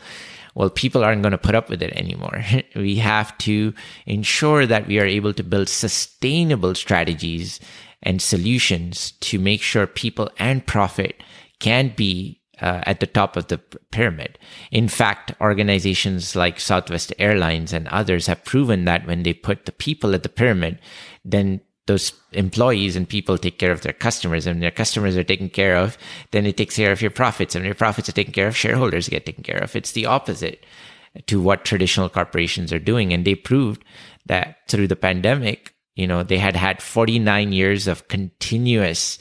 well, 0.56 0.70
people 0.70 1.04
aren't 1.04 1.22
going 1.22 1.32
to 1.32 1.38
put 1.38 1.56
up 1.56 1.70
with 1.70 1.82
it 1.82 1.94
anymore. 1.94 2.44
we 2.76 2.98
have 2.98 3.38
to 3.40 3.74
ensure 4.06 4.66
that 4.66 4.88
we 4.88 5.00
are 5.00 5.06
able 5.06 5.34
to 5.34 5.44
build 5.44 5.70
sustainable 5.70 6.76
strategies 6.76 7.60
and 8.04 8.22
solutions 8.22 9.12
to 9.22 9.40
make 9.40 9.62
sure 9.62 9.88
people 9.88 10.30
and 10.38 10.66
profit 10.66 11.22
can 11.60 11.94
be 11.96 12.42
uh, 12.62 12.82
at 12.86 13.00
the 13.00 13.08
top 13.08 13.36
of 13.36 13.48
the 13.48 13.58
pyramid. 13.92 14.38
In 14.72 14.88
fact, 14.88 15.34
organizations 15.42 16.36
like 16.36 16.60
Southwest 16.60 17.14
Airlines 17.18 17.74
and 17.74 17.88
others 17.88 18.28
have 18.28 18.46
proven 18.46 18.86
that 18.86 19.08
when 19.08 19.24
they 19.24 19.34
put 19.34 19.66
the 19.66 19.72
people 19.72 20.14
at 20.14 20.24
the 20.24 20.30
pyramid, 20.30 20.80
then 21.26 21.62
those 21.88 22.14
employees 22.32 22.96
and 22.96 23.10
people 23.10 23.38
take 23.38 23.58
care 23.58 23.72
of 23.72 23.82
their 23.82 23.94
customers 23.94 24.46
and 24.46 24.62
their 24.62 24.72
customers 24.72 25.18
are 25.18 25.24
taken 25.24 25.50
care 25.50 25.76
of, 25.76 25.98
then 26.30 26.46
it 26.46 26.56
takes 26.56 26.76
care 26.76 26.92
of 26.92 27.02
your 27.02 27.12
profits 27.12 27.56
and 27.56 27.66
your 27.66 27.74
profits 27.74 28.08
are 28.08 28.14
taken 28.14 28.32
care 28.34 28.48
of, 28.48 28.56
shareholders 28.56 29.10
get 29.10 29.26
taken 29.26 29.44
care 29.44 29.58
of. 29.58 29.76
It's 29.76 29.94
the 29.94 30.06
opposite 30.06 30.64
to 31.26 31.42
what 31.42 31.66
traditional 31.66 32.10
corporations 32.10 32.72
are 32.72 32.80
doing. 32.80 33.12
And 33.12 33.26
they 33.26 33.36
proved 33.36 33.84
that 34.28 34.58
through 34.68 34.88
the 34.88 34.96
pandemic, 34.96 35.74
you 36.02 36.08
know, 36.08 36.24
they 36.24 36.40
had 36.40 36.56
had 36.56 36.82
49 36.82 37.52
years 37.52 37.88
of 37.88 38.08
continuous 38.08 39.20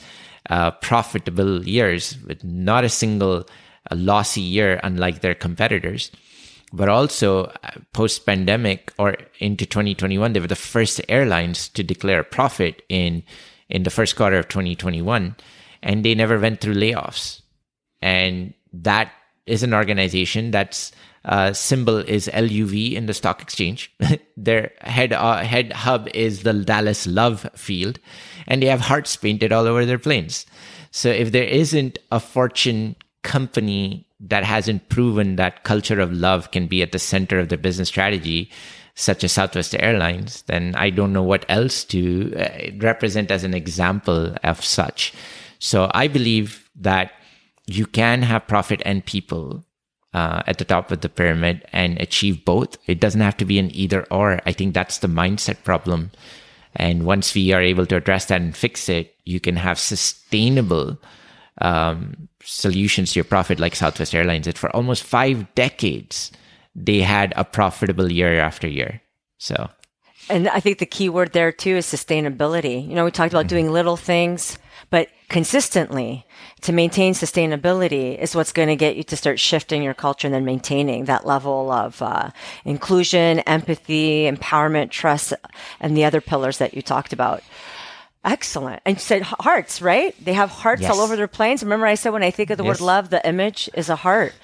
uh, 0.48 0.70
profitable 0.70 1.62
years 1.68 2.16
with 2.26 2.42
not 2.42 2.84
a 2.84 2.88
single 2.88 3.46
uh, 3.90 3.94
lossy 3.94 4.40
year, 4.40 4.80
unlike 4.82 5.20
their 5.20 5.34
competitors. 5.34 6.10
But 6.72 6.88
also 6.88 7.44
uh, 7.44 7.52
post 7.92 8.24
pandemic 8.24 8.94
or 8.98 9.18
into 9.40 9.66
2021, 9.66 10.32
they 10.32 10.40
were 10.40 10.46
the 10.46 10.56
first 10.56 11.02
airlines 11.06 11.68
to 11.68 11.82
declare 11.82 12.24
profit 12.24 12.82
in 12.88 13.24
in 13.68 13.82
the 13.82 13.90
first 13.90 14.16
quarter 14.16 14.38
of 14.38 14.48
2021, 14.48 15.36
and 15.82 16.04
they 16.04 16.14
never 16.14 16.40
went 16.40 16.60
through 16.60 16.74
layoffs. 16.74 17.42
And 18.00 18.54
that 18.72 19.12
is 19.46 19.62
an 19.62 19.74
organization 19.74 20.50
that's 20.50 20.92
uh, 21.24 21.52
symbol 21.52 21.98
is 21.98 22.30
LUV 22.32 22.94
in 22.94 23.06
the 23.06 23.14
stock 23.14 23.42
exchange. 23.42 23.92
Their 24.36 24.72
head 24.80 25.12
uh, 25.12 25.38
head 25.38 25.72
hub 25.72 26.08
is 26.14 26.42
the 26.42 26.52
Dallas 26.52 27.06
Love 27.06 27.48
Field, 27.54 27.98
and 28.46 28.62
they 28.62 28.66
have 28.66 28.80
hearts 28.80 29.16
painted 29.16 29.52
all 29.52 29.66
over 29.66 29.84
their 29.84 29.98
planes. 29.98 30.46
So 30.90 31.08
if 31.10 31.32
there 31.32 31.44
isn't 31.44 31.98
a 32.10 32.20
fortune 32.20 32.96
company 33.22 34.06
that 34.18 34.44
hasn't 34.44 34.88
proven 34.88 35.36
that 35.36 35.62
culture 35.64 36.00
of 36.00 36.12
love 36.12 36.50
can 36.50 36.66
be 36.66 36.82
at 36.82 36.92
the 36.92 36.98
center 36.98 37.38
of 37.38 37.48
their 37.48 37.58
business 37.58 37.88
strategy, 37.88 38.50
such 38.94 39.22
as 39.22 39.32
Southwest 39.32 39.74
Airlines, 39.78 40.42
then 40.42 40.74
I 40.74 40.90
don't 40.90 41.12
know 41.12 41.22
what 41.22 41.46
else 41.48 41.84
to 41.84 42.34
uh, 42.34 42.70
represent 42.78 43.30
as 43.30 43.44
an 43.44 43.54
example 43.54 44.34
of 44.42 44.64
such. 44.64 45.12
So 45.58 45.90
I 45.94 46.08
believe 46.08 46.68
that 46.76 47.12
you 47.66 47.86
can 47.86 48.22
have 48.22 48.48
profit 48.48 48.82
and 48.84 49.04
people 49.04 49.64
uh, 50.12 50.42
at 50.46 50.58
the 50.58 50.64
top 50.64 50.90
of 50.90 51.00
the 51.00 51.08
pyramid 51.08 51.64
and 51.72 52.00
achieve 52.00 52.44
both. 52.44 52.76
It 52.86 53.00
doesn't 53.00 53.20
have 53.20 53.36
to 53.38 53.44
be 53.44 53.58
an 53.58 53.74
either 53.74 54.06
or. 54.10 54.40
I 54.46 54.52
think 54.52 54.74
that's 54.74 54.98
the 54.98 55.08
mindset 55.08 55.62
problem. 55.64 56.10
And 56.76 57.04
once 57.04 57.34
we 57.34 57.52
are 57.52 57.62
able 57.62 57.86
to 57.86 57.96
address 57.96 58.26
that 58.26 58.40
and 58.40 58.56
fix 58.56 58.88
it, 58.88 59.14
you 59.24 59.40
can 59.40 59.56
have 59.56 59.78
sustainable 59.78 60.98
um, 61.60 62.28
solutions 62.42 63.12
to 63.12 63.18
your 63.18 63.24
profit, 63.24 63.60
like 63.60 63.76
Southwest 63.76 64.14
Airlines. 64.14 64.46
That 64.46 64.58
for 64.58 64.74
almost 64.74 65.02
five 65.02 65.52
decades, 65.54 66.30
they 66.74 67.00
had 67.00 67.32
a 67.36 67.44
profitable 67.44 68.10
year 68.10 68.38
after 68.40 68.68
year. 68.68 69.02
So, 69.38 69.68
and 70.28 70.48
I 70.48 70.60
think 70.60 70.78
the 70.78 70.86
key 70.86 71.08
word 71.08 71.32
there 71.32 71.52
too 71.52 71.76
is 71.76 71.86
sustainability. 71.86 72.86
You 72.86 72.94
know, 72.94 73.04
we 73.04 73.10
talked 73.10 73.32
about 73.32 73.46
mm-hmm. 73.46 73.48
doing 73.48 73.72
little 73.72 73.96
things, 73.96 74.58
but 74.90 75.08
consistently 75.28 76.24
to 76.62 76.72
maintain 76.72 77.14
sustainability 77.14 78.18
is 78.18 78.34
what's 78.34 78.52
going 78.52 78.68
to 78.68 78.76
get 78.76 78.96
you 78.96 79.02
to 79.04 79.16
start 79.16 79.38
shifting 79.38 79.82
your 79.82 79.94
culture 79.94 80.26
and 80.26 80.34
then 80.34 80.44
maintaining 80.44 81.04
that 81.04 81.26
level 81.26 81.70
of 81.70 82.00
uh, 82.02 82.30
inclusion, 82.64 83.40
empathy, 83.40 84.30
empowerment, 84.30 84.90
trust, 84.90 85.32
and 85.80 85.96
the 85.96 86.04
other 86.04 86.20
pillars 86.20 86.58
that 86.58 86.74
you 86.74 86.82
talked 86.82 87.12
about. 87.12 87.42
Excellent. 88.22 88.82
And 88.84 88.96
you 88.96 89.00
said 89.00 89.22
hearts, 89.22 89.80
right? 89.80 90.14
They 90.22 90.34
have 90.34 90.50
hearts 90.50 90.82
yes. 90.82 90.90
all 90.90 91.00
over 91.00 91.16
their 91.16 91.26
planes. 91.26 91.62
Remember, 91.62 91.86
I 91.86 91.94
said 91.94 92.12
when 92.12 92.22
I 92.22 92.30
think 92.30 92.50
of 92.50 92.58
the 92.58 92.64
yes. 92.64 92.78
word 92.78 92.84
love, 92.84 93.08
the 93.08 93.26
image 93.26 93.70
is 93.72 93.88
a 93.88 93.96
heart, 93.96 94.34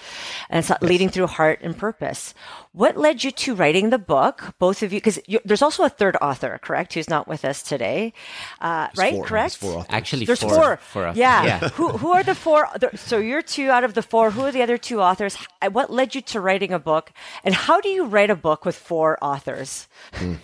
and 0.49 0.61
it's 0.61 0.71
yes. 0.71 0.81
leading 0.81 1.11
through 1.11 1.27
heart 1.27 1.61
and 1.61 1.77
purpose. 1.77 2.33
What 2.73 2.97
led 2.97 3.23
you 3.23 3.31
to 3.31 3.55
writing 3.55 3.91
the 3.91 3.99
book? 3.99 4.55
Both 4.59 4.83
of 4.83 4.95
you, 4.95 5.01
because 5.01 5.19
there's 5.45 5.61
also 5.61 5.85
a 5.85 5.91
third 5.91 6.17
author, 6.23 6.59
correct? 6.63 6.95
Who's 6.95 7.11
not 7.11 7.29
with 7.29 7.45
us 7.45 7.63
today, 7.63 8.15
uh, 8.63 8.89
right? 8.97 9.15
Four. 9.15 9.25
Correct. 9.27 9.57
Four 9.57 9.87
Actually, 9.91 10.25
there's 10.25 10.41
four. 10.41 10.79
four. 10.79 11.13
Yeah. 11.15 11.45
yeah. 11.45 11.69
who 11.71 11.89
who 11.89 12.13
are 12.13 12.23
the 12.23 12.35
four? 12.35 12.69
So 12.95 13.19
you're 13.19 13.43
two 13.43 13.69
out 13.69 13.85
of 13.85 13.93
the 13.93 14.03
four. 14.03 14.31
Who 14.31 14.41
are 14.43 14.53
the 14.53 14.63
other 14.63 14.79
two 14.79 15.03
authors? 15.03 15.37
What 15.71 15.91
led 15.91 16.15
you 16.15 16.23
to 16.23 16.41
writing 16.41 16.73
a 16.73 16.79
book? 16.79 17.13
And 17.45 17.55
how 17.55 17.83
do 17.83 17.91
you 17.91 18.07
write 18.07 18.31
a 18.31 18.37
book 18.37 18.65
with 18.65 18.77
four 18.77 19.19
authors? 19.23 19.87
Hmm. 20.15 20.37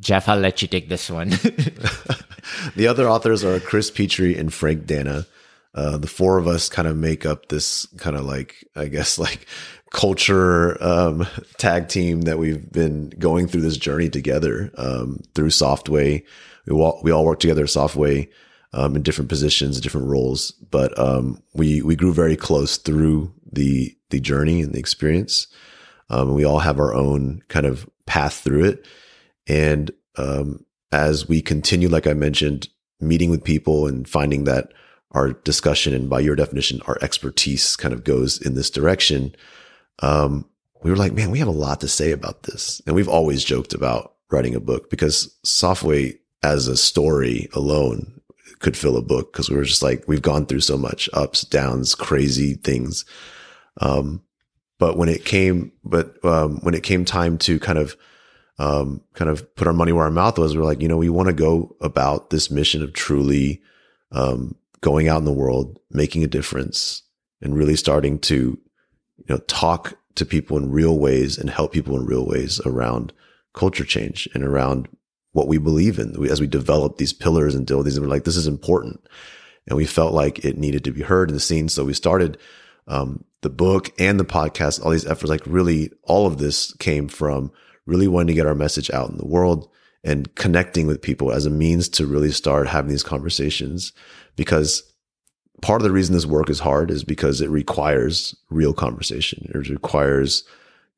Jeff, 0.00 0.28
I'll 0.28 0.38
let 0.38 0.62
you 0.62 0.68
take 0.68 0.88
this 0.88 1.10
one. 1.10 1.28
the 2.76 2.86
other 2.88 3.08
authors 3.08 3.44
are 3.44 3.60
Chris 3.60 3.90
Petrie 3.90 4.36
and 4.36 4.52
Frank 4.52 4.86
Dana. 4.86 5.26
Uh, 5.74 5.96
the 5.96 6.06
four 6.06 6.38
of 6.38 6.46
us 6.46 6.68
kind 6.68 6.86
of 6.86 6.96
make 6.96 7.26
up 7.26 7.48
this 7.48 7.86
kind 7.96 8.16
of 8.16 8.24
like, 8.24 8.64
I 8.76 8.86
guess, 8.86 9.18
like 9.26 9.46
culture 9.90 10.82
um, 10.82 11.26
tag 11.56 11.88
team 11.88 12.22
that 12.22 12.38
we've 12.38 12.70
been 12.70 13.10
going 13.10 13.46
through 13.46 13.62
this 13.62 13.76
journey 13.76 14.08
together 14.08 14.70
um, 14.76 15.20
through 15.34 15.48
Softway. 15.48 16.24
We 16.66 16.74
all, 16.74 17.00
we 17.02 17.10
all 17.10 17.24
work 17.24 17.40
together 17.40 17.62
at 17.62 17.70
Softway 17.70 18.28
um, 18.74 18.96
in 18.96 19.02
different 19.02 19.28
positions, 19.28 19.80
different 19.80 20.08
roles, 20.08 20.50
but 20.50 20.98
um, 20.98 21.40
we 21.54 21.80
we 21.80 21.94
grew 21.94 22.12
very 22.12 22.36
close 22.36 22.76
through 22.76 23.32
the 23.52 23.96
the 24.10 24.18
journey 24.18 24.60
and 24.60 24.74
the 24.74 24.80
experience. 24.80 25.46
Um, 26.10 26.34
we 26.34 26.44
all 26.44 26.58
have 26.58 26.80
our 26.80 26.92
own 26.92 27.42
kind 27.48 27.66
of 27.66 27.88
path 28.06 28.34
through 28.34 28.64
it, 28.64 28.86
and 29.46 29.90
um, 30.16 30.64
as 30.92 31.28
we 31.28 31.42
continue, 31.42 31.88
like 31.88 32.06
I 32.06 32.14
mentioned, 32.14 32.68
meeting 33.00 33.30
with 33.30 33.44
people 33.44 33.86
and 33.86 34.08
finding 34.08 34.44
that 34.44 34.72
our 35.10 35.32
discussion 35.32 35.94
and 35.94 36.10
by 36.10 36.20
your 36.20 36.36
definition, 36.36 36.80
our 36.86 36.98
expertise 37.02 37.76
kind 37.76 37.94
of 37.94 38.04
goes 38.04 38.40
in 38.40 38.54
this 38.54 38.70
direction. 38.70 39.34
Um, 40.00 40.48
we 40.82 40.90
were 40.90 40.96
like, 40.96 41.12
man, 41.12 41.30
we 41.30 41.38
have 41.38 41.48
a 41.48 41.52
lot 41.52 41.80
to 41.80 41.88
say 41.88 42.10
about 42.10 42.44
this. 42.44 42.82
And 42.86 42.94
we've 42.94 43.08
always 43.08 43.44
joked 43.44 43.74
about 43.74 44.14
writing 44.30 44.54
a 44.54 44.60
book 44.60 44.90
because 44.90 45.34
Softway 45.44 46.18
as 46.42 46.68
a 46.68 46.76
story 46.76 47.48
alone 47.54 48.20
could 48.58 48.76
fill 48.76 48.96
a 48.96 49.02
book 49.02 49.32
because 49.32 49.48
we 49.48 49.56
were 49.56 49.64
just 49.64 49.82
like, 49.82 50.04
we've 50.06 50.22
gone 50.22 50.46
through 50.46 50.60
so 50.60 50.76
much 50.76 51.08
ups, 51.12 51.42
downs, 51.42 51.94
crazy 51.94 52.54
things. 52.54 53.04
Um, 53.80 54.22
but 54.78 54.96
when 54.96 55.08
it 55.08 55.24
came, 55.24 55.72
but, 55.84 56.22
um, 56.24 56.58
when 56.62 56.74
it 56.74 56.82
came 56.82 57.04
time 57.04 57.38
to 57.38 57.58
kind 57.58 57.78
of 57.78 57.96
um, 58.58 59.00
kind 59.14 59.30
of 59.30 59.54
put 59.56 59.66
our 59.66 59.72
money 59.72 59.92
where 59.92 60.04
our 60.04 60.10
mouth 60.10 60.38
was. 60.38 60.54
We 60.54 60.62
are 60.62 60.66
like, 60.66 60.80
you 60.80 60.88
know, 60.88 60.96
we 60.96 61.08
want 61.08 61.28
to 61.28 61.34
go 61.34 61.76
about 61.80 62.30
this 62.30 62.50
mission 62.50 62.82
of 62.82 62.92
truly 62.92 63.60
um, 64.12 64.56
going 64.80 65.08
out 65.08 65.18
in 65.18 65.24
the 65.24 65.32
world, 65.32 65.78
making 65.90 66.22
a 66.22 66.28
difference, 66.28 67.02
and 67.40 67.56
really 67.56 67.76
starting 67.76 68.18
to, 68.20 68.58
you 69.16 69.26
know, 69.28 69.38
talk 69.48 69.98
to 70.14 70.24
people 70.24 70.56
in 70.56 70.70
real 70.70 70.98
ways 70.98 71.36
and 71.36 71.50
help 71.50 71.72
people 71.72 71.98
in 71.98 72.06
real 72.06 72.26
ways 72.26 72.60
around 72.64 73.12
culture 73.54 73.84
change 73.84 74.28
and 74.34 74.44
around 74.44 74.88
what 75.32 75.48
we 75.48 75.58
believe 75.58 75.98
in. 75.98 76.12
We, 76.12 76.30
as 76.30 76.40
we 76.40 76.46
develop 76.46 76.96
these 76.96 77.12
pillars 77.12 77.54
and 77.54 77.66
deal 77.66 77.78
with 77.78 77.86
these, 77.86 77.96
and 77.96 78.06
we're 78.06 78.10
like, 78.10 78.24
this 78.24 78.36
is 78.36 78.46
important. 78.46 79.04
And 79.66 79.76
we 79.76 79.86
felt 79.86 80.12
like 80.12 80.44
it 80.44 80.58
needed 80.58 80.84
to 80.84 80.92
be 80.92 81.02
heard 81.02 81.30
in 81.30 81.34
the 81.34 81.40
scene. 81.40 81.68
So 81.68 81.84
we 81.84 81.94
started 81.94 82.38
um, 82.86 83.24
the 83.40 83.50
book 83.50 83.90
and 83.98 84.20
the 84.20 84.24
podcast, 84.24 84.84
all 84.84 84.90
these 84.90 85.06
efforts, 85.06 85.30
like 85.30 85.42
really 85.46 85.90
all 86.02 86.26
of 86.26 86.38
this 86.38 86.72
came 86.74 87.08
from 87.08 87.50
really 87.86 88.08
wanting 88.08 88.28
to 88.28 88.34
get 88.34 88.46
our 88.46 88.54
message 88.54 88.90
out 88.90 89.10
in 89.10 89.18
the 89.18 89.26
world 89.26 89.68
and 90.02 90.34
connecting 90.34 90.86
with 90.86 91.00
people 91.00 91.32
as 91.32 91.46
a 91.46 91.50
means 91.50 91.88
to 91.88 92.06
really 92.06 92.30
start 92.30 92.68
having 92.68 92.90
these 92.90 93.02
conversations. 93.02 93.92
Because 94.36 94.82
part 95.62 95.80
of 95.80 95.84
the 95.84 95.92
reason 95.92 96.14
this 96.14 96.26
work 96.26 96.50
is 96.50 96.60
hard 96.60 96.90
is 96.90 97.04
because 97.04 97.40
it 97.40 97.48
requires 97.50 98.34
real 98.50 98.74
conversation. 98.74 99.50
It 99.54 99.68
requires 99.68 100.44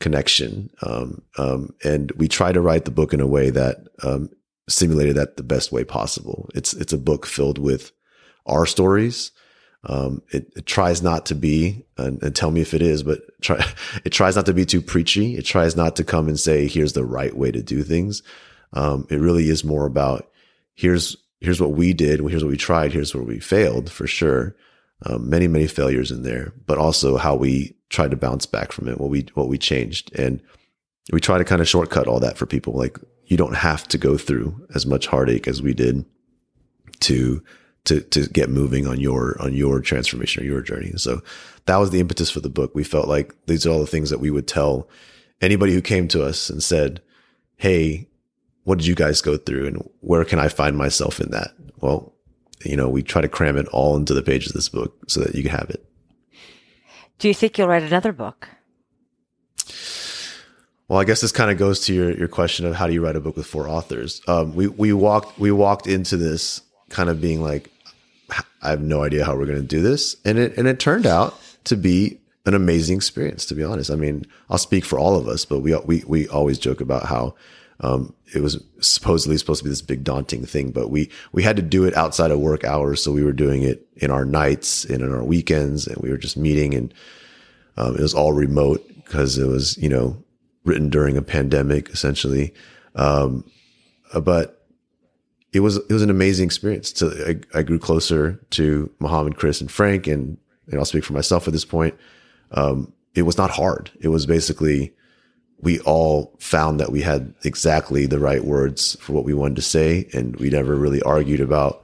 connection. 0.01 0.70
Um, 0.82 1.22
um, 1.39 1.74
and 1.84 2.12
we 2.12 2.28
try 2.28 2.53
to 2.53 2.61
write 2.61 2.84
the 2.84 2.91
book 2.91 3.14
in 3.14 3.20
a 3.20 3.26
way 3.26 3.51
that 3.51 3.87
um, 4.03 4.28
simulated 4.68 5.16
that 5.16 5.37
the 5.37 5.43
best 5.43 5.72
way 5.72 5.84
possible. 5.84 6.49
It's 6.55 6.74
it's 6.74 6.93
a 6.93 6.99
book 6.99 7.26
filled 7.26 7.59
with 7.59 7.93
our 8.47 8.66
stories 8.66 9.30
um, 9.89 10.22
it, 10.30 10.53
it, 10.57 10.66
tries 10.66 11.01
not 11.01 11.26
to 11.26 11.34
be, 11.34 11.87
and, 11.97 12.20
and, 12.22 12.34
tell 12.34 12.51
me 12.51 12.61
if 12.61 12.74
it 12.74 12.82
is, 12.82 13.05
but 13.05 13.20
try, 13.41 13.64
it 14.05 14.11
tries 14.11 14.34
not 14.34 14.47
to 14.47 14.53
be 14.53 14.64
too 14.64 14.82
preachy. 14.82 15.37
It 15.37 15.45
tries 15.45 15.76
not 15.76 15.95
to 15.97 16.05
come 16.05 16.26
and 16.28 16.39
say, 16.39 16.66
here's 16.66 16.95
the 16.95 17.05
right 17.05 17.37
way 17.37 17.53
to 17.53 17.62
do 17.62 17.82
things. 17.84 18.22
Um, 18.72 19.07
it 19.11 19.20
really 19.20 19.49
is 19.49 19.62
more 19.62 19.87
about 19.87 20.28
here's, 20.74 21.16
here's 21.41 21.61
what 21.61 21.72
we 21.72 21.93
did. 21.93 22.20
Here's 22.20 22.43
what 22.43 22.51
we 22.51 22.57
tried. 22.57 22.93
Here's 22.93 23.14
where 23.14 23.22
we 23.22 23.39
failed 23.39 23.91
for 23.91 24.09
sure. 24.09 24.57
Um, 25.05 25.30
many, 25.30 25.47
many 25.47 25.68
failures 25.68 26.11
in 26.11 26.22
there, 26.22 26.53
but 26.66 26.78
also 26.78 27.16
how 27.16 27.37
we 27.37 27.76
tried 27.89 28.11
to 28.11 28.16
bounce 28.16 28.47
back 28.47 28.72
from 28.72 28.89
it, 28.89 28.99
what 28.99 29.11
we, 29.11 29.26
what 29.34 29.49
we 29.49 29.59
changed. 29.59 30.12
And 30.18 30.43
we 31.12 31.20
try 31.20 31.39
to 31.39 31.45
kind 31.45 31.61
of 31.61 31.68
shortcut 31.68 32.09
all 32.09 32.18
that 32.20 32.37
for 32.37 32.47
people. 32.47 32.72
Like 32.72 32.99
you 33.26 33.37
don't 33.37 33.55
have 33.55 33.87
to 33.89 33.99
go 33.99 34.16
through 34.16 34.66
as 34.74 34.84
much 34.84 35.07
heartache 35.07 35.47
as 35.47 35.62
we 35.62 35.74
did 35.74 36.05
to 37.01 37.43
to 37.87 38.01
to 38.01 38.28
get 38.28 38.51
moving 38.51 38.87
on 38.87 39.01
your 39.01 39.37
on 39.41 39.55
your 39.55 39.80
transformation 39.80 40.43
or 40.43 40.47
your 40.47 40.61
journey. 40.61 40.93
So 40.97 41.22
that 41.64 41.76
was 41.78 41.91
the 41.91 42.01
impetus 42.01 42.30
for 42.30 42.41
the 42.41 42.49
book. 42.51 42.74
We 42.74 42.84
felt 42.84 43.09
like 43.09 43.34
these 43.47 43.66
are 43.66 43.70
all 43.70 43.80
the 43.80 43.87
things 43.87 44.11
that 44.11 44.20
we 44.20 44.30
would 44.30 44.47
tell 44.47 44.89
anybody 45.41 45.72
who 45.72 45.80
came 45.80 46.09
to 46.09 46.24
us 46.24 46.51
and 46.51 46.62
said, 46.62 47.01
"Hey, 47.57 48.09
what 48.64 48.78
did 48.78 48.87
you 48.87 48.95
guys 48.95 49.20
go 49.20 49.37
through, 49.37 49.66
and 49.66 49.89
where 50.01 50.24
can 50.24 50.39
I 50.39 50.49
find 50.49 50.76
myself 50.76 51.20
in 51.20 51.30
that?" 51.30 51.53
Well, 51.80 52.12
you 52.64 52.76
know, 52.76 52.89
we 52.89 53.03
try 53.03 53.22
to 53.22 53.28
cram 53.28 53.57
it 53.57 53.66
all 53.68 53.97
into 53.97 54.14
the 54.14 54.22
pages 54.22 54.51
of 54.51 54.55
this 54.55 54.68
book 54.68 54.97
so 55.09 55.20
that 55.20 55.34
you 55.34 55.43
can 55.43 55.53
have 55.53 55.70
it. 55.70 55.84
Do 57.18 57.28
you 57.28 57.34
think 57.34 57.57
you'll 57.57 57.68
write 57.68 57.82
another 57.82 58.12
book? 58.12 58.49
Well, 60.89 61.01
I 61.01 61.05
guess 61.05 61.20
this 61.20 61.32
kind 61.32 61.51
of 61.51 61.59
goes 61.59 61.80
to 61.87 61.95
your, 61.95 62.16
your 62.16 62.28
question 62.28 62.64
of 62.64 62.74
how 62.74 62.87
do 62.87 62.93
you 62.93 63.05
write 63.05 63.16
a 63.16 63.20
book 63.20 63.37
with 63.37 63.47
four 63.47 63.68
authors. 63.68 64.22
Um, 64.28 64.55
we 64.55 64.68
we 64.68 64.93
walked 64.93 65.39
we 65.39 65.51
walked 65.51 65.87
into 65.87 66.16
this 66.16 66.62
kind 66.91 67.11
of 67.11 67.20
being 67.20 67.43
like, 67.43 67.70
I 68.62 68.70
have 68.70 68.81
no 68.81 69.03
idea 69.03 69.24
how 69.24 69.37
we're 69.37 69.47
going 69.47 69.61
to 69.61 69.77
do 69.77 69.83
this. 69.83 70.16
And 70.24 70.39
it, 70.39 70.57
and 70.57 70.66
it 70.66 70.81
turned 70.81 71.07
out 71.07 71.39
to 71.64 71.77
be 71.77 72.18
an 72.45 72.55
amazing 72.55 72.97
experience, 72.97 73.47
to 73.47 73.55
be 73.55 73.64
honest. 73.64 73.91
I 73.91 73.97
mean, 73.97 74.24
I'll 74.49 74.59
speak 74.59 74.85
for 74.85 74.99
all 74.99 75.16
of 75.16 75.29
us, 75.29 75.45
but 75.45 75.61
we, 75.61 75.74
we, 75.85 76.05
we 76.07 76.29
always 76.29 76.59
joke 76.59 76.81
about 76.81 77.07
how 77.07 77.35
Um, 77.81 78.14
it 78.35 78.43
was 78.43 78.57
supposedly 78.81 79.37
supposed 79.37 79.61
to 79.61 79.64
be 79.64 79.70
this 79.70 79.83
big 79.83 80.03
daunting 80.03 80.47
thing, 80.47 80.72
but 80.72 80.89
we, 80.89 81.11
we 81.33 81.43
had 81.43 81.57
to 81.57 81.62
do 81.62 81.85
it 81.85 81.95
outside 81.95 82.31
of 82.31 82.41
work 82.41 82.64
hours. 82.64 83.03
So 83.03 83.12
we 83.12 83.22
were 83.22 83.37
doing 83.37 83.62
it 83.62 83.87
in 83.97 84.11
our 84.11 84.24
nights 84.24 84.87
and 84.87 85.03
in 85.03 85.12
our 85.12 85.22
weekends 85.22 85.87
and 85.87 85.97
we 86.03 86.09
were 86.09 86.16
just 86.16 86.39
meeting 86.39 86.74
and, 86.74 86.95
um, 87.77 87.95
it 87.95 88.01
was 88.01 88.14
all 88.14 88.33
remote 88.33 88.81
because 89.05 89.37
it 89.37 89.47
was, 89.47 89.77
you 89.77 89.91
know, 89.91 90.16
written 90.64 90.89
during 90.89 91.18
a 91.18 91.22
pandemic 91.22 91.91
essentially. 91.91 92.55
Um, 92.95 93.45
uh, 94.14 94.20
but 94.20 94.65
it 95.57 95.61
was, 95.61 95.76
it 95.76 95.92
was 95.92 96.02
an 96.02 96.11
amazing 96.11 96.44
experience. 96.44 97.02
I, 97.02 97.36
I 97.54 97.62
grew 97.62 97.78
closer 97.78 98.38
to 98.50 98.90
Mohammed, 98.98 99.36
Chris 99.36 99.61
and 99.61 99.70
Frank. 99.70 100.07
And, 100.07 100.36
and 100.68 100.78
I'll 100.78 100.84
speak 100.84 101.04
for 101.04 101.14
myself 101.14 101.46
at 101.46 101.54
this 101.54 101.64
point. 101.64 101.94
Um, 102.50 102.92
it 103.14 103.22
was 103.22 103.38
not 103.38 103.50
hard. 103.50 103.90
It 104.00 104.09
was 104.09 104.26
basically, 104.26 104.92
we 105.61 105.80
all 105.80 106.36
found 106.38 106.78
that 106.80 106.92
we 106.92 107.00
had 107.00 107.34
exactly 107.44 108.04
the 108.04 108.18
right 108.18 108.44
words 108.44 108.96
for 109.00 109.14
what 109.14 109.24
we 109.24 109.32
wanted 109.32 109.57
to 109.57 109.62
say. 109.62 110.09
And 110.12 110.36
we 110.36 110.50
never 110.50 110.76
really 110.76 111.00
argued 111.02 111.40
about 111.40 111.82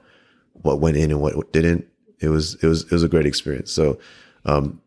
what 0.52 0.80
went 0.80 0.98
in 0.98 1.10
and 1.10 1.22
what 1.22 1.52
didn't. 1.52 1.86
It 2.20 2.28
was, 2.28 2.56
it 2.56 2.66
was, 2.66 2.84
it 2.84 2.92
was 2.92 3.02
a 3.02 3.08
great 3.08 3.26
experience. 3.26 3.72
So, 3.72 3.98
um, 4.44 4.81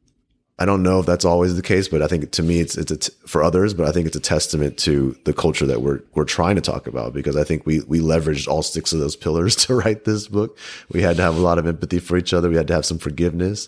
I 0.57 0.63
don't 0.63 0.83
know 0.83 1.01
if 1.01 1.05
that's 1.05 1.25
always 1.25 1.55
the 1.55 1.61
case, 1.61 1.89
but 1.89 2.01
I 2.01 2.07
think 2.07 2.31
to 2.31 2.43
me, 2.43 2.61
it's, 2.61 2.77
it's 2.77 2.91
a 2.91 2.97
t- 2.97 3.13
for 3.27 3.43
others, 3.43 3.73
but 3.73 3.85
I 3.87 3.91
think 3.91 4.07
it's 4.07 4.15
a 4.15 4.21
testament 4.21 4.77
to 4.79 5.17
the 5.25 5.33
culture 5.33 5.65
that 5.65 5.81
we're, 5.81 5.99
we're 6.13 6.23
trying 6.23 6.55
to 6.55 6.61
talk 6.61 6.87
about 6.87 7.13
because 7.13 7.35
I 7.35 7.43
think 7.43 7.65
we, 7.65 7.81
we 7.81 7.99
leveraged 7.99 8.47
all 8.47 8.63
six 8.63 8.93
of 8.93 8.99
those 8.99 9.17
pillars 9.17 9.55
to 9.67 9.75
write 9.75 10.05
this 10.05 10.27
book. 10.29 10.57
We 10.89 11.01
had 11.01 11.17
to 11.17 11.23
have 11.23 11.35
a 11.35 11.41
lot 11.41 11.57
of 11.57 11.67
empathy 11.67 11.99
for 11.99 12.15
each 12.15 12.33
other. 12.33 12.49
We 12.49 12.55
had 12.55 12.67
to 12.67 12.73
have 12.73 12.85
some 12.85 12.99
forgiveness. 12.99 13.67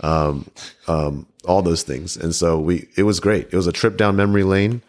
Um, 0.00 0.48
um, 0.86 1.26
all 1.44 1.60
those 1.60 1.82
things. 1.82 2.16
And 2.16 2.32
so 2.32 2.60
we, 2.60 2.88
it 2.96 3.02
was 3.02 3.18
great. 3.18 3.48
It 3.52 3.56
was 3.56 3.66
a 3.66 3.72
trip 3.72 3.96
down 3.96 4.14
memory 4.14 4.44
lane. 4.44 4.82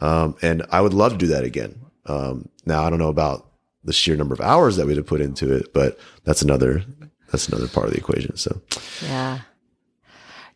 Um, 0.00 0.36
and 0.42 0.66
I 0.70 0.82
would 0.82 0.92
love 0.92 1.12
to 1.12 1.18
do 1.18 1.28
that 1.28 1.44
again. 1.44 1.80
Um, 2.04 2.48
now 2.66 2.84
I 2.84 2.90
don't 2.90 2.98
know 2.98 3.08
about 3.08 3.46
the 3.84 3.92
sheer 3.94 4.16
number 4.16 4.34
of 4.34 4.40
hours 4.42 4.76
that 4.76 4.86
we 4.86 4.94
had 4.94 5.06
put 5.06 5.22
into 5.22 5.54
it, 5.54 5.72
but 5.72 5.98
that's 6.24 6.42
another, 6.42 6.82
that's 7.30 7.48
another 7.48 7.68
part 7.68 7.86
of 7.86 7.92
the 7.92 7.98
equation. 7.98 8.36
So, 8.36 8.60
yeah. 9.02 9.40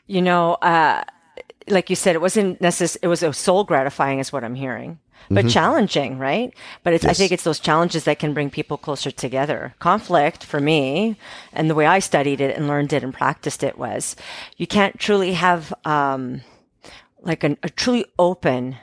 You 0.06 0.22
know, 0.22 0.54
uh, 0.54 1.04
like 1.68 1.90
you 1.90 1.96
said, 1.96 2.14
it 2.14 2.20
wasn't 2.20 2.60
necessary. 2.60 3.00
It 3.02 3.08
was 3.08 3.22
a 3.22 3.32
soul 3.32 3.64
gratifying, 3.64 4.18
is 4.18 4.32
what 4.32 4.44
I'm 4.44 4.54
hearing, 4.54 4.98
but 5.30 5.40
mm-hmm. 5.40 5.48
challenging, 5.48 6.18
right? 6.18 6.52
But 6.82 6.92
yes. 6.92 7.04
I 7.04 7.12
think 7.14 7.32
it's 7.32 7.44
those 7.44 7.60
challenges 7.60 8.04
that 8.04 8.18
can 8.18 8.34
bring 8.34 8.50
people 8.50 8.76
closer 8.76 9.10
together. 9.10 9.74
Conflict 9.78 10.44
for 10.44 10.60
me, 10.60 11.16
and 11.52 11.70
the 11.70 11.74
way 11.74 11.86
I 11.86 12.00
studied 12.00 12.40
it 12.40 12.56
and 12.56 12.68
learned 12.68 12.92
it 12.92 13.02
and 13.02 13.14
practiced 13.14 13.62
it 13.62 13.78
was, 13.78 14.16
you 14.56 14.66
can't 14.66 14.98
truly 14.98 15.32
have 15.32 15.72
um, 15.84 16.42
like 17.22 17.42
an, 17.44 17.56
a 17.62 17.70
truly 17.70 18.04
open 18.18 18.76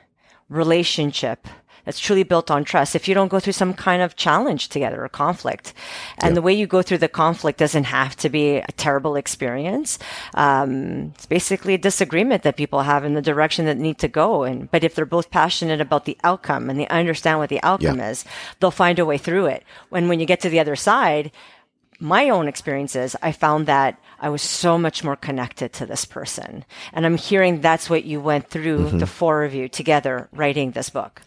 relationship 0.49 1.47
that's 1.91 1.99
truly 1.99 2.23
built 2.23 2.49
on 2.49 2.63
trust 2.63 2.95
if 2.95 3.05
you 3.05 3.13
don't 3.13 3.27
go 3.27 3.37
through 3.37 3.51
some 3.51 3.73
kind 3.73 4.01
of 4.01 4.15
challenge 4.15 4.69
together 4.69 5.03
or 5.03 5.09
conflict. 5.09 5.73
And 6.19 6.37
the 6.37 6.41
way 6.41 6.53
you 6.53 6.65
go 6.65 6.81
through 6.81 6.99
the 6.99 7.09
conflict 7.09 7.59
doesn't 7.59 7.83
have 7.83 8.15
to 8.23 8.29
be 8.29 8.55
a 8.55 8.71
terrible 8.77 9.17
experience. 9.17 9.99
Um, 10.33 11.11
it's 11.15 11.25
basically 11.25 11.73
a 11.73 11.77
disagreement 11.77 12.43
that 12.43 12.55
people 12.55 12.83
have 12.83 13.03
in 13.03 13.13
the 13.13 13.21
direction 13.21 13.65
that 13.65 13.77
need 13.77 13.97
to 13.97 14.07
go. 14.07 14.43
And, 14.43 14.71
but 14.71 14.85
if 14.85 14.95
they're 14.95 15.05
both 15.05 15.31
passionate 15.31 15.81
about 15.81 16.05
the 16.05 16.17
outcome 16.23 16.69
and 16.69 16.79
they 16.79 16.87
understand 16.87 17.39
what 17.39 17.49
the 17.49 17.61
outcome 17.61 17.99
yeah. 17.99 18.11
is, 18.11 18.23
they'll 18.61 18.71
find 18.71 18.97
a 18.97 19.05
way 19.05 19.17
through 19.17 19.47
it. 19.47 19.65
When, 19.89 20.07
when 20.07 20.21
you 20.21 20.25
get 20.25 20.39
to 20.41 20.49
the 20.49 20.61
other 20.61 20.77
side, 20.77 21.29
my 21.99 22.29
own 22.29 22.47
experiences, 22.47 23.17
I 23.21 23.33
found 23.33 23.65
that 23.65 23.99
I 24.17 24.29
was 24.29 24.41
so 24.41 24.77
much 24.77 25.03
more 25.03 25.17
connected 25.17 25.73
to 25.73 25.85
this 25.85 26.05
person. 26.05 26.63
And 26.93 27.05
I'm 27.05 27.17
hearing 27.17 27.59
that's 27.59 27.89
what 27.89 28.05
you 28.05 28.21
went 28.21 28.49
through, 28.49 28.79
mm-hmm. 28.79 28.99
the 28.99 29.07
four 29.07 29.43
of 29.43 29.53
you 29.53 29.67
together 29.67 30.29
writing 30.31 30.71
this 30.71 30.89
book 30.89 31.21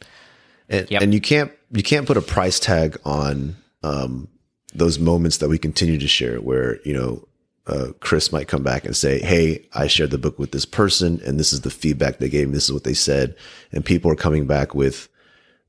and, 0.69 0.91
yep. 0.91 1.03
and 1.03 1.15
you 1.15 1.21
can't 1.21 1.53
you 1.71 1.83
can't 1.83 2.07
put 2.07 2.17
a 2.17 2.23
price 2.23 2.59
tag 2.59 2.99
on 3.05 3.57
um, 3.83 4.29
those 4.75 4.99
moments 4.99 5.39
that 5.39 5.49
we 5.49 5.59
continue 5.59 5.99
to 5.99 6.09
share 6.09 6.41
where 6.41 6.81
you 6.83 6.95
know 6.95 7.27
uh, 7.67 7.89
Chris 8.01 8.33
might 8.33 8.49
come 8.49 8.63
back 8.63 8.85
and 8.85 8.97
say, 8.97 9.21
Hey, 9.21 9.67
I 9.73 9.87
shared 9.87 10.11
the 10.11 10.19
book 10.19 10.39
with 10.39 10.53
this 10.53 10.67
person 10.67 11.21
and 11.25 11.39
this 11.39 11.53
is 11.53 11.63
the 11.63 11.71
feedback 11.71 12.19
they 12.19 12.29
gave 12.29 12.49
me. 12.49 12.55
This 12.55 12.65
is 12.65 12.73
what 12.73 12.85
they 12.85 12.95
said. 12.95 13.35
And 13.73 13.85
people 13.85 14.11
are 14.11 14.17
coming 14.17 14.47
back 14.47 14.75
with, 14.75 15.09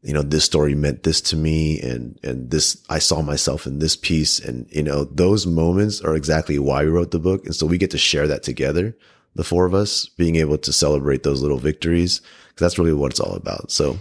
you 0.01 0.13
know, 0.13 0.21
this 0.21 0.43
story 0.43 0.75
meant 0.75 1.03
this 1.03 1.21
to 1.21 1.37
me 1.37 1.79
and, 1.79 2.19
and 2.21 2.51
this, 2.51 2.83
I 2.89 2.99
saw 2.99 3.21
myself 3.21 3.65
in 3.65 3.79
this 3.79 3.95
piece. 3.95 4.39
And, 4.39 4.67
you 4.69 4.83
know, 4.83 5.05
those 5.05 5.47
moments 5.47 6.01
are 6.01 6.15
exactly 6.15 6.59
why 6.59 6.83
we 6.83 6.89
wrote 6.89 7.11
the 7.11 7.19
book. 7.19 7.45
And 7.45 7.55
so 7.55 7.65
we 7.65 7.77
get 7.77 7.91
to 7.91 7.97
share 7.97 8.27
that 8.27 8.43
together, 8.43 8.95
the 9.33 9.43
four 9.43 9.65
of 9.65 9.73
us 9.73 10.05
being 10.05 10.35
able 10.35 10.57
to 10.57 10.73
celebrate 10.73 11.23
those 11.23 11.41
little 11.41 11.59
victories. 11.59 12.19
Cause 12.19 12.59
that's 12.59 12.77
really 12.77 12.93
what 12.93 13.11
it's 13.11 13.19
all 13.19 13.35
about. 13.35 13.71
So 13.71 13.99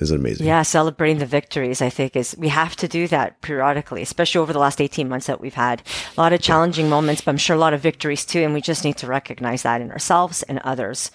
is 0.00 0.10
amazing. 0.10 0.46
Yeah, 0.46 0.62
celebrating 0.62 1.18
the 1.18 1.26
victories, 1.26 1.80
I 1.80 1.88
think, 1.88 2.16
is 2.16 2.36
we 2.36 2.48
have 2.48 2.74
to 2.76 2.88
do 2.88 3.06
that 3.08 3.40
periodically, 3.42 4.02
especially 4.02 4.40
over 4.40 4.52
the 4.52 4.58
last 4.58 4.80
18 4.80 5.08
months 5.08 5.26
that 5.26 5.40
we've 5.40 5.54
had. 5.54 5.82
A 6.16 6.20
lot 6.20 6.32
of 6.32 6.40
challenging 6.40 6.88
moments, 6.88 7.22
but 7.22 7.30
I'm 7.30 7.36
sure 7.36 7.54
a 7.54 7.58
lot 7.58 7.74
of 7.74 7.80
victories 7.80 8.24
too. 8.24 8.40
And 8.40 8.54
we 8.54 8.60
just 8.60 8.84
need 8.84 8.96
to 8.98 9.06
recognize 9.06 9.62
that 9.62 9.80
in 9.80 9.92
ourselves 9.92 10.42
and 10.44 10.58
others. 10.60 11.10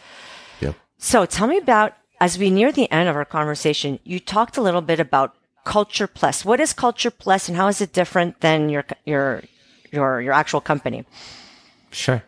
Yeah. 0.62 0.74
So 0.98 1.26
tell 1.26 1.48
me 1.48 1.58
about, 1.58 1.94
as 2.22 2.38
we 2.38 2.50
near 2.50 2.72
the 2.72 2.90
end 2.92 3.10
of 3.10 3.16
our 3.16 3.26
conversation, 3.26 4.00
you 4.04 4.20
talked 4.20 4.58
a 4.58 4.62
little 4.62 4.82
bit 4.82 5.00
about 5.00 5.36
Culture 5.66 6.08
Plus. 6.08 6.46
What 6.46 6.60
is 6.60 6.72
Culture 6.72 7.12
Plus 7.12 7.50
and 7.50 7.58
how 7.58 7.68
is 7.68 7.82
it 7.82 7.92
different 7.92 8.40
than 8.40 8.70
your, 8.70 8.86
your, 9.06 9.44
your, 9.92 10.22
your 10.22 10.34
actual 10.34 10.62
company? 10.62 11.06
Sure. 11.92 12.24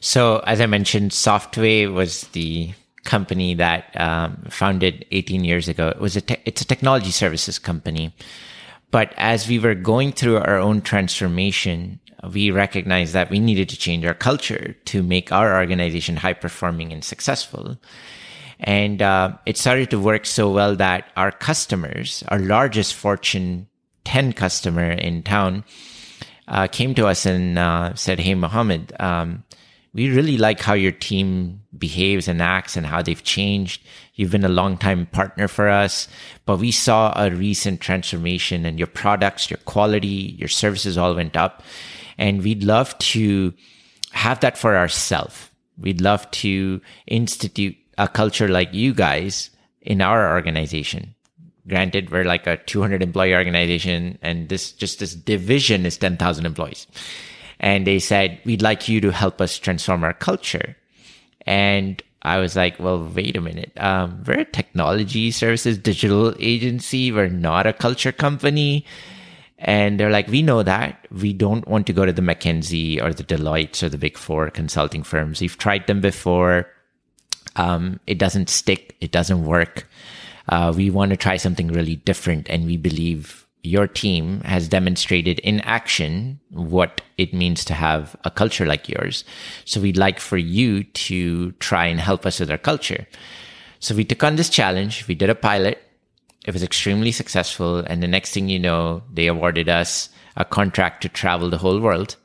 So 0.00 0.38
as 0.46 0.60
I 0.60 0.66
mentioned, 0.66 1.10
Softway 1.10 1.92
was 1.92 2.22
the 2.28 2.72
company 3.04 3.54
that 3.54 3.98
um, 4.00 4.44
founded 4.50 5.04
18 5.10 5.44
years 5.44 5.68
ago. 5.68 5.88
It 5.88 6.00
was 6.00 6.16
a 6.16 6.20
te- 6.20 6.42
it's 6.44 6.60
a 6.60 6.66
technology 6.66 7.10
services 7.10 7.58
company. 7.58 8.14
But 8.90 9.14
as 9.16 9.48
we 9.48 9.58
were 9.58 9.74
going 9.74 10.12
through 10.12 10.38
our 10.38 10.58
own 10.58 10.80
transformation, 10.80 12.00
we 12.32 12.50
recognized 12.50 13.12
that 13.14 13.30
we 13.30 13.38
needed 13.38 13.68
to 13.70 13.78
change 13.78 14.04
our 14.04 14.14
culture 14.14 14.76
to 14.86 15.02
make 15.02 15.32
our 15.32 15.56
organization 15.58 16.16
high 16.16 16.32
performing 16.34 16.92
and 16.92 17.04
successful. 17.04 17.78
And 18.58 19.00
uh, 19.00 19.38
it 19.46 19.56
started 19.56 19.90
to 19.90 19.98
work 19.98 20.26
so 20.26 20.50
well 20.50 20.76
that 20.76 21.10
our 21.16 21.32
customers, 21.32 22.22
our 22.28 22.38
largest 22.38 22.94
Fortune 22.94 23.68
10 24.04 24.34
customer 24.34 24.90
in 24.90 25.22
town, 25.22 25.64
uh, 26.48 26.66
came 26.66 26.94
to 26.94 27.06
us 27.06 27.24
and 27.24 27.58
uh, 27.58 27.94
said, 27.94 28.20
Hey, 28.20 28.34
Mohammed, 28.34 28.92
um, 29.00 29.44
we 29.92 30.10
really 30.10 30.36
like 30.36 30.60
how 30.60 30.74
your 30.74 30.92
team 30.92 31.62
behaves 31.76 32.28
and 32.28 32.40
acts 32.40 32.76
and 32.76 32.86
how 32.86 33.02
they've 33.02 33.22
changed. 33.24 33.82
You've 34.14 34.30
been 34.30 34.44
a 34.44 34.48
long 34.48 34.78
time 34.78 35.06
partner 35.06 35.48
for 35.48 35.68
us, 35.68 36.06
but 36.46 36.58
we 36.58 36.70
saw 36.70 37.12
a 37.16 37.30
recent 37.30 37.80
transformation 37.80 38.64
and 38.64 38.78
your 38.78 38.86
products, 38.86 39.50
your 39.50 39.58
quality, 39.64 40.36
your 40.38 40.48
services 40.48 40.96
all 40.96 41.14
went 41.14 41.36
up. 41.36 41.62
And 42.18 42.42
we'd 42.42 42.62
love 42.62 42.96
to 42.98 43.52
have 44.12 44.40
that 44.40 44.58
for 44.58 44.76
ourselves. 44.76 45.48
We'd 45.76 46.00
love 46.00 46.30
to 46.32 46.80
institute 47.06 47.76
a 47.98 48.06
culture 48.06 48.48
like 48.48 48.72
you 48.72 48.94
guys 48.94 49.50
in 49.80 50.00
our 50.00 50.32
organization. 50.32 51.14
Granted, 51.66 52.10
we're 52.10 52.24
like 52.24 52.46
a 52.46 52.58
200 52.58 53.02
employee 53.02 53.34
organization 53.34 54.18
and 54.22 54.48
this 54.48 54.72
just 54.72 55.00
this 55.00 55.14
division 55.14 55.86
is 55.86 55.98
10,000 55.98 56.46
employees 56.46 56.86
and 57.60 57.86
they 57.86 57.98
said, 57.98 58.40
we'd 58.44 58.62
like 58.62 58.88
you 58.88 59.00
to 59.02 59.12
help 59.12 59.40
us 59.40 59.58
transform 59.58 60.02
our 60.02 60.14
culture. 60.14 60.76
And 61.46 62.02
I 62.22 62.38
was 62.38 62.56
like, 62.56 62.80
well, 62.80 63.04
wait 63.04 63.36
a 63.36 63.40
minute. 63.40 63.72
Um, 63.76 64.24
we're 64.26 64.40
a 64.40 64.44
technology 64.44 65.30
services 65.30 65.76
digital 65.76 66.34
agency. 66.40 67.12
We're 67.12 67.28
not 67.28 67.66
a 67.66 67.72
culture 67.74 68.12
company. 68.12 68.86
And 69.58 70.00
they're 70.00 70.10
like, 70.10 70.28
we 70.28 70.40
know 70.40 70.62
that. 70.62 71.06
We 71.10 71.34
don't 71.34 71.68
want 71.68 71.86
to 71.88 71.92
go 71.92 72.06
to 72.06 72.12
the 72.12 72.22
McKinsey 72.22 73.02
or 73.02 73.12
the 73.12 73.24
Deloitte 73.24 73.82
or 73.82 73.90
the 73.90 73.98
big 73.98 74.16
four 74.16 74.48
consulting 74.50 75.02
firms. 75.02 75.42
We've 75.42 75.58
tried 75.58 75.86
them 75.86 76.00
before. 76.00 76.66
Um, 77.56 78.00
it 78.06 78.18
doesn't 78.18 78.48
stick. 78.48 78.96
It 79.02 79.12
doesn't 79.12 79.44
work. 79.44 79.86
Uh, 80.48 80.72
we 80.74 80.88
want 80.88 81.10
to 81.10 81.16
try 81.16 81.36
something 81.36 81.68
really 81.68 81.96
different. 81.96 82.48
And 82.48 82.64
we 82.64 82.78
believe 82.78 83.46
your 83.62 83.86
team 83.86 84.40
has 84.40 84.68
demonstrated 84.68 85.38
in 85.40 85.60
action 85.60 86.40
what 86.50 87.02
it 87.18 87.34
means 87.34 87.64
to 87.66 87.74
have 87.74 88.16
a 88.24 88.30
culture 88.30 88.66
like 88.66 88.88
yours. 88.88 89.24
So 89.64 89.80
we'd 89.80 89.98
like 89.98 90.18
for 90.18 90.38
you 90.38 90.84
to 90.84 91.52
try 91.52 91.86
and 91.86 92.00
help 92.00 92.24
us 92.24 92.40
with 92.40 92.50
our 92.50 92.58
culture. 92.58 93.06
So 93.78 93.94
we 93.94 94.04
took 94.04 94.24
on 94.24 94.36
this 94.36 94.48
challenge. 94.48 95.06
We 95.06 95.14
did 95.14 95.30
a 95.30 95.34
pilot. 95.34 95.82
It 96.46 96.54
was 96.54 96.62
extremely 96.62 97.12
successful. 97.12 97.78
And 97.78 98.02
the 98.02 98.08
next 98.08 98.32
thing 98.32 98.48
you 98.48 98.58
know, 98.58 99.02
they 99.12 99.26
awarded 99.26 99.68
us 99.68 100.08
a 100.36 100.44
contract 100.44 101.02
to 101.02 101.08
travel 101.08 101.50
the 101.50 101.58
whole 101.58 101.80
world 101.80 102.16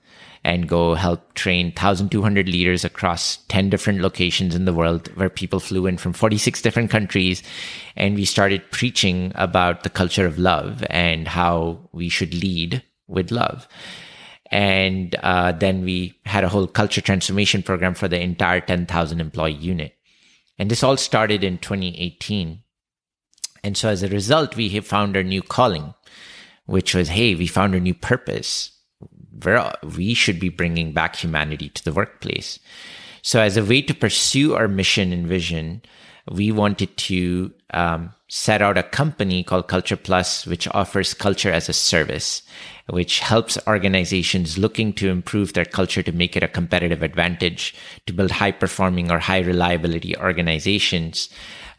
and 0.46 0.70
go 0.70 0.94
help 0.94 1.34
train 1.34 1.66
1,200 1.68 2.48
leaders 2.48 2.86
across 2.86 3.38
10 3.48 3.72
different 3.72 4.02
locations 4.02 4.54
in 4.54 4.66
the 4.66 4.74
world 4.74 5.08
where 5.18 5.28
people 5.28 5.60
flew 5.60 5.88
in 5.88 5.98
from 5.98 6.14
46 6.14 6.62
different 6.62 6.92
countries. 6.92 7.42
And 7.96 8.14
we 8.14 8.26
started 8.26 8.70
preaching 8.70 9.32
about 9.34 9.82
the 9.82 9.90
culture 9.90 10.28
of 10.28 10.38
love 10.38 10.86
and 10.92 11.28
how 11.28 11.90
we 11.94 12.10
should 12.10 12.36
lead 12.36 12.84
with 13.08 13.32
love. 13.32 13.68
And 14.52 15.16
uh, 15.24 15.52
then 15.54 15.84
we 15.84 16.14
had 16.26 16.44
a 16.44 16.50
whole 16.50 16.68
culture 16.68 17.02
transformation 17.02 17.64
program 17.64 17.96
for 17.96 18.08
the 18.08 18.22
entire 18.22 18.62
10,000 18.62 19.20
employee 19.20 19.54
unit. 19.54 19.96
And 20.60 20.70
this 20.70 20.84
all 20.84 20.96
started 20.96 21.44
in 21.44 21.58
2018. 21.58 22.62
And 23.64 23.76
so 23.76 23.90
as 23.90 24.04
a 24.04 24.10
result, 24.10 24.56
we 24.56 24.80
found 24.80 25.18
our 25.18 25.24
new 25.24 25.42
calling, 25.42 25.96
which 26.68 26.94
was, 26.94 27.10
hey, 27.10 27.34
we 27.34 27.48
found 27.48 27.74
a 27.74 27.80
new 27.80 27.96
purpose. 27.96 28.75
We 29.84 30.14
should 30.14 30.40
be 30.40 30.50
bringing 30.50 30.92
back 30.92 31.16
humanity 31.16 31.70
to 31.70 31.84
the 31.84 31.94
workplace. 31.94 32.60
So 33.22 33.42
as 33.42 33.58
a 33.58 33.66
way 33.66 33.82
to 33.82 33.94
pursue 33.94 34.56
our 34.56 34.68
mission 34.68 35.12
and 35.12 35.26
vision, 35.28 35.82
we 36.30 36.52
wanted 36.52 36.96
to 36.98 37.54
um, 37.72 38.14
set 38.28 38.62
out 38.62 38.78
a 38.78 38.84
company 38.84 39.44
called 39.44 39.68
Culture 39.68 39.96
Plus, 39.96 40.46
which 40.46 40.68
offers 40.70 41.14
culture 41.14 41.52
as 41.52 41.70
a 41.70 41.74
service, 41.74 42.42
which 42.88 43.20
helps 43.20 43.58
organizations 43.68 44.58
looking 44.58 44.94
to 44.94 45.10
improve 45.10 45.54
their 45.54 45.66
culture 45.66 46.02
to 46.04 46.12
make 46.12 46.36
it 46.36 46.44
a 46.44 46.48
competitive 46.48 47.04
advantage 47.04 47.76
to 48.08 48.14
build 48.14 48.32
high 48.32 48.52
performing 48.52 49.12
or 49.12 49.20
high 49.20 49.40
reliability 49.42 50.18
organizations. 50.18 51.30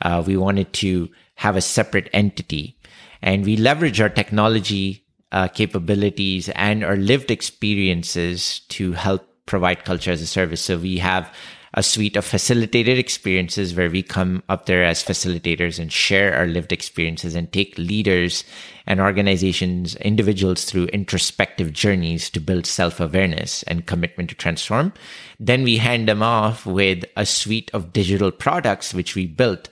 Uh, 0.02 0.22
we 0.24 0.36
wanted 0.36 0.72
to 0.72 1.08
have 1.36 1.56
a 1.56 1.60
separate 1.60 2.08
entity 2.12 2.76
and 3.22 3.44
we 3.44 3.56
leverage 3.56 4.00
our 4.00 4.08
technology 4.08 5.05
uh, 5.32 5.48
capabilities 5.48 6.48
and 6.50 6.84
our 6.84 6.96
lived 6.96 7.30
experiences 7.30 8.60
to 8.68 8.92
help 8.92 9.26
provide 9.46 9.84
culture 9.84 10.10
as 10.10 10.20
a 10.22 10.26
service. 10.26 10.60
So 10.60 10.78
we 10.78 10.98
have 10.98 11.32
a 11.74 11.82
suite 11.82 12.16
of 12.16 12.24
facilitated 12.24 12.98
experiences 12.98 13.74
where 13.74 13.90
we 13.90 14.02
come 14.02 14.42
up 14.48 14.64
there 14.64 14.82
as 14.82 15.04
facilitators 15.04 15.78
and 15.78 15.92
share 15.92 16.34
our 16.34 16.46
lived 16.46 16.72
experiences 16.72 17.34
and 17.34 17.52
take 17.52 17.76
leaders 17.76 18.44
and 18.86 18.98
organizations, 18.98 19.94
individuals 19.96 20.64
through 20.64 20.86
introspective 20.86 21.74
journeys 21.74 22.30
to 22.30 22.40
build 22.40 22.66
self 22.66 22.98
awareness 22.98 23.62
and 23.64 23.86
commitment 23.86 24.30
to 24.30 24.34
transform. 24.34 24.92
Then 25.38 25.64
we 25.64 25.76
hand 25.76 26.08
them 26.08 26.22
off 26.22 26.64
with 26.64 27.04
a 27.14 27.26
suite 27.26 27.70
of 27.74 27.92
digital 27.92 28.30
products 28.30 28.94
which 28.94 29.14
we 29.14 29.26
built 29.26 29.68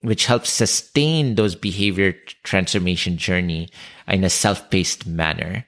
which 0.00 0.26
helps 0.26 0.50
sustain 0.50 1.34
those 1.34 1.56
behavior 1.56 2.14
transformation 2.44 3.16
journey 3.16 3.68
in 4.08 4.24
a 4.24 4.30
self-paced 4.30 5.06
manner. 5.06 5.64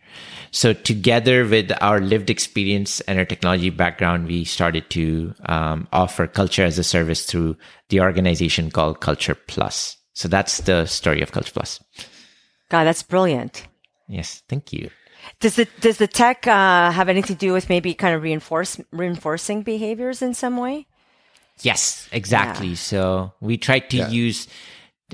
So 0.51 0.73
together 0.73 1.47
with 1.47 1.71
our 1.81 2.01
lived 2.01 2.29
experience 2.29 3.01
and 3.03 3.19
our 3.19 3.25
technology 3.25 3.71
background, 3.71 4.27
we 4.27 4.45
started 4.45 4.91
to 4.91 5.35
um, 5.47 5.87
offer 5.93 6.27
culture 6.27 6.65
as 6.65 6.79
a 6.79 6.85
service 6.85 7.25
through 7.25 7.57
the 7.89 8.01
organization 8.01 8.71
called 8.71 9.01
Culture 9.01 9.37
Plus. 9.37 9.97
So 10.15 10.27
that's 10.27 10.59
the 10.63 10.87
story 10.87 11.23
of 11.23 11.33
Culture 11.33 11.53
Plus. 11.53 11.81
God, 12.69 12.85
that's 12.85 13.03
brilliant. 13.03 13.67
Yes, 14.09 14.43
thank 14.49 14.73
you. 14.73 14.91
Does 15.39 15.57
the 15.57 15.69
does 15.81 15.99
the 15.99 16.09
tech 16.09 16.47
uh, 16.47 16.91
have 16.91 17.09
anything 17.09 17.37
to 17.37 17.39
do 17.39 17.53
with 17.53 17.69
maybe 17.69 17.95
kind 17.95 18.15
of 18.15 18.23
reinforce 18.23 18.81
reinforcing 18.91 19.63
behaviors 19.63 20.23
in 20.23 20.35
some 20.35 20.57
way? 20.57 20.87
Yes, 21.63 22.09
exactly. 22.11 22.69
Yeah. 22.69 22.75
So 22.75 23.33
we 23.41 23.57
tried 23.59 23.91
to 23.91 23.99
yeah. 23.99 24.09
use. 24.09 24.49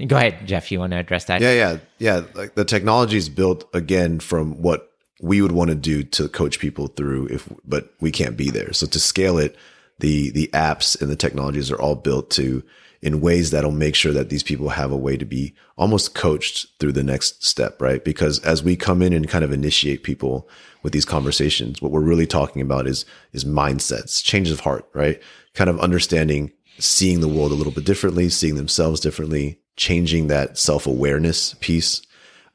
Go 0.07 0.17
ahead, 0.17 0.47
Jeff. 0.47 0.71
You 0.71 0.81
want 0.81 0.93
to 0.93 0.99
address 0.99 1.25
that? 1.27 1.41
Yeah, 1.41 1.53
yeah, 1.53 1.79
yeah. 1.99 2.23
Like 2.35 2.55
the 2.55 2.65
technology 2.65 3.17
is 3.17 3.29
built 3.29 3.69
again 3.75 4.21
from 4.21 4.61
what 4.61 4.91
we 5.21 5.41
would 5.41 5.53
want 5.53 5.71
to 5.71 5.77
do 5.77 6.03
to 6.03 6.29
coach 6.29 6.59
people 6.59 6.89
through 6.89 7.27
if 7.29 7.49
but 7.65 7.95
we 8.01 8.11
can't 8.11 8.37
be 8.37 8.51
there 8.51 8.73
so 8.73 8.87
to 8.87 9.01
scale 9.01 9.39
it 9.39 9.57
the 9.99 10.31
the 10.31 10.49
apps 10.49 11.01
and 11.01 11.11
the 11.11 11.17
technologies 11.17 11.71
are 11.71 11.81
all 11.81 11.95
built 11.95 12.31
to 12.31 12.63
in 13.03 13.21
ways 13.21 13.51
that'll 13.51 13.71
make 13.71 13.95
sure 13.95 14.13
that 14.13 14.31
these 14.31 14.43
people 14.43 14.71
have 14.71 14.91
a 14.91 14.97
way 14.97 15.17
to 15.17 15.25
be 15.25 15.55
almost 15.77 16.15
coached 16.15 16.67
through 16.79 16.93
the 16.93 17.03
next 17.03 17.45
step 17.45 17.81
right 17.81 18.05
because 18.05 18.39
as 18.41 18.63
we 18.63 18.77
come 18.77 19.03
in 19.03 19.13
and 19.13 19.29
kind 19.29 19.45
of 19.45 19.53
initiate 19.53 20.03
people 20.03 20.49
with 20.83 20.93
these 20.93 21.05
conversations 21.05 21.81
what 21.81 21.93
we're 21.93 22.01
really 22.01 22.27
talking 22.27 22.61
about 22.61 22.87
is 22.87 23.05
is 23.33 23.45
mindsets 23.45 24.23
changes 24.23 24.53
of 24.53 24.61
heart 24.61 24.87
right 24.93 25.23
kind 25.55 25.71
of 25.71 25.81
understanding 25.81 26.53
seeing 26.79 27.21
the 27.21 27.29
world 27.29 27.53
a 27.53 27.55
little 27.55 27.73
bit 27.73 27.85
differently 27.85 28.29
seeing 28.29 28.57
themselves 28.57 29.01
differently 29.01 29.59
changing 29.77 30.27
that 30.29 30.59
self-awareness 30.59 31.55
piece 31.61 32.03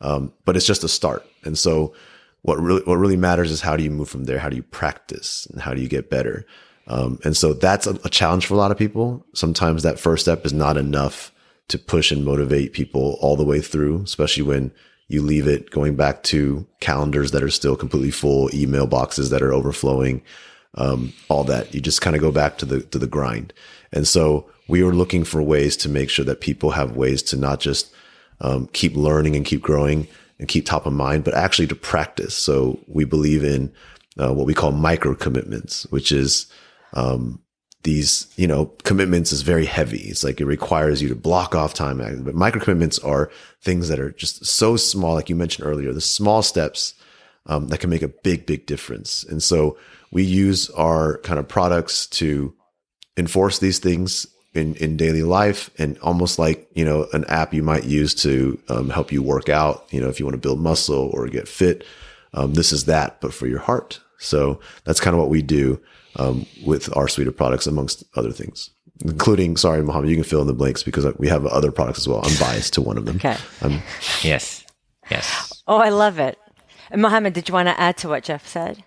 um, 0.01 0.34
but 0.45 0.55
it's 0.55 0.65
just 0.65 0.84
a 0.84 0.89
start 0.89 1.26
and 1.43 1.57
so 1.57 1.93
what 2.43 2.59
really 2.59 2.82
what 2.84 2.95
really 2.95 3.17
matters 3.17 3.51
is 3.51 3.61
how 3.61 3.76
do 3.76 3.84
you 3.84 3.91
move 3.91 4.09
from 4.09 4.26
there? 4.26 4.39
How 4.39 4.49
do 4.49 4.55
you 4.55 4.63
practice 4.63 5.45
and 5.47 5.61
how 5.61 5.74
do 5.74 5.82
you 5.82 5.88
get 5.88 6.09
better? 6.09 6.45
Um, 6.88 7.19
and 7.24 7.38
so 7.38 7.53
that's 7.53 7.86
a, 7.86 7.91
a, 8.03 8.09
challenge 8.09 8.47
for 8.47 8.55
a 8.55 8.57
lot 8.57 8.72
of 8.72 8.78
people. 8.78 9.26
Sometimes 9.34 9.84
that 9.84 9.99
first 9.99 10.26
step 10.26 10.45
is 10.45 10.51
not 10.51 10.78
enough 10.78 11.32
to 11.67 11.78
push 11.78 12.11
and 12.11 12.26
motivate 12.26 12.74
people 12.74 13.17
all 13.22 13.36
the 13.36 13.45
way 13.45 13.61
through, 13.61 14.01
especially 14.01 14.43
when 14.43 14.72
you 15.07 15.22
leave 15.22 15.47
it 15.47 15.69
going 15.69 15.95
back 15.95 16.24
to 16.24 16.65
calendars 16.80 17.32
that 17.32 17.43
are 17.43 17.51
still 17.51 17.76
completely 17.76 18.11
full, 18.11 18.53
email 18.53 18.88
boxes 18.88 19.30
that 19.30 19.43
are 19.43 19.53
overflowing, 19.53 20.24
um, 20.76 21.13
all 21.30 21.43
that. 21.43 21.74
You 21.74 21.82
just 21.82 22.01
kind 22.01 22.15
of 22.15 22.22
go 22.22 22.32
back 22.32 22.57
to 22.57 22.65
the 22.65 22.82
to 22.82 22.97
the 22.97 23.07
grind. 23.07 23.53
And 23.93 24.07
so 24.07 24.49
we 24.72 24.82
are 24.82 24.93
looking 24.93 25.24
for 25.26 25.41
ways 25.43 25.76
to 25.78 25.89
make 25.89 26.09
sure 26.09 26.26
that 26.26 26.39
people 26.39 26.72
have 26.72 26.95
ways 26.95 27.22
to 27.22 27.38
not 27.38 27.59
just 27.59 27.93
um, 28.39 28.67
keep 28.74 28.95
learning 28.95 29.36
and 29.36 29.45
keep 29.45 29.61
growing, 29.61 30.07
and 30.39 30.47
keep 30.47 30.65
top 30.65 30.88
of 30.88 30.93
mind, 30.93 31.24
but 31.24 31.36
actually 31.36 31.67
to 31.67 31.76
practice. 31.76 32.34
So 32.34 32.80
we 32.88 33.05
believe 33.05 33.43
in 33.43 33.72
uh, 34.17 34.34
what 34.34 34.47
we 34.47 34.55
call 34.55 34.72
micro 34.72 35.13
commitments, 35.13 35.84
which 35.91 36.11
is 36.11 36.47
um, 36.93 37.39
these, 37.84 38.28
you 38.38 38.47
know, 38.47 38.65
commitments 38.84 39.32
is 39.32 39.43
very 39.43 39.65
heavy. 39.65 39.99
It's 39.99 40.24
like 40.24 40.41
it 40.41 40.45
requires 40.45 40.99
you 40.99 41.09
to 41.09 41.15
block 41.15 41.53
off 41.53 41.76
time. 41.76 41.97
But 42.24 42.34
micro 42.34 42.59
commitments 42.59 42.97
are 42.99 43.30
things 43.61 43.88
that 43.89 43.99
are 43.99 44.11
just 44.11 44.43
so 44.43 44.78
small, 44.78 45.13
like 45.13 45.30
you 45.30 45.36
mentioned 45.36 45.67
earlier, 45.67 45.93
the 45.93 46.01
small 46.01 46.41
steps 46.41 46.95
um, 47.45 47.67
that 47.67 47.80
can 47.80 47.91
make 47.91 48.01
a 48.01 48.07
big, 48.07 48.47
big 48.47 48.65
difference. 48.65 49.24
And 49.24 49.43
so 49.43 49.78
we 50.11 50.24
use 50.24 50.72
our 50.72 51.19
kind 51.19 51.38
of 51.38 51.47
products 51.47 52.07
to 52.07 52.55
enforce 53.15 53.59
these 53.59 53.78
things 53.78 54.26
in, 54.53 54.75
in 54.75 54.97
daily 54.97 55.23
life 55.23 55.69
and 55.77 55.97
almost 55.99 56.37
like, 56.37 56.69
you 56.73 56.83
know, 56.83 57.07
an 57.13 57.23
app 57.25 57.53
you 57.53 57.63
might 57.63 57.85
use 57.85 58.13
to 58.15 58.59
um, 58.69 58.89
help 58.89 59.11
you 59.11 59.23
work 59.23 59.49
out, 59.49 59.85
you 59.91 60.01
know, 60.01 60.09
if 60.09 60.19
you 60.19 60.25
want 60.25 60.33
to 60.33 60.41
build 60.41 60.59
muscle 60.59 61.09
or 61.13 61.27
get 61.27 61.47
fit. 61.47 61.85
Um, 62.33 62.53
this 62.53 62.71
is 62.71 62.85
that, 62.85 63.21
but 63.21 63.33
for 63.33 63.47
your 63.47 63.59
heart. 63.59 63.99
So 64.19 64.59
that's 64.83 64.99
kind 64.99 65.13
of 65.13 65.19
what 65.19 65.29
we 65.29 65.41
do 65.41 65.81
um, 66.17 66.45
with 66.65 66.95
our 66.95 67.07
suite 67.07 67.27
of 67.27 67.35
products, 67.35 67.67
amongst 67.67 68.03
other 68.15 68.31
things, 68.31 68.69
including, 69.03 69.57
sorry, 69.57 69.81
Mohammed, 69.81 70.09
you 70.09 70.15
can 70.15 70.23
fill 70.23 70.41
in 70.41 70.47
the 70.47 70.53
blanks 70.53 70.83
because 70.83 71.05
we 71.17 71.27
have 71.27 71.45
other 71.45 71.71
products 71.71 71.99
as 71.99 72.07
well. 72.07 72.21
I'm 72.23 72.37
biased 72.39 72.73
to 72.73 72.81
one 72.81 72.97
of 72.97 73.05
them. 73.05 73.15
Okay. 73.17 73.37
Um, 73.61 73.81
yes. 74.21 74.65
Yes. 75.09 75.63
Oh, 75.67 75.77
I 75.77 75.89
love 75.89 76.19
it. 76.19 76.37
And 76.89 77.01
Mohammed, 77.01 77.33
did 77.33 77.47
you 77.47 77.53
want 77.53 77.67
to 77.67 77.79
add 77.79 77.97
to 77.97 78.09
what 78.09 78.23
Jeff 78.23 78.45
said? 78.47 78.83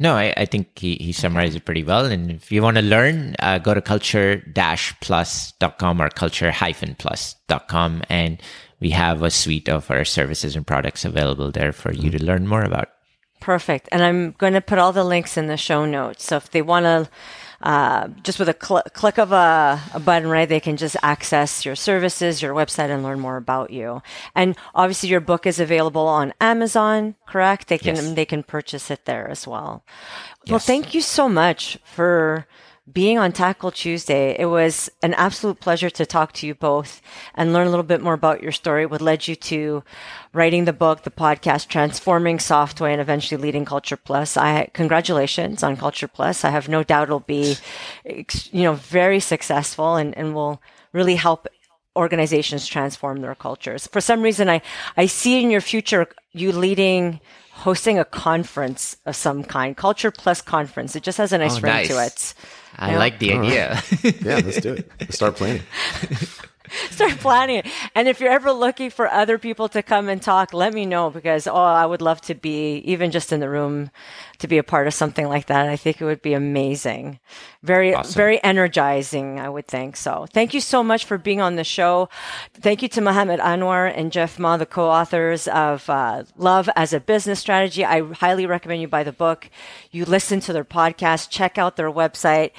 No, 0.00 0.14
I, 0.14 0.32
I 0.36 0.44
think 0.44 0.78
he, 0.78 0.94
he 0.96 1.10
summarized 1.12 1.56
it 1.56 1.64
pretty 1.64 1.82
well. 1.82 2.06
And 2.06 2.30
if 2.30 2.52
you 2.52 2.62
want 2.62 2.76
to 2.76 2.82
learn, 2.82 3.34
uh, 3.40 3.58
go 3.58 3.74
to 3.74 3.82
culture-plus.com 3.82 6.00
or 6.00 6.08
culture-plus.com. 6.08 8.02
And 8.08 8.40
we 8.80 8.90
have 8.90 9.22
a 9.22 9.30
suite 9.30 9.68
of 9.68 9.90
our 9.90 10.04
services 10.04 10.54
and 10.54 10.64
products 10.66 11.04
available 11.04 11.50
there 11.50 11.72
for 11.72 11.92
you 11.92 12.10
to 12.12 12.24
learn 12.24 12.46
more 12.46 12.62
about. 12.62 12.90
Perfect. 13.40 13.88
And 13.90 14.02
I'm 14.02 14.32
going 14.32 14.52
to 14.52 14.60
put 14.60 14.78
all 14.78 14.92
the 14.92 15.04
links 15.04 15.36
in 15.36 15.48
the 15.48 15.56
show 15.56 15.84
notes. 15.84 16.24
So 16.24 16.36
if 16.36 16.50
they 16.50 16.62
want 16.62 16.84
to 16.84 17.08
uh, 17.60 18.08
just 18.22 18.38
with 18.38 18.48
a 18.48 18.56
cl- 18.60 18.84
click 18.92 19.18
of 19.18 19.32
a, 19.32 19.80
a, 19.92 19.98
button, 19.98 20.28
right, 20.28 20.48
they 20.48 20.60
can 20.60 20.76
just 20.76 20.96
access 21.02 21.64
your 21.64 21.74
services, 21.74 22.40
your 22.40 22.54
website, 22.54 22.88
and 22.88 23.02
learn 23.02 23.18
more 23.18 23.36
about 23.36 23.70
you. 23.70 24.00
And 24.34 24.56
obviously, 24.74 25.08
your 25.08 25.20
book 25.20 25.44
is 25.44 25.58
available 25.58 26.06
on 26.06 26.32
Amazon, 26.40 27.16
correct? 27.26 27.66
They 27.66 27.78
can 27.78 27.96
yes. 27.96 28.12
they 28.12 28.24
can 28.24 28.44
purchase 28.44 28.90
it 28.90 29.06
there 29.06 29.28
as 29.28 29.46
well. 29.46 29.84
Yes. 30.44 30.50
Well, 30.50 30.58
thank 30.60 30.94
you 30.94 31.00
so 31.00 31.28
much 31.28 31.78
for 31.84 32.46
being 32.92 33.18
on 33.18 33.32
Tackle 33.32 33.70
Tuesday. 33.70 34.36
It 34.38 34.46
was 34.46 34.88
an 35.02 35.14
absolute 35.14 35.60
pleasure 35.60 35.90
to 35.90 36.06
talk 36.06 36.32
to 36.34 36.46
you 36.46 36.54
both 36.54 37.00
and 37.34 37.52
learn 37.52 37.66
a 37.66 37.70
little 37.70 37.84
bit 37.84 38.00
more 38.00 38.14
about 38.14 38.42
your 38.42 38.52
story, 38.52 38.86
what 38.86 39.00
led 39.00 39.26
you 39.28 39.36
to 39.36 39.82
writing 40.32 40.64
the 40.64 40.72
book, 40.72 41.02
the 41.02 41.10
podcast, 41.10 41.68
transforming 41.68 42.38
Softway 42.38 42.92
and 42.92 43.00
eventually 43.00 43.40
leading 43.40 43.64
Culture 43.64 43.96
Plus. 43.96 44.36
I 44.36 44.70
congratulations 44.72 45.62
on 45.62 45.76
Culture 45.76 46.08
Plus. 46.08 46.44
I 46.44 46.50
have 46.50 46.68
no 46.68 46.82
doubt 46.82 47.04
it'll 47.04 47.20
be, 47.20 47.56
you 48.04 48.62
know, 48.62 48.74
very 48.74 49.20
successful 49.20 49.96
and, 49.96 50.16
and 50.16 50.34
will 50.34 50.62
really 50.92 51.16
help 51.16 51.48
organizations 51.96 52.66
transform 52.66 53.20
their 53.20 53.34
cultures. 53.34 53.88
For 53.88 54.00
some 54.00 54.22
reason, 54.22 54.48
I, 54.48 54.62
I 54.96 55.06
see 55.06 55.42
in 55.42 55.50
your 55.50 55.60
future 55.60 56.06
you 56.32 56.52
leading 56.52 57.20
hosting 57.58 57.98
a 57.98 58.04
conference 58.04 58.96
of 59.04 59.16
some 59.16 59.42
kind, 59.42 59.76
Culture 59.76 60.10
Plus 60.10 60.40
conference. 60.40 60.94
It 60.94 61.02
just 61.02 61.18
has 61.18 61.32
a 61.32 61.38
nice 61.38 61.58
oh, 61.58 61.62
ring 61.62 61.72
nice. 61.72 61.88
to 61.88 62.04
it. 62.04 62.34
I 62.78 62.96
like 62.96 63.18
the 63.18 63.32
idea. 63.32 63.82
yeah, 64.02 64.36
let's 64.36 64.60
do 64.60 64.74
it. 64.74 64.90
Let's 65.00 65.16
start 65.16 65.36
planning. 65.36 65.62
start 66.90 67.12
planning 67.18 67.56
it. 67.58 67.66
And 67.94 68.08
if 68.08 68.20
you're 68.20 68.30
ever 68.30 68.52
looking 68.52 68.90
for 68.90 69.08
other 69.08 69.38
people 69.38 69.68
to 69.70 69.82
come 69.82 70.08
and 70.08 70.20
talk, 70.20 70.52
let 70.52 70.72
me 70.72 70.86
know 70.86 71.10
because 71.10 71.46
oh, 71.46 71.54
I 71.54 71.86
would 71.86 72.02
love 72.02 72.20
to 72.22 72.34
be 72.34 72.78
even 72.78 73.10
just 73.10 73.32
in 73.32 73.40
the 73.40 73.48
room 73.48 73.90
to 74.38 74.48
be 74.48 74.58
a 74.58 74.62
part 74.62 74.86
of 74.86 74.94
something 74.94 75.26
like 75.26 75.46
that. 75.46 75.68
I 75.68 75.76
think 75.76 76.00
it 76.00 76.04
would 76.04 76.22
be 76.22 76.34
amazing. 76.34 77.18
Very 77.62 77.94
awesome. 77.94 78.14
very 78.14 78.42
energizing, 78.44 79.40
I 79.40 79.48
would 79.48 79.66
think. 79.66 79.96
So, 79.96 80.26
thank 80.32 80.54
you 80.54 80.60
so 80.60 80.84
much 80.84 81.04
for 81.04 81.18
being 81.18 81.40
on 81.40 81.56
the 81.56 81.64
show. 81.64 82.08
Thank 82.54 82.82
you 82.82 82.88
to 82.90 83.00
Mohammed 83.00 83.40
Anwar 83.40 83.92
and 83.94 84.12
Jeff 84.12 84.38
Ma, 84.38 84.56
the 84.56 84.66
co-authors 84.66 85.48
of 85.48 85.88
uh, 85.90 86.22
Love 86.36 86.70
as 86.76 86.92
a 86.92 87.00
Business 87.00 87.40
Strategy. 87.40 87.84
I 87.84 88.02
highly 88.12 88.46
recommend 88.46 88.80
you 88.80 88.88
buy 88.88 89.02
the 89.02 89.12
book. 89.12 89.50
You 89.90 90.04
listen 90.04 90.38
to 90.40 90.52
their 90.52 90.64
podcast, 90.64 91.30
check 91.30 91.58
out 91.58 91.76
their 91.76 91.90
website. 91.90 92.52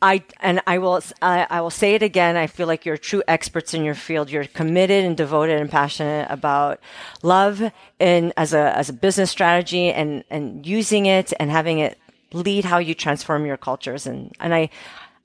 I 0.00 0.22
and 0.40 0.60
I 0.66 0.78
will 0.78 1.00
I, 1.20 1.46
I 1.50 1.60
will 1.60 1.70
say 1.70 1.94
it 1.94 2.02
again. 2.02 2.36
I 2.36 2.46
feel 2.46 2.66
like 2.66 2.86
you're 2.86 2.96
true 2.96 3.22
experts 3.26 3.74
in 3.74 3.84
your 3.84 3.94
field. 3.94 4.30
You're 4.30 4.44
committed 4.44 5.04
and 5.04 5.16
devoted 5.16 5.60
and 5.60 5.70
passionate 5.70 6.28
about 6.30 6.80
love 7.22 7.72
and 7.98 8.32
as 8.36 8.52
a 8.52 8.76
as 8.76 8.88
a 8.88 8.92
business 8.92 9.30
strategy 9.30 9.90
and 9.90 10.22
and 10.30 10.64
using 10.64 11.06
it 11.06 11.32
and 11.40 11.50
having 11.50 11.80
it 11.80 11.98
lead 12.32 12.64
how 12.64 12.78
you 12.78 12.94
transform 12.94 13.44
your 13.44 13.56
cultures. 13.56 14.06
And 14.06 14.32
and 14.38 14.54
I 14.54 14.70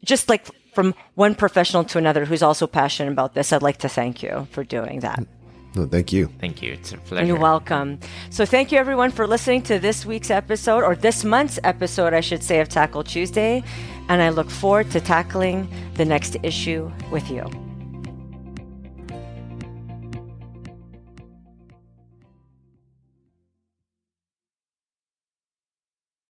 just 0.04 0.28
like 0.28 0.48
from 0.74 0.96
one 1.14 1.36
professional 1.36 1.84
to 1.84 2.00
another 2.00 2.26
who's 2.26 2.42
also 2.42 2.66
passionate 2.66 3.12
about 3.12 3.36
this. 3.36 3.54
I'd 3.54 3.62
like 3.62 3.78
to 3.80 3.90
thank 3.90 4.24
you 4.24 4.48
for 4.52 4.64
doing 4.64 5.02
that. 5.02 5.24
No, 5.76 5.88
thank 5.88 6.14
you. 6.14 6.30
Thank 6.40 6.62
you. 6.62 6.74
It's 6.74 6.94
a 6.94 6.98
pleasure. 6.98 7.26
You're 7.26 7.40
welcome. 7.40 8.00
So, 8.30 8.46
thank 8.46 8.72
you 8.72 8.78
everyone 8.78 9.10
for 9.10 9.26
listening 9.26 9.64
to 9.64 9.80
this 9.80 10.06
week's 10.06 10.30
episode, 10.30 10.84
or 10.84 10.96
this 10.96 11.24
month's 11.24 11.58
episode, 11.64 12.14
I 12.14 12.22
should 12.22 12.44
say, 12.44 12.60
of 12.60 12.70
Tackle 12.70 13.04
Tuesday. 13.04 13.64
And 14.10 14.22
I 14.22 14.30
look 14.30 14.50
forward 14.50 14.92
to 14.92 15.02
tackling 15.02 15.68
the 15.96 16.06
next 16.06 16.38
issue 16.44 16.92
with 17.12 17.30
you. 17.30 17.50